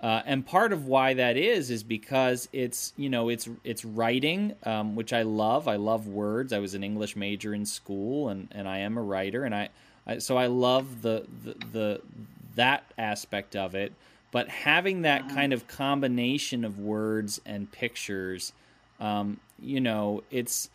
Uh, 0.00 0.22
and 0.26 0.46
part 0.46 0.72
of 0.72 0.86
why 0.86 1.14
that 1.14 1.36
is 1.36 1.70
is 1.70 1.82
because 1.82 2.48
it's 2.52 2.92
you 2.96 3.10
know 3.10 3.28
it's 3.28 3.48
it's 3.64 3.84
writing, 3.84 4.54
um, 4.62 4.94
which 4.94 5.12
I 5.12 5.22
love. 5.22 5.66
I 5.66 5.74
love 5.74 6.06
words. 6.06 6.52
I 6.52 6.60
was 6.60 6.74
an 6.74 6.84
English 6.84 7.16
major 7.16 7.52
in 7.52 7.66
school, 7.66 8.28
and, 8.28 8.46
and 8.52 8.68
I 8.68 8.78
am 8.78 8.96
a 8.96 9.02
writer, 9.02 9.42
and 9.42 9.52
I, 9.52 9.70
I 10.06 10.18
so 10.18 10.36
I 10.36 10.46
love 10.46 11.02
the, 11.02 11.26
the 11.42 11.54
the 11.72 12.00
that 12.54 12.84
aspect 12.96 13.56
of 13.56 13.74
it. 13.74 13.92
But 14.30 14.48
having 14.48 15.02
that 15.02 15.28
kind 15.30 15.52
of 15.52 15.66
combination 15.66 16.64
of 16.64 16.78
words 16.78 17.40
and 17.46 17.70
pictures, 17.72 18.52
um, 19.00 19.40
you 19.58 19.80
know, 19.80 20.22
it's 20.30 20.70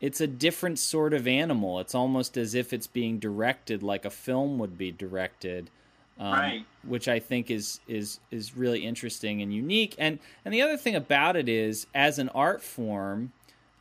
it's 0.00 0.20
a 0.20 0.26
different 0.26 0.78
sort 0.78 1.12
of 1.12 1.26
animal. 1.26 1.80
It's 1.80 1.94
almost 1.94 2.36
as 2.36 2.54
if 2.54 2.72
it's 2.72 2.86
being 2.86 3.18
directed 3.18 3.82
like 3.82 4.04
a 4.04 4.10
film 4.10 4.58
would 4.58 4.78
be 4.78 4.92
directed, 4.92 5.70
um, 6.18 6.32
Right. 6.32 6.64
which 6.84 7.08
I 7.08 7.18
think 7.18 7.50
is 7.50 7.80
is 7.88 8.20
is 8.30 8.56
really 8.56 8.84
interesting 8.84 9.42
and 9.42 9.52
unique. 9.52 9.94
And 9.98 10.18
and 10.44 10.54
the 10.54 10.62
other 10.62 10.76
thing 10.76 10.94
about 10.94 11.36
it 11.36 11.48
is, 11.48 11.86
as 11.94 12.18
an 12.18 12.28
art 12.30 12.62
form, 12.62 13.32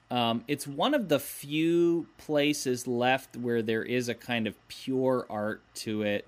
um, 0.09 0.43
it's 0.47 0.65
one 0.65 0.93
of 0.93 1.09
the 1.09 1.19
few 1.19 2.07
places 2.17 2.87
left 2.87 3.35
where 3.35 3.61
there 3.61 3.83
is 3.83 4.07
a 4.09 4.15
kind 4.15 4.47
of 4.47 4.55
pure 4.69 5.25
art 5.29 5.61
to 5.75 6.01
it. 6.03 6.25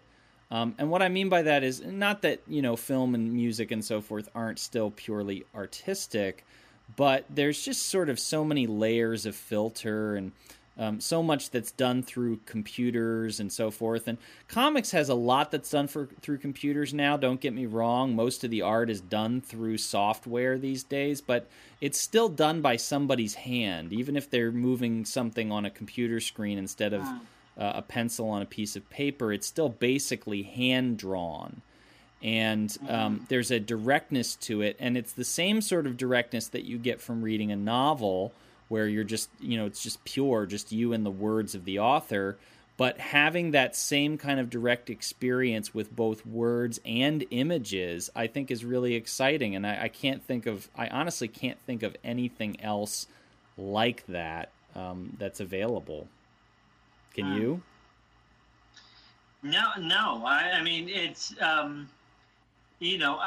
Um, 0.51 0.73
and 0.79 0.89
what 0.89 1.01
I 1.03 1.09
mean 1.09 1.29
by 1.29 1.43
that 1.43 1.63
is 1.63 1.81
not 1.83 2.21
that 2.23 2.41
you 2.47 2.61
know 2.61 2.75
film 2.75 3.13
and 3.15 3.31
music 3.33 3.71
and 3.71 3.83
so 3.85 4.01
forth 4.01 4.29
aren't 4.35 4.59
still 4.59 4.91
purely 4.91 5.45
artistic, 5.55 6.43
but 6.95 7.25
there's 7.29 7.63
just 7.63 7.87
sort 7.87 8.09
of 8.09 8.19
so 8.19 8.43
many 8.43 8.67
layers 8.67 9.25
of 9.25 9.35
filter 9.35 10.15
and 10.15 10.31
um, 10.79 11.01
so 11.01 11.21
much 11.21 11.49
that's 11.49 11.71
done 11.71 12.01
through 12.01 12.39
computers 12.45 13.41
and 13.41 13.51
so 13.51 13.69
forth. 13.69 14.07
And 14.07 14.17
comics 14.47 14.91
has 14.91 15.09
a 15.09 15.13
lot 15.13 15.51
that's 15.51 15.69
done 15.69 15.87
for 15.87 16.07
through 16.21 16.37
computers 16.37 16.93
now. 16.93 17.17
Don't 17.17 17.41
get 17.41 17.53
me 17.53 17.65
wrong; 17.65 18.15
most 18.15 18.45
of 18.45 18.49
the 18.49 18.61
art 18.61 18.89
is 18.89 19.01
done 19.01 19.41
through 19.41 19.77
software 19.77 20.57
these 20.57 20.83
days, 20.83 21.19
but 21.19 21.49
it's 21.81 21.99
still 21.99 22.29
done 22.29 22.61
by 22.61 22.77
somebody's 22.77 23.35
hand, 23.35 23.91
even 23.91 24.15
if 24.15 24.29
they're 24.29 24.53
moving 24.53 25.03
something 25.03 25.51
on 25.51 25.65
a 25.65 25.69
computer 25.69 26.21
screen 26.21 26.57
instead 26.57 26.93
of 26.93 27.03
uh, 27.03 27.73
a 27.75 27.81
pencil 27.81 28.29
on 28.29 28.41
a 28.41 28.45
piece 28.45 28.77
of 28.77 28.89
paper. 28.89 29.33
It's 29.33 29.47
still 29.47 29.69
basically 29.69 30.43
hand 30.43 30.97
drawn 30.97 31.61
and 32.21 32.77
um, 32.89 33.25
there's 33.29 33.51
a 33.51 33.59
directness 33.59 34.35
to 34.35 34.61
it 34.61 34.75
and 34.79 34.97
it's 34.97 35.13
the 35.13 35.23
same 35.23 35.61
sort 35.61 35.87
of 35.87 35.95
directness 35.97 36.47
that 36.49 36.65
you 36.65 36.77
get 36.77 36.99
from 37.01 37.21
reading 37.21 37.51
a 37.51 37.55
novel 37.55 38.33
where 38.67 38.87
you're 38.87 39.03
just 39.03 39.29
you 39.39 39.57
know 39.57 39.65
it's 39.65 39.81
just 39.81 40.03
pure 40.03 40.45
just 40.45 40.71
you 40.71 40.91
and 40.93 41.05
the 41.05 41.11
words 41.11 41.55
of 41.55 41.65
the 41.65 41.79
author 41.79 42.37
but 42.77 42.97
having 42.97 43.51
that 43.51 43.75
same 43.75 44.17
kind 44.17 44.39
of 44.39 44.49
direct 44.49 44.89
experience 44.89 45.73
with 45.73 45.95
both 45.95 46.25
words 46.25 46.79
and 46.85 47.25
images 47.31 48.09
i 48.15 48.27
think 48.27 48.51
is 48.51 48.65
really 48.65 48.95
exciting 48.95 49.55
and 49.55 49.65
i, 49.65 49.83
I 49.83 49.87
can't 49.87 50.23
think 50.23 50.45
of 50.45 50.67
i 50.75 50.87
honestly 50.87 51.27
can't 51.29 51.59
think 51.61 51.83
of 51.83 51.95
anything 52.03 52.59
else 52.61 53.07
like 53.57 54.05
that 54.07 54.51
um, 54.75 55.15
that's 55.17 55.39
available 55.39 56.07
can 57.13 57.25
Hmm. 57.25 57.37
you 57.37 57.61
No, 59.41 59.69
no. 59.79 60.23
I, 60.25 60.51
I 60.59 60.61
mean, 60.63 60.89
it's 60.89 61.33
um, 61.41 61.89
you 62.79 62.97
know, 62.97 63.19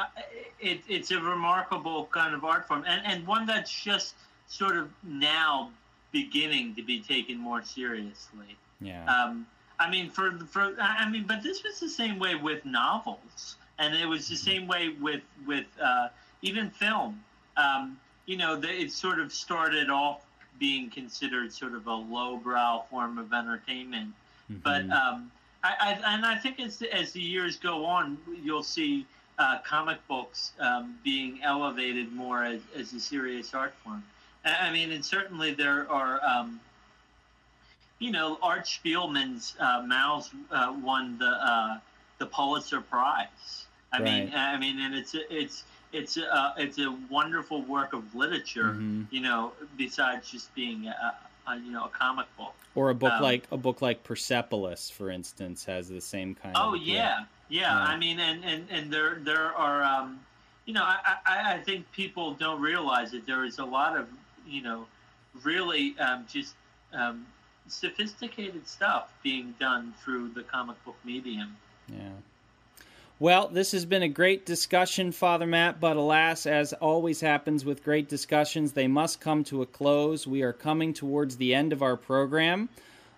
it, 0.59 0.81
it's 0.87 1.11
a 1.11 1.19
remarkable 1.19 2.07
kind 2.11 2.33
of 2.33 2.43
art 2.43 2.67
form, 2.67 2.83
and 2.87 3.01
and 3.05 3.25
one 3.27 3.45
that's 3.45 3.71
just 3.71 4.15
sort 4.47 4.77
of 4.77 4.89
now 5.03 5.71
beginning 6.11 6.75
to 6.75 6.83
be 6.83 6.99
taken 6.99 7.37
more 7.37 7.63
seriously. 7.63 8.55
yeah 8.79 9.05
Um, 9.05 9.47
I 9.79 9.89
mean, 9.89 10.09
for 10.09 10.31
for 10.49 10.75
I 10.79 11.09
mean, 11.09 11.25
but 11.27 11.43
this 11.43 11.63
was 11.63 11.79
the 11.79 11.89
same 11.89 12.19
way 12.19 12.35
with 12.35 12.65
novels, 12.65 13.57
and 13.79 13.95
it 13.95 14.05
was 14.05 14.27
the 14.27 14.35
same 14.35 14.67
way 14.67 14.89
with 14.89 15.21
with 15.45 15.65
uh, 15.81 16.09
even 16.41 16.69
film. 16.69 17.23
Um, 17.57 17.99
you 18.25 18.37
know, 18.37 18.55
the, 18.55 18.69
it 18.69 18.91
sort 18.91 19.19
of 19.19 19.31
started 19.33 19.89
off 19.89 20.21
being 20.59 20.89
considered 20.89 21.51
sort 21.51 21.73
of 21.73 21.87
a 21.87 21.93
lowbrow 21.93 22.85
form 22.89 23.17
of 23.17 23.33
entertainment. 23.33 24.13
Mm-hmm. 24.51 24.61
But 24.63 24.83
um, 24.95 25.31
I, 25.63 25.73
I, 25.79 26.13
and 26.15 26.25
I 26.25 26.35
think 26.37 26.59
as 26.59 26.81
as 26.81 27.11
the 27.11 27.21
years 27.21 27.57
go 27.57 27.85
on, 27.85 28.17
you'll 28.43 28.63
see 28.63 29.05
uh, 29.39 29.59
comic 29.59 30.05
books 30.07 30.53
um, 30.59 30.95
being 31.03 31.39
elevated 31.43 32.11
more 32.13 32.43
as, 32.43 32.61
as 32.75 32.93
a 32.93 32.99
serious 32.99 33.53
art 33.53 33.73
form. 33.83 34.03
I 34.45 34.71
mean, 34.71 34.91
and 34.91 35.03
certainly 35.03 35.53
there 35.53 35.89
are, 35.89 36.23
um, 36.23 36.59
you 37.99 38.11
know, 38.11 38.37
Art 38.41 38.65
Spiegelman's 38.65 39.55
uh, 39.59 39.81
Maus 39.81 40.29
uh, 40.51 40.73
won 40.83 41.17
the 41.17 41.29
uh, 41.29 41.79
the 42.19 42.25
Pulitzer 42.25 42.81
Prize. 42.81 43.65
I 43.93 44.01
right. 44.01 44.03
mean, 44.03 44.33
I 44.35 44.57
mean, 44.57 44.79
and 44.79 44.93
it's 44.95 45.15
it's 45.29 45.63
it's 45.93 46.17
a 46.17 46.53
it's 46.57 46.77
a 46.79 46.93
wonderful 47.09 47.61
work 47.61 47.93
of 47.93 48.13
literature. 48.15 48.73
Mm-hmm. 48.73 49.03
You 49.11 49.21
know, 49.21 49.53
besides 49.77 50.29
just 50.29 50.53
being 50.55 50.87
a, 50.87 51.15
a, 51.47 51.57
you 51.57 51.71
know 51.71 51.85
a 51.85 51.89
comic 51.89 52.27
book. 52.37 52.53
Or 52.75 52.89
a 52.89 52.95
book 52.95 53.13
um, 53.13 53.21
like 53.21 53.43
a 53.51 53.57
book 53.57 53.81
like 53.81 54.03
Persepolis, 54.03 54.89
for 54.89 55.09
instance, 55.09 55.65
has 55.65 55.89
the 55.89 56.01
same 56.01 56.35
kind. 56.35 56.55
Oh 56.57 56.75
of, 56.75 56.81
yeah, 56.81 57.25
yeah. 57.49 57.61
yeah. 57.61 57.75
I 57.75 57.97
mean, 57.97 58.19
and 58.19 58.43
and 58.43 58.65
and 58.69 58.91
there 58.91 59.19
there 59.21 59.53
are. 59.55 59.83
Um, 59.83 60.19
you 60.65 60.73
know, 60.73 60.83
I, 60.83 61.17
I, 61.25 61.53
I 61.55 61.57
think 61.57 61.91
people 61.91 62.35
don't 62.35 62.61
realize 62.61 63.11
that 63.11 63.27
there 63.27 63.43
is 63.43 63.59
a 63.59 63.65
lot 63.65 63.97
of 63.97 64.07
you 64.47 64.61
know, 64.61 64.85
really 65.43 65.97
um, 65.99 66.25
just 66.29 66.55
um, 66.93 67.25
sophisticated 67.67 68.67
stuff 68.67 69.11
being 69.23 69.53
done 69.59 69.93
through 70.03 70.29
the 70.29 70.43
comic 70.43 70.83
book 70.85 70.95
medium. 71.03 71.57
Yeah. 71.87 72.09
Well, 73.23 73.47
this 73.47 73.71
has 73.71 73.85
been 73.85 74.03
a 74.03 74.09
great 74.09 74.45
discussion, 74.45 75.13
Father 75.13 75.47
Matt, 75.47 75.79
but 75.79 75.95
alas, 75.95 76.45
as 76.45 76.73
always 76.73 77.21
happens 77.21 77.63
with 77.63 77.81
great 77.81 78.09
discussions, 78.09 78.73
they 78.73 78.89
must 78.89 79.21
come 79.21 79.45
to 79.45 79.61
a 79.61 79.65
close. 79.65 80.27
We 80.27 80.41
are 80.41 80.51
coming 80.51 80.93
towards 80.93 81.37
the 81.37 81.55
end 81.55 81.71
of 81.71 81.81
our 81.81 81.95
program, 81.95 82.67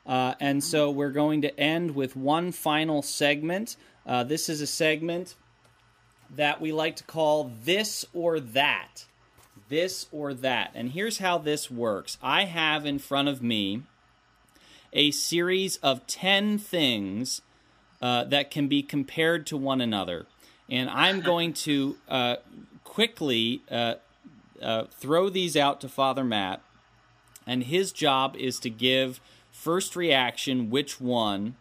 uh, 0.05 0.35
and 0.39 0.63
so 0.63 0.91
we're 0.91 1.09
going 1.09 1.41
to 1.41 1.59
end 1.59 1.95
with 1.95 2.15
one 2.15 2.51
final 2.51 3.01
segment. 3.01 3.77
Uh, 4.05 4.23
this 4.23 4.47
is 4.47 4.61
a 4.61 4.67
segment 4.67 5.33
that 6.35 6.61
we 6.61 6.71
like 6.71 6.97
to 6.97 7.03
call 7.03 7.51
This 7.63 8.05
or 8.13 8.39
That 8.39 9.05
this 9.69 10.05
or 10.11 10.35
that. 10.35 10.69
And 10.75 10.91
here's 10.91 11.17
how 11.17 11.39
this 11.39 11.71
works 11.71 12.19
I 12.21 12.43
have 12.45 12.85
in 12.85 12.99
front 12.99 13.27
of 13.27 13.41
me 13.41 13.81
a 14.93 15.09
series 15.09 15.77
of 15.77 16.05
10 16.05 16.59
things 16.59 17.41
uh, 18.05 18.23
that 18.23 18.51
can 18.51 18.67
be 18.67 18.83
compared 18.83 19.47
to 19.47 19.57
one 19.57 19.81
another. 19.81 20.27
And 20.69 20.91
I'm 20.91 21.21
going 21.21 21.53
to 21.53 21.97
uh, 22.07 22.35
quickly 22.83 23.63
uh, 23.71 23.95
uh, 24.61 24.83
throw 24.91 25.27
these 25.27 25.57
out 25.57 25.81
to 25.81 25.89
Father 25.89 26.23
Matt. 26.23 26.61
And 27.47 27.63
his 27.63 27.91
job 27.91 28.35
is 28.37 28.59
to 28.59 28.69
give 28.69 29.19
first 29.51 29.95
reaction 29.95 30.69
which 30.69 31.01
one 31.01 31.55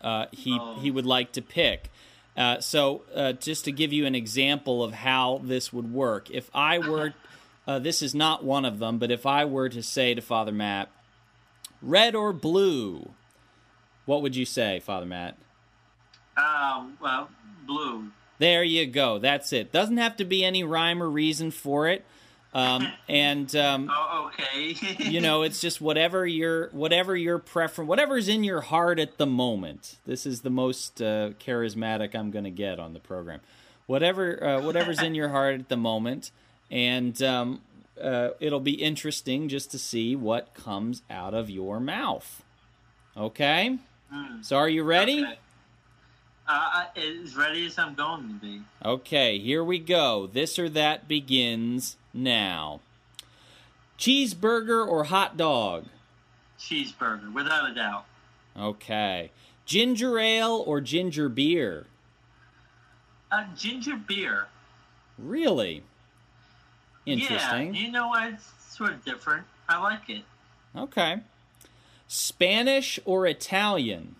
uh, 0.00 0.26
he, 0.32 0.58
oh. 0.60 0.80
he 0.80 0.90
would 0.90 1.06
like 1.06 1.30
to 1.30 1.40
pick. 1.40 1.92
Uh, 2.36 2.58
so, 2.58 3.02
just 3.38 3.64
to 3.64 3.70
give 3.70 3.92
you 3.92 4.04
an 4.04 4.16
example 4.16 4.82
of 4.82 4.94
how 4.94 5.40
this 5.44 5.72
would 5.72 5.92
work, 5.92 6.28
if 6.32 6.50
I 6.52 6.80
were, 6.80 7.14
this 7.66 8.02
is 8.02 8.16
not 8.16 8.42
one 8.42 8.64
of 8.64 8.80
them, 8.80 8.98
but 8.98 9.12
if 9.12 9.26
I 9.26 9.44
were 9.44 9.68
to 9.68 9.82
say 9.82 10.12
to 10.14 10.22
Father 10.22 10.50
Matt, 10.50 10.88
red 11.80 12.16
or 12.16 12.32
blue, 12.32 13.10
what 14.06 14.22
would 14.22 14.34
you 14.34 14.44
say, 14.44 14.80
Father 14.80 15.06
Matt? 15.06 15.36
Um, 16.36 16.98
well, 17.00 17.28
blue. 17.66 18.10
There 18.38 18.64
you 18.64 18.86
go. 18.86 19.18
That's 19.18 19.52
it. 19.52 19.72
Doesn't 19.72 19.98
have 19.98 20.16
to 20.16 20.24
be 20.24 20.44
any 20.44 20.64
rhyme 20.64 21.02
or 21.02 21.08
reason 21.08 21.50
for 21.50 21.88
it. 21.88 22.04
Um, 22.54 22.88
and 23.08 23.54
um, 23.56 23.90
oh, 23.92 24.30
okay. 24.32 24.74
you 24.98 25.20
know, 25.20 25.42
it's 25.42 25.60
just 25.60 25.80
whatever 25.80 26.26
your 26.26 26.68
whatever 26.70 27.16
your 27.16 27.38
preference, 27.38 27.88
whatever's 27.88 28.28
in 28.28 28.44
your 28.44 28.62
heart 28.62 28.98
at 28.98 29.18
the 29.18 29.26
moment. 29.26 29.96
This 30.06 30.26
is 30.26 30.42
the 30.42 30.50
most 30.50 31.00
uh, 31.00 31.30
charismatic 31.40 32.14
I'm 32.14 32.30
going 32.30 32.44
to 32.44 32.50
get 32.50 32.78
on 32.78 32.92
the 32.92 33.00
program. 33.00 33.40
Whatever 33.86 34.42
uh, 34.42 34.62
whatever's 34.62 35.02
in 35.02 35.14
your 35.14 35.28
heart 35.30 35.60
at 35.60 35.68
the 35.68 35.76
moment, 35.76 36.30
and 36.70 37.20
um, 37.22 37.60
uh, 38.00 38.30
it'll 38.40 38.60
be 38.60 38.74
interesting 38.74 39.48
just 39.48 39.70
to 39.72 39.78
see 39.78 40.16
what 40.16 40.54
comes 40.54 41.02
out 41.10 41.34
of 41.34 41.50
your 41.50 41.80
mouth. 41.80 42.42
Okay. 43.16 43.78
Mm. 44.12 44.44
So, 44.44 44.56
are 44.56 44.68
you 44.68 44.82
ready? 44.82 45.24
Okay. 45.24 45.38
Uh, 46.46 46.86
as 46.96 47.36
ready 47.36 47.66
as 47.66 47.78
I'm 47.78 47.94
going 47.94 48.28
to 48.28 48.34
be. 48.34 48.62
Okay, 48.84 49.38
here 49.38 49.62
we 49.62 49.78
go. 49.78 50.26
This 50.26 50.58
or 50.58 50.68
that 50.70 51.06
begins 51.06 51.96
now. 52.12 52.80
Cheeseburger 53.98 54.86
or 54.86 55.04
hot 55.04 55.36
dog? 55.36 55.86
Cheeseburger, 56.58 57.32
without 57.32 57.70
a 57.70 57.74
doubt. 57.74 58.04
Okay. 58.58 59.30
Ginger 59.64 60.18
ale 60.18 60.64
or 60.66 60.80
ginger 60.80 61.28
beer? 61.28 61.86
Uh, 63.30 63.44
ginger 63.56 63.96
beer. 63.96 64.46
Really? 65.16 65.84
Interesting. 67.06 67.74
Yeah, 67.74 67.80
you 67.80 67.92
know 67.92 68.08
what? 68.08 68.34
It's 68.34 68.50
sort 68.76 68.92
of 68.92 69.04
different. 69.04 69.44
I 69.68 69.80
like 69.80 70.10
it. 70.10 70.22
Okay. 70.76 71.20
Spanish 72.08 72.98
or 73.04 73.26
Italian? 73.26 74.16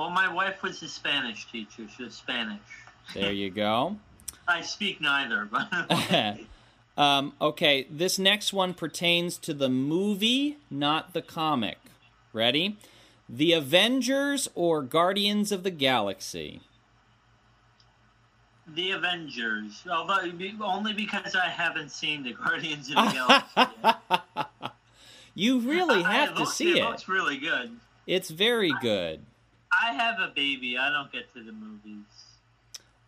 Well, 0.00 0.08
my 0.08 0.32
wife 0.32 0.62
was 0.62 0.82
a 0.82 0.88
Spanish 0.88 1.44
teacher. 1.52 1.86
She 1.94 2.04
was 2.04 2.14
Spanish. 2.14 2.62
There 3.12 3.32
you 3.32 3.50
go. 3.50 3.98
I 4.48 4.62
speak 4.62 4.98
neither, 5.02 5.44
but. 5.44 6.40
Um, 6.98 7.32
okay, 7.40 7.86
this 7.90 8.18
next 8.18 8.52
one 8.52 8.74
pertains 8.74 9.38
to 9.38 9.54
the 9.54 9.70
movie, 9.70 10.58
not 10.70 11.14
the 11.14 11.22
comic. 11.22 11.78
Ready? 12.34 12.76
The 13.26 13.52
Avengers 13.52 14.50
or 14.54 14.82
Guardians 14.82 15.50
of 15.50 15.62
the 15.62 15.70
Galaxy? 15.70 16.60
The 18.66 18.90
Avengers. 18.90 19.82
Although 19.90 20.30
only 20.62 20.92
because 20.92 21.34
I 21.34 21.48
haven't 21.48 21.90
seen 21.90 22.22
the 22.22 22.34
Guardians 22.34 22.90
of 22.90 22.96
the 22.96 23.46
Galaxy. 23.54 24.72
you 25.34 25.60
really 25.60 26.02
have 26.02 26.34
to 26.34 26.44
see 26.44 26.72
it. 26.72 26.78
It 26.78 26.84
looks 26.84 27.08
really 27.08 27.38
good. 27.38 27.78
It's 28.06 28.28
very 28.28 28.74
good. 28.82 29.24
I 29.72 29.92
have 29.92 30.18
a 30.20 30.32
baby. 30.34 30.76
I 30.76 30.90
don't 30.90 31.10
get 31.12 31.32
to 31.34 31.42
the 31.42 31.52
movies. 31.52 32.04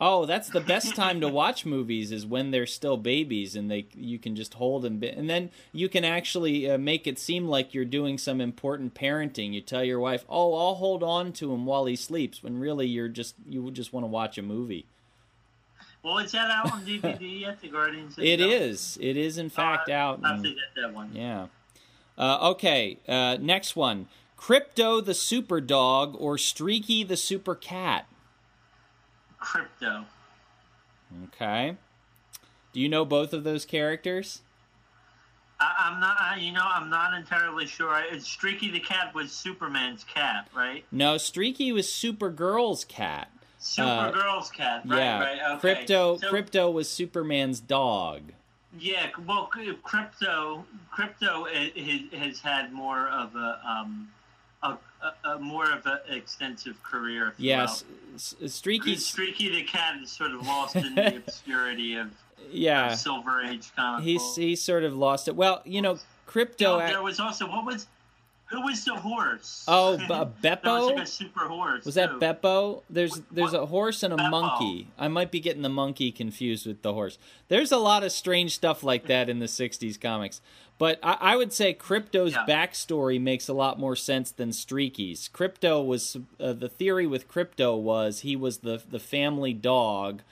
Oh, 0.05 0.27
that's 0.27 0.49
the 0.49 0.61
best 0.61 0.97
time 0.97 1.21
to 1.21 1.29
watch 1.29 1.65
movies 1.77 2.11
is 2.11 2.27
when 2.27 2.51
they're 2.51 2.67
still 2.67 2.97
babies 2.97 3.55
and 3.55 3.71
they 3.71 3.87
you 3.95 4.19
can 4.19 4.35
just 4.35 4.55
hold 4.55 4.83
them 4.83 5.01
and 5.01 5.31
then 5.31 5.51
you 5.73 5.89
can 5.89 6.05
actually 6.05 6.69
uh, 6.69 6.77
make 6.77 7.07
it 7.07 7.21
seem 7.21 7.47
like 7.47 7.73
you're 7.73 7.85
doing 7.85 8.19
some 8.19 8.41
important 8.41 8.95
parenting. 8.95 9.53
You 9.53 9.61
tell 9.61 9.85
your 9.85 10.01
wife, 10.01 10.25
"Oh, 10.29 10.55
I'll 10.55 10.75
hold 10.75 11.05
on 11.05 11.33
to 11.35 11.53
him 11.53 11.67
while 11.67 11.85
he 11.85 11.95
sleeps," 11.95 12.43
when 12.43 12.59
really 12.59 12.89
you're 12.89 13.09
just 13.09 13.37
you 13.49 13.71
just 13.71 13.93
want 13.93 14.03
to 14.03 14.09
watch 14.09 14.37
a 14.39 14.43
movie. 14.43 14.87
Well, 16.03 16.19
is 16.19 16.33
that 16.33 16.51
out 16.51 16.73
on 16.73 16.85
DVD 16.85 17.41
yet? 17.41 17.59
The 17.63 17.69
Guardians. 17.69 18.17
It 18.19 18.41
is. 18.41 18.99
It 19.01 19.17
is 19.17 19.39
in 19.39 19.51
fact 19.51 19.89
out. 19.89 20.19
I 20.25 20.33
have 20.33 20.43
to 20.43 20.49
get 20.49 20.83
that 20.83 20.93
one. 20.93 21.15
Yeah. 21.15 21.47
Uh, 22.19 22.51
okay. 22.51 22.99
Uh, 23.07 23.37
next 23.41 23.77
one: 23.77 24.09
Krypto 24.43 25.05
the 25.05 25.15
Super 25.15 25.61
Dog 25.61 26.17
or 26.19 26.37
Streaky 26.37 27.05
the 27.05 27.17
Super 27.17 27.55
Cat 27.55 28.07
Krypto. 29.41 30.05
Okay. 31.27 31.77
Do 32.73 32.81
you 32.81 32.89
know 32.89 33.05
both 33.05 33.33
of 33.33 33.45
those 33.45 33.65
characters? 33.65 34.41
I, 35.61 35.93
am 35.93 36.01
not. 36.01 36.17
I, 36.21 36.39
you 36.39 36.51
know, 36.51 36.65
I'm 36.65 36.91
not 36.91 37.15
entirely 37.15 37.67
sure. 37.67 38.03
It's 38.11 38.27
Streaky 38.27 38.73
the 38.73 38.81
cat 38.81 39.15
was 39.15 39.31
Superman's 39.31 40.03
cat, 40.03 40.49
right? 40.57 40.85
No, 40.91 41.19
Streaky 41.19 41.71
was 41.71 41.87
Supergirl's 41.87 42.85
cat. 42.85 43.31
Supergirl's 43.61 44.51
uh, 44.51 44.57
cat. 44.57 44.83
Right, 44.85 44.99
yeah. 44.99 45.21
Right, 45.21 45.39
okay. 45.57 45.85
Krypto. 45.85 46.21
So, 46.21 46.33
Krypto 46.33 46.73
was 46.73 46.89
Superman's 46.89 47.61
dog. 47.61 48.23
Yeah. 48.77 49.07
Well, 49.25 49.47
Crypto, 49.47 50.65
Krypto 50.93 52.13
has 52.13 52.41
had 52.41 52.73
more 52.73 53.07
of 53.07 53.37
a 53.37 53.61
um, 53.65 54.09
a, 54.63 54.79
a, 55.25 55.39
more 55.39 55.71
of 55.71 55.87
an 55.87 55.99
extensive 56.09 56.83
career. 56.83 57.35
Yes, 57.37 57.85
Streaky 58.17 58.97
Streaky 58.97 59.51
the 59.51 59.63
cat 59.65 60.01
is 60.03 60.11
sort 60.11 60.33
of 60.33 60.47
lost 60.47 60.77
in 60.77 60.95
the 60.95 61.17
obscurity 61.17 61.97
of 61.97 62.11
yeah 62.51 62.93
of 62.93 62.99
Silver 62.99 63.43
Age 63.43 63.73
comic. 63.75 64.05
He's 64.05 64.37
he's 64.37 64.63
sort 64.63 64.85
of 64.85 64.97
lost 64.97 65.29
it. 65.29 65.37
Well, 65.37 65.63
you 65.65 65.83
know, 65.83 65.99
Krypto. 66.29 66.79
No, 66.79 66.87
there 66.87 67.03
was 67.03 67.21
also 67.21 67.47
what 67.49 67.67
was 67.67 67.87
who 68.53 68.61
was 68.63 68.85
the 68.85 68.95
horse? 68.95 69.65
Oh, 69.67 69.97
B- 69.99 70.05
Beppo. 70.07 70.65
was 70.65 70.87
like 70.87 71.03
a 71.03 71.07
super 71.07 71.49
horse. 71.49 71.85
Was 71.85 71.95
that 71.95 72.21
Beppo? 72.21 72.83
There's 72.91 73.21
there's 73.31 73.55
a 73.55 73.67
horse 73.67 74.03
and 74.03 74.13
a 74.13 74.17
Beppo. 74.17 74.31
monkey. 74.31 74.89
I 74.99 75.09
might 75.09 75.31
be 75.31 75.41
getting 75.41 75.63
the 75.63 75.69
monkey 75.69 76.13
confused 76.13 76.67
with 76.67 76.83
the 76.83 76.93
horse. 76.93 77.19
There's 77.49 77.73
a 77.73 77.79
lot 77.79 78.05
of 78.05 78.13
strange 78.13 78.55
stuff 78.55 78.83
like 78.83 79.07
that 79.07 79.29
in 79.29 79.39
the 79.39 79.47
'60s 79.47 80.01
comics. 80.01 80.41
But 80.79 80.99
I, 81.03 81.17
I 81.21 81.37
would 81.37 81.53
say 81.53 81.75
Krypto's 81.75 82.33
yeah. 82.33 82.45
backstory 82.47 83.21
makes 83.21 83.49
a 83.49 83.53
lot 83.55 83.79
more 83.79 83.97
sense 83.97 84.31
than 84.31 84.53
Streaky's. 84.53 85.31
Krypto 85.33 85.85
was 85.85 86.17
uh, 86.39 86.53
the 86.53 86.69
theory 86.69 87.07
with 87.07 87.29
Krypto 87.29 87.81
was 87.81 88.21
he 88.21 88.37
was 88.37 88.59
the 88.59 88.83
the 88.89 89.01
family 89.01 89.55
dog 89.55 90.23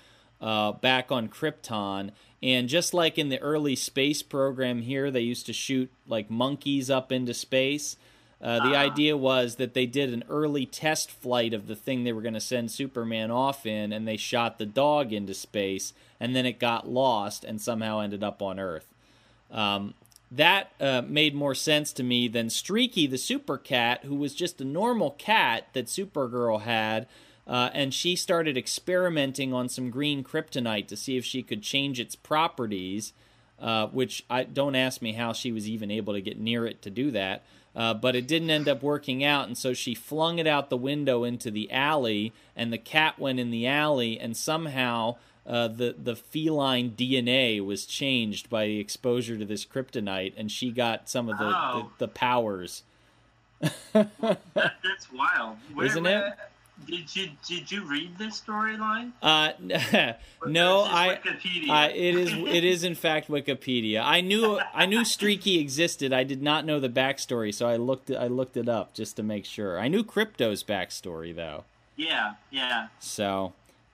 uh, 0.40 0.72
back 0.72 1.10
on 1.10 1.28
Krypton. 1.28 2.10
And 2.42 2.68
just 2.68 2.94
like 2.94 3.18
in 3.18 3.28
the 3.28 3.38
early 3.40 3.76
space 3.76 4.22
program 4.22 4.82
here, 4.82 5.10
they 5.10 5.20
used 5.20 5.46
to 5.46 5.52
shoot 5.52 5.90
like 6.06 6.30
monkeys 6.30 6.90
up 6.90 7.12
into 7.12 7.34
space. 7.34 7.96
Uh, 8.42 8.58
the 8.68 8.74
Ah. 8.74 8.80
idea 8.80 9.16
was 9.16 9.56
that 9.56 9.74
they 9.74 9.84
did 9.84 10.12
an 10.12 10.24
early 10.30 10.64
test 10.64 11.10
flight 11.10 11.52
of 11.52 11.66
the 11.66 11.76
thing 11.76 12.04
they 12.04 12.12
were 12.12 12.22
going 12.22 12.32
to 12.34 12.40
send 12.40 12.70
Superman 12.70 13.30
off 13.30 13.66
in, 13.66 13.92
and 13.92 14.08
they 14.08 14.16
shot 14.16 14.58
the 14.58 14.64
dog 14.66 15.12
into 15.12 15.34
space, 15.34 15.92
and 16.18 16.34
then 16.34 16.46
it 16.46 16.58
got 16.58 16.88
lost 16.88 17.44
and 17.44 17.60
somehow 17.60 18.00
ended 18.00 18.22
up 18.24 18.40
on 18.40 18.58
Earth. 18.58 18.86
Um, 19.50 19.94
that 20.30 20.70
uh, 20.80 21.02
made 21.06 21.34
more 21.34 21.54
sense 21.54 21.92
to 21.94 22.02
me 22.02 22.28
than 22.28 22.48
Streaky 22.48 23.06
the 23.06 23.18
super 23.18 23.58
cat, 23.58 24.04
who 24.04 24.14
was 24.14 24.34
just 24.34 24.60
a 24.60 24.64
normal 24.64 25.10
cat 25.12 25.66
that 25.72 25.86
Supergirl 25.86 26.62
had, 26.62 27.06
uh, 27.46 27.68
and 27.74 27.92
she 27.92 28.14
started 28.16 28.56
experimenting 28.56 29.52
on 29.52 29.68
some 29.68 29.90
green 29.90 30.22
kryptonite 30.24 30.86
to 30.86 30.96
see 30.96 31.16
if 31.16 31.24
she 31.24 31.42
could 31.42 31.62
change 31.62 32.00
its 32.00 32.16
properties. 32.16 33.12
Uh, 33.58 33.88
which 33.88 34.24
I 34.30 34.44
don't 34.44 34.74
ask 34.74 35.02
me 35.02 35.12
how 35.12 35.34
she 35.34 35.52
was 35.52 35.68
even 35.68 35.90
able 35.90 36.14
to 36.14 36.22
get 36.22 36.40
near 36.40 36.64
it 36.66 36.80
to 36.80 36.88
do 36.88 37.10
that. 37.10 37.42
Uh, 37.74 37.94
but 37.94 38.16
it 38.16 38.26
didn't 38.26 38.50
end 38.50 38.68
up 38.68 38.82
working 38.82 39.22
out, 39.22 39.46
and 39.46 39.56
so 39.56 39.72
she 39.72 39.94
flung 39.94 40.38
it 40.40 40.46
out 40.46 40.70
the 40.70 40.76
window 40.76 41.22
into 41.22 41.50
the 41.52 41.70
alley, 41.70 42.32
and 42.56 42.72
the 42.72 42.78
cat 42.78 43.18
went 43.18 43.38
in 43.38 43.50
the 43.50 43.66
alley, 43.66 44.18
and 44.18 44.36
somehow 44.36 45.16
uh, 45.46 45.68
the 45.68 45.94
the 45.96 46.16
feline 46.16 46.90
DNA 46.96 47.64
was 47.64 47.86
changed 47.86 48.50
by 48.50 48.66
the 48.66 48.78
exposure 48.80 49.38
to 49.38 49.44
this 49.44 49.64
kryptonite, 49.64 50.32
and 50.36 50.50
she 50.50 50.70
got 50.72 51.08
some 51.08 51.28
of 51.28 51.38
the 51.38 51.44
Oh. 51.46 51.90
the, 51.98 52.06
the 52.06 52.08
powers. 52.12 52.82
That, 53.92 54.38
that's 54.54 55.12
wild. 55.12 55.56
Where, 55.74 55.86
Isn't 55.86 56.06
it? 56.06 56.32
Did 56.86 57.14
you 57.14 57.30
did 57.46 57.70
you 57.70 57.84
read 57.84 58.16
this 58.18 58.40
storyline? 58.40 59.12
Uh, 59.22 59.52
no, 60.46 60.82
I. 60.82 61.18
Wikipedia. 61.22 61.70
Uh, 61.70 61.90
it 61.94 62.14
is 62.16 62.32
it 62.32 62.64
is 62.64 62.84
in 62.84 62.94
fact 62.94 63.28
Wikipedia. 63.28 64.02
I 64.04 64.20
knew 64.20 64.60
I 64.74 64.86
knew 64.86 65.04
Streaky 65.04 65.58
existed. 65.58 66.12
I 66.12 66.24
did 66.24 66.42
not 66.42 66.64
know 66.64 66.80
the 66.80 66.88
backstory, 66.88 67.54
so 67.54 67.68
I 67.68 67.76
looked 67.76 68.10
I 68.10 68.26
looked 68.26 68.56
it 68.56 68.68
up 68.68 68.94
just 68.94 69.16
to 69.16 69.22
make 69.22 69.44
sure. 69.44 69.78
I 69.78 69.88
knew 69.88 70.02
Krypto's 70.02 70.64
backstory 70.64 71.34
though. 71.34 71.64
yeah, 71.96 72.34
yeah. 72.50 72.88
So 72.98 73.52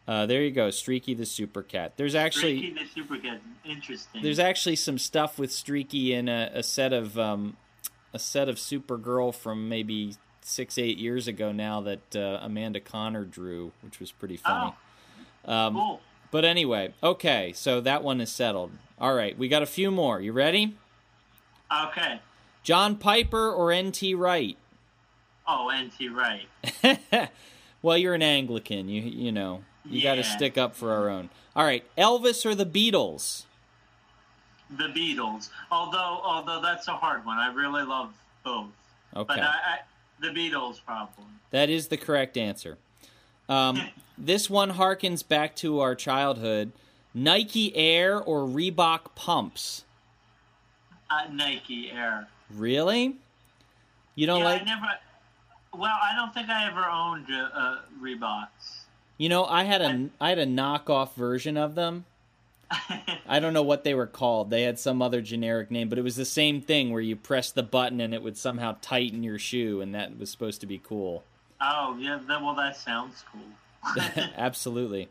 uh, 0.09 0.27
there 0.27 0.43
you 0.43 0.53
go, 0.53 0.71
Streaky 0.71 1.15
the 1.15 1.27
Super 1.27 1.63
Cat. 1.63 1.95
There's 1.97 2.15
actually 2.15 2.59
Streaky 2.59 2.75
the 2.75 2.89
Super 2.95 3.19
Cat. 3.19 3.41
Interesting. 3.65 4.23
there's 4.23 4.39
actually 4.39 4.77
some 4.77 4.99
stuff 4.99 5.39
with 5.39 5.51
Streaky 5.51 6.15
in 6.15 6.29
a, 6.29 6.51
a 6.55 6.63
set 6.63 6.93
of 6.93 7.19
um, 7.19 7.57
a 8.15 8.19
set 8.19 8.49
of 8.49 8.57
Supergirl 8.57 9.35
from 9.35 9.69
maybe 9.69 10.17
six 10.47 10.79
eight 10.79 10.97
years 10.97 11.27
ago 11.27 11.51
now 11.53 11.81
that 11.81 12.15
uh, 12.15 12.39
Amanda 12.41 12.81
Conner 12.81 13.25
drew, 13.25 13.73
which 13.83 13.99
was 13.99 14.13
pretty 14.13 14.37
funny. 14.37 14.75
Um, 15.45 15.75
cool. 15.75 16.01
But 16.31 16.45
anyway, 16.45 16.95
okay, 17.03 17.53
so 17.55 17.81
that 17.81 18.03
one 18.03 18.21
is 18.21 18.31
settled. 18.31 18.73
All 18.99 19.15
right, 19.15 19.37
we 19.37 19.49
got 19.49 19.63
a 19.63 19.67
few 19.67 19.91
more. 19.91 20.21
You 20.21 20.33
ready? 20.33 20.77
Okay. 21.87 22.21
John 22.63 22.97
Piper 22.97 23.53
or 23.53 23.73
N.T. 23.73 24.15
Wright? 24.15 24.57
Oh, 25.49 25.71
NT 25.71 26.13
Wright. 26.13 27.31
well, 27.83 27.97
you're 27.97 28.15
an 28.15 28.23
Anglican. 28.23 28.89
You 28.89 29.03
you 29.03 29.31
know 29.31 29.63
you 29.85 30.03
got 30.03 30.17
to 30.17 30.25
stick 30.25 30.59
up 30.59 30.75
for 30.75 30.93
our 30.93 31.09
own. 31.09 31.31
All 31.55 31.65
right, 31.65 31.85
Elvis 31.97 32.45
or 32.45 32.55
the 32.55 32.67
Beatles? 32.67 33.45
The 34.71 34.89
Beatles. 34.89 35.51
Although 35.71 36.21
although 36.25 36.61
that's 36.61 36.89
a 36.89 36.97
hard 36.97 37.25
one. 37.25 37.39
I 37.39 37.53
really 37.53 37.85
love 37.85 38.13
both. 38.45 38.67
Okay, 39.15 39.25
But 39.29 39.41
I, 39.41 39.45
I 39.45 39.79
the 40.21 40.29
Beatles 40.29 40.81
probably. 40.85 41.25
that 41.51 41.71
is 41.71 41.89
the 41.89 41.97
correct 41.97 42.37
answer. 42.37 42.79
Um, 43.49 43.81
this 44.19 44.51
one 44.51 44.73
harkens 44.73 45.27
back 45.27 45.57
to 45.57 45.81
our 45.81 45.95
childhood. 45.95 46.73
Nike 47.15 47.75
Air 47.75 48.21
or 48.21 48.41
Reebok 48.47 49.15
pumps? 49.15 49.85
Uh, 51.09 51.25
Nike 51.33 51.91
Air. 51.91 52.29
Really? 52.55 53.17
You 54.15 54.27
don't 54.27 54.41
yeah, 54.41 54.45
like? 54.45 54.63
I 54.63 54.65
never. 54.65 54.87
Well, 55.75 55.97
I 56.03 56.15
don't 56.17 56.33
think 56.33 56.49
I 56.49 56.67
ever 56.67 56.87
owned 56.87 57.27
uh, 57.31 57.77
Reeboks. 58.01 58.85
You 59.19 59.29
know, 59.29 59.45
I 59.45 59.65
had 59.65 59.81
a 59.81 60.09
I 60.21 60.29
had 60.31 60.39
a 60.39 60.47
knockoff 60.47 61.15
version 61.15 61.57
of 61.57 61.75
them. 61.75 62.05
I 63.29 63.39
don't 63.41 63.53
know 63.53 63.63
what 63.63 63.85
they 63.85 63.95
were 63.95 64.07
called. 64.07 64.51
They 64.51 64.63
had 64.63 64.79
some 64.79 65.01
other 65.01 65.21
generic 65.21 65.71
name, 65.71 65.89
but 65.89 65.99
it 65.99 66.03
was 66.03 66.17
the 66.17 66.25
same 66.25 66.61
thing 66.61 66.91
where 66.93 67.01
you 67.01 67.15
press 67.17 67.51
the 67.53 67.63
button 67.63 68.01
and 68.01 68.13
it 68.13 68.23
would 68.23 68.37
somehow 68.37 68.77
tighten 68.81 69.23
your 69.23 69.39
shoe, 69.39 69.81
and 69.81 69.95
that 69.95 70.19
was 70.19 70.31
supposed 70.31 70.61
to 70.63 70.67
be 70.67 70.79
cool. 70.83 71.23
oh 71.61 71.97
yeah, 72.01 72.19
that, 72.29 72.43
well 72.43 72.55
that 72.55 72.77
sounds 72.77 73.25
cool. 73.33 73.95
Absolutely. 74.37 75.09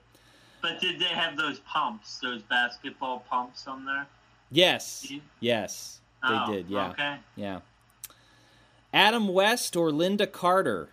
but 0.61 0.81
did 0.81 0.99
they 0.99 1.05
have 1.05 1.37
those 1.37 1.59
pumps, 1.59 2.19
those 2.21 2.41
basketball 2.43 3.19
pumps 3.29 3.67
on 3.67 3.85
there? 3.85 4.05
Yes. 4.51 5.09
Yes. 5.39 5.99
They 6.21 6.29
Oh, 6.31 6.51
did. 6.51 6.69
Yeah. 6.69 6.89
Okay. 6.89 7.15
Yeah. 7.35 7.59
Adam 8.93 9.27
West 9.29 9.75
or 9.75 9.91
Lynda 9.91 10.31
Carter? 10.31 10.89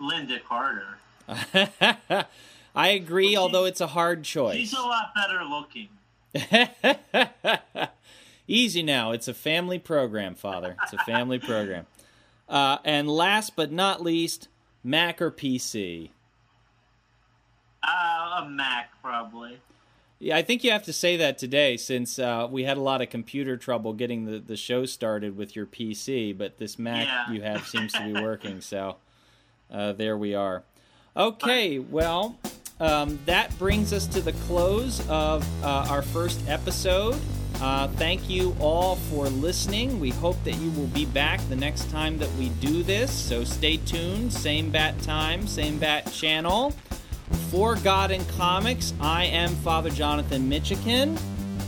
Lynda 0.00 0.38
Carter. 0.44 0.96
I 2.74 2.88
agree, 2.88 3.34
Well, 3.34 3.42
although 3.44 3.64
it's 3.64 3.80
a 3.80 3.88
hard 3.88 4.24
choice. 4.24 4.56
She's 4.56 4.72
a 4.72 4.80
lot 4.80 5.12
better 5.14 5.42
looking. 5.44 5.88
Easy 8.46 8.82
now. 8.82 9.12
It's 9.12 9.28
a 9.28 9.34
family 9.34 9.78
program, 9.78 10.34
Father. 10.34 10.76
It's 10.82 10.92
a 10.92 10.98
family 11.04 11.38
program. 11.40 11.86
Uh, 12.48 12.78
and 12.84 13.08
last 13.08 13.56
but 13.56 13.70
not 13.70 14.02
least, 14.02 14.48
Mac 14.82 15.20
or 15.20 15.30
PC? 15.30 16.10
Uh, 17.82 18.42
a 18.42 18.48
Mac 18.48 18.90
probably. 19.02 19.60
Yeah, 20.18 20.36
I 20.36 20.42
think 20.42 20.64
you 20.64 20.70
have 20.72 20.82
to 20.84 20.92
say 20.92 21.16
that 21.18 21.38
today 21.38 21.76
since 21.76 22.18
uh, 22.18 22.48
we 22.50 22.64
had 22.64 22.76
a 22.76 22.80
lot 22.80 23.02
of 23.02 23.08
computer 23.10 23.56
trouble 23.56 23.92
getting 23.92 24.24
the, 24.24 24.38
the 24.38 24.56
show 24.56 24.84
started 24.86 25.36
with 25.36 25.54
your 25.54 25.66
PC, 25.66 26.36
but 26.36 26.58
this 26.58 26.78
Mac 26.78 27.06
Yeah. 27.06 27.30
you 27.32 27.42
have 27.42 27.66
seems 27.66 27.92
to 27.92 28.02
be 28.02 28.20
working. 28.20 28.60
So 28.60 28.96
uh, 29.70 29.92
there 29.92 30.16
we 30.16 30.34
are. 30.34 30.62
Okay, 31.16 31.80
well, 31.80 32.38
um, 32.80 33.18
that 33.26 33.56
brings 33.58 33.92
us 33.92 34.06
to 34.08 34.20
the 34.20 34.32
close 34.32 35.06
of 35.08 35.46
uh, 35.64 35.86
our 35.90 36.02
first 36.02 36.40
episode. 36.48 37.18
Uh, 37.60 37.88
thank 37.88 38.30
you 38.30 38.56
all 38.60 38.96
for 38.96 39.28
listening. 39.28 39.98
We 39.98 40.10
hope 40.10 40.36
that 40.44 40.54
you 40.56 40.70
will 40.72 40.86
be 40.88 41.04
back 41.06 41.40
the 41.48 41.56
next 41.56 41.90
time 41.90 42.18
that 42.18 42.32
we 42.34 42.50
do 42.50 42.84
this. 42.84 43.10
So 43.10 43.42
stay 43.42 43.78
tuned. 43.78 44.32
Same 44.32 44.70
bat 44.70 45.00
time, 45.02 45.46
same 45.46 45.78
bat 45.78 46.10
channel. 46.12 46.72
For 47.50 47.74
God 47.76 48.10
and 48.10 48.26
Comics, 48.30 48.94
I 49.00 49.24
am 49.24 49.50
Father 49.56 49.90
Jonathan 49.90 50.48
Michigan, 50.48 51.18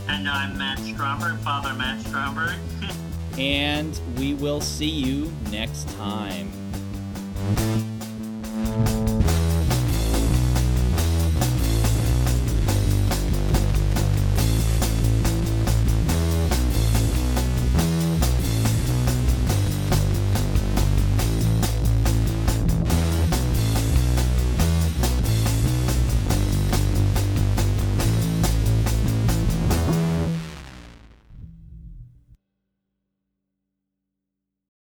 And 0.07 0.27
I'm 0.27 0.57
Matt 0.57 0.79
Stromberg, 0.79 1.37
Father 1.39 1.73
Matt 1.73 1.99
Stromberg. 2.05 2.55
and 3.37 3.99
we 4.17 4.33
will 4.35 4.61
see 4.61 4.89
you 4.89 5.31
next 5.51 5.89
time. 5.97 6.51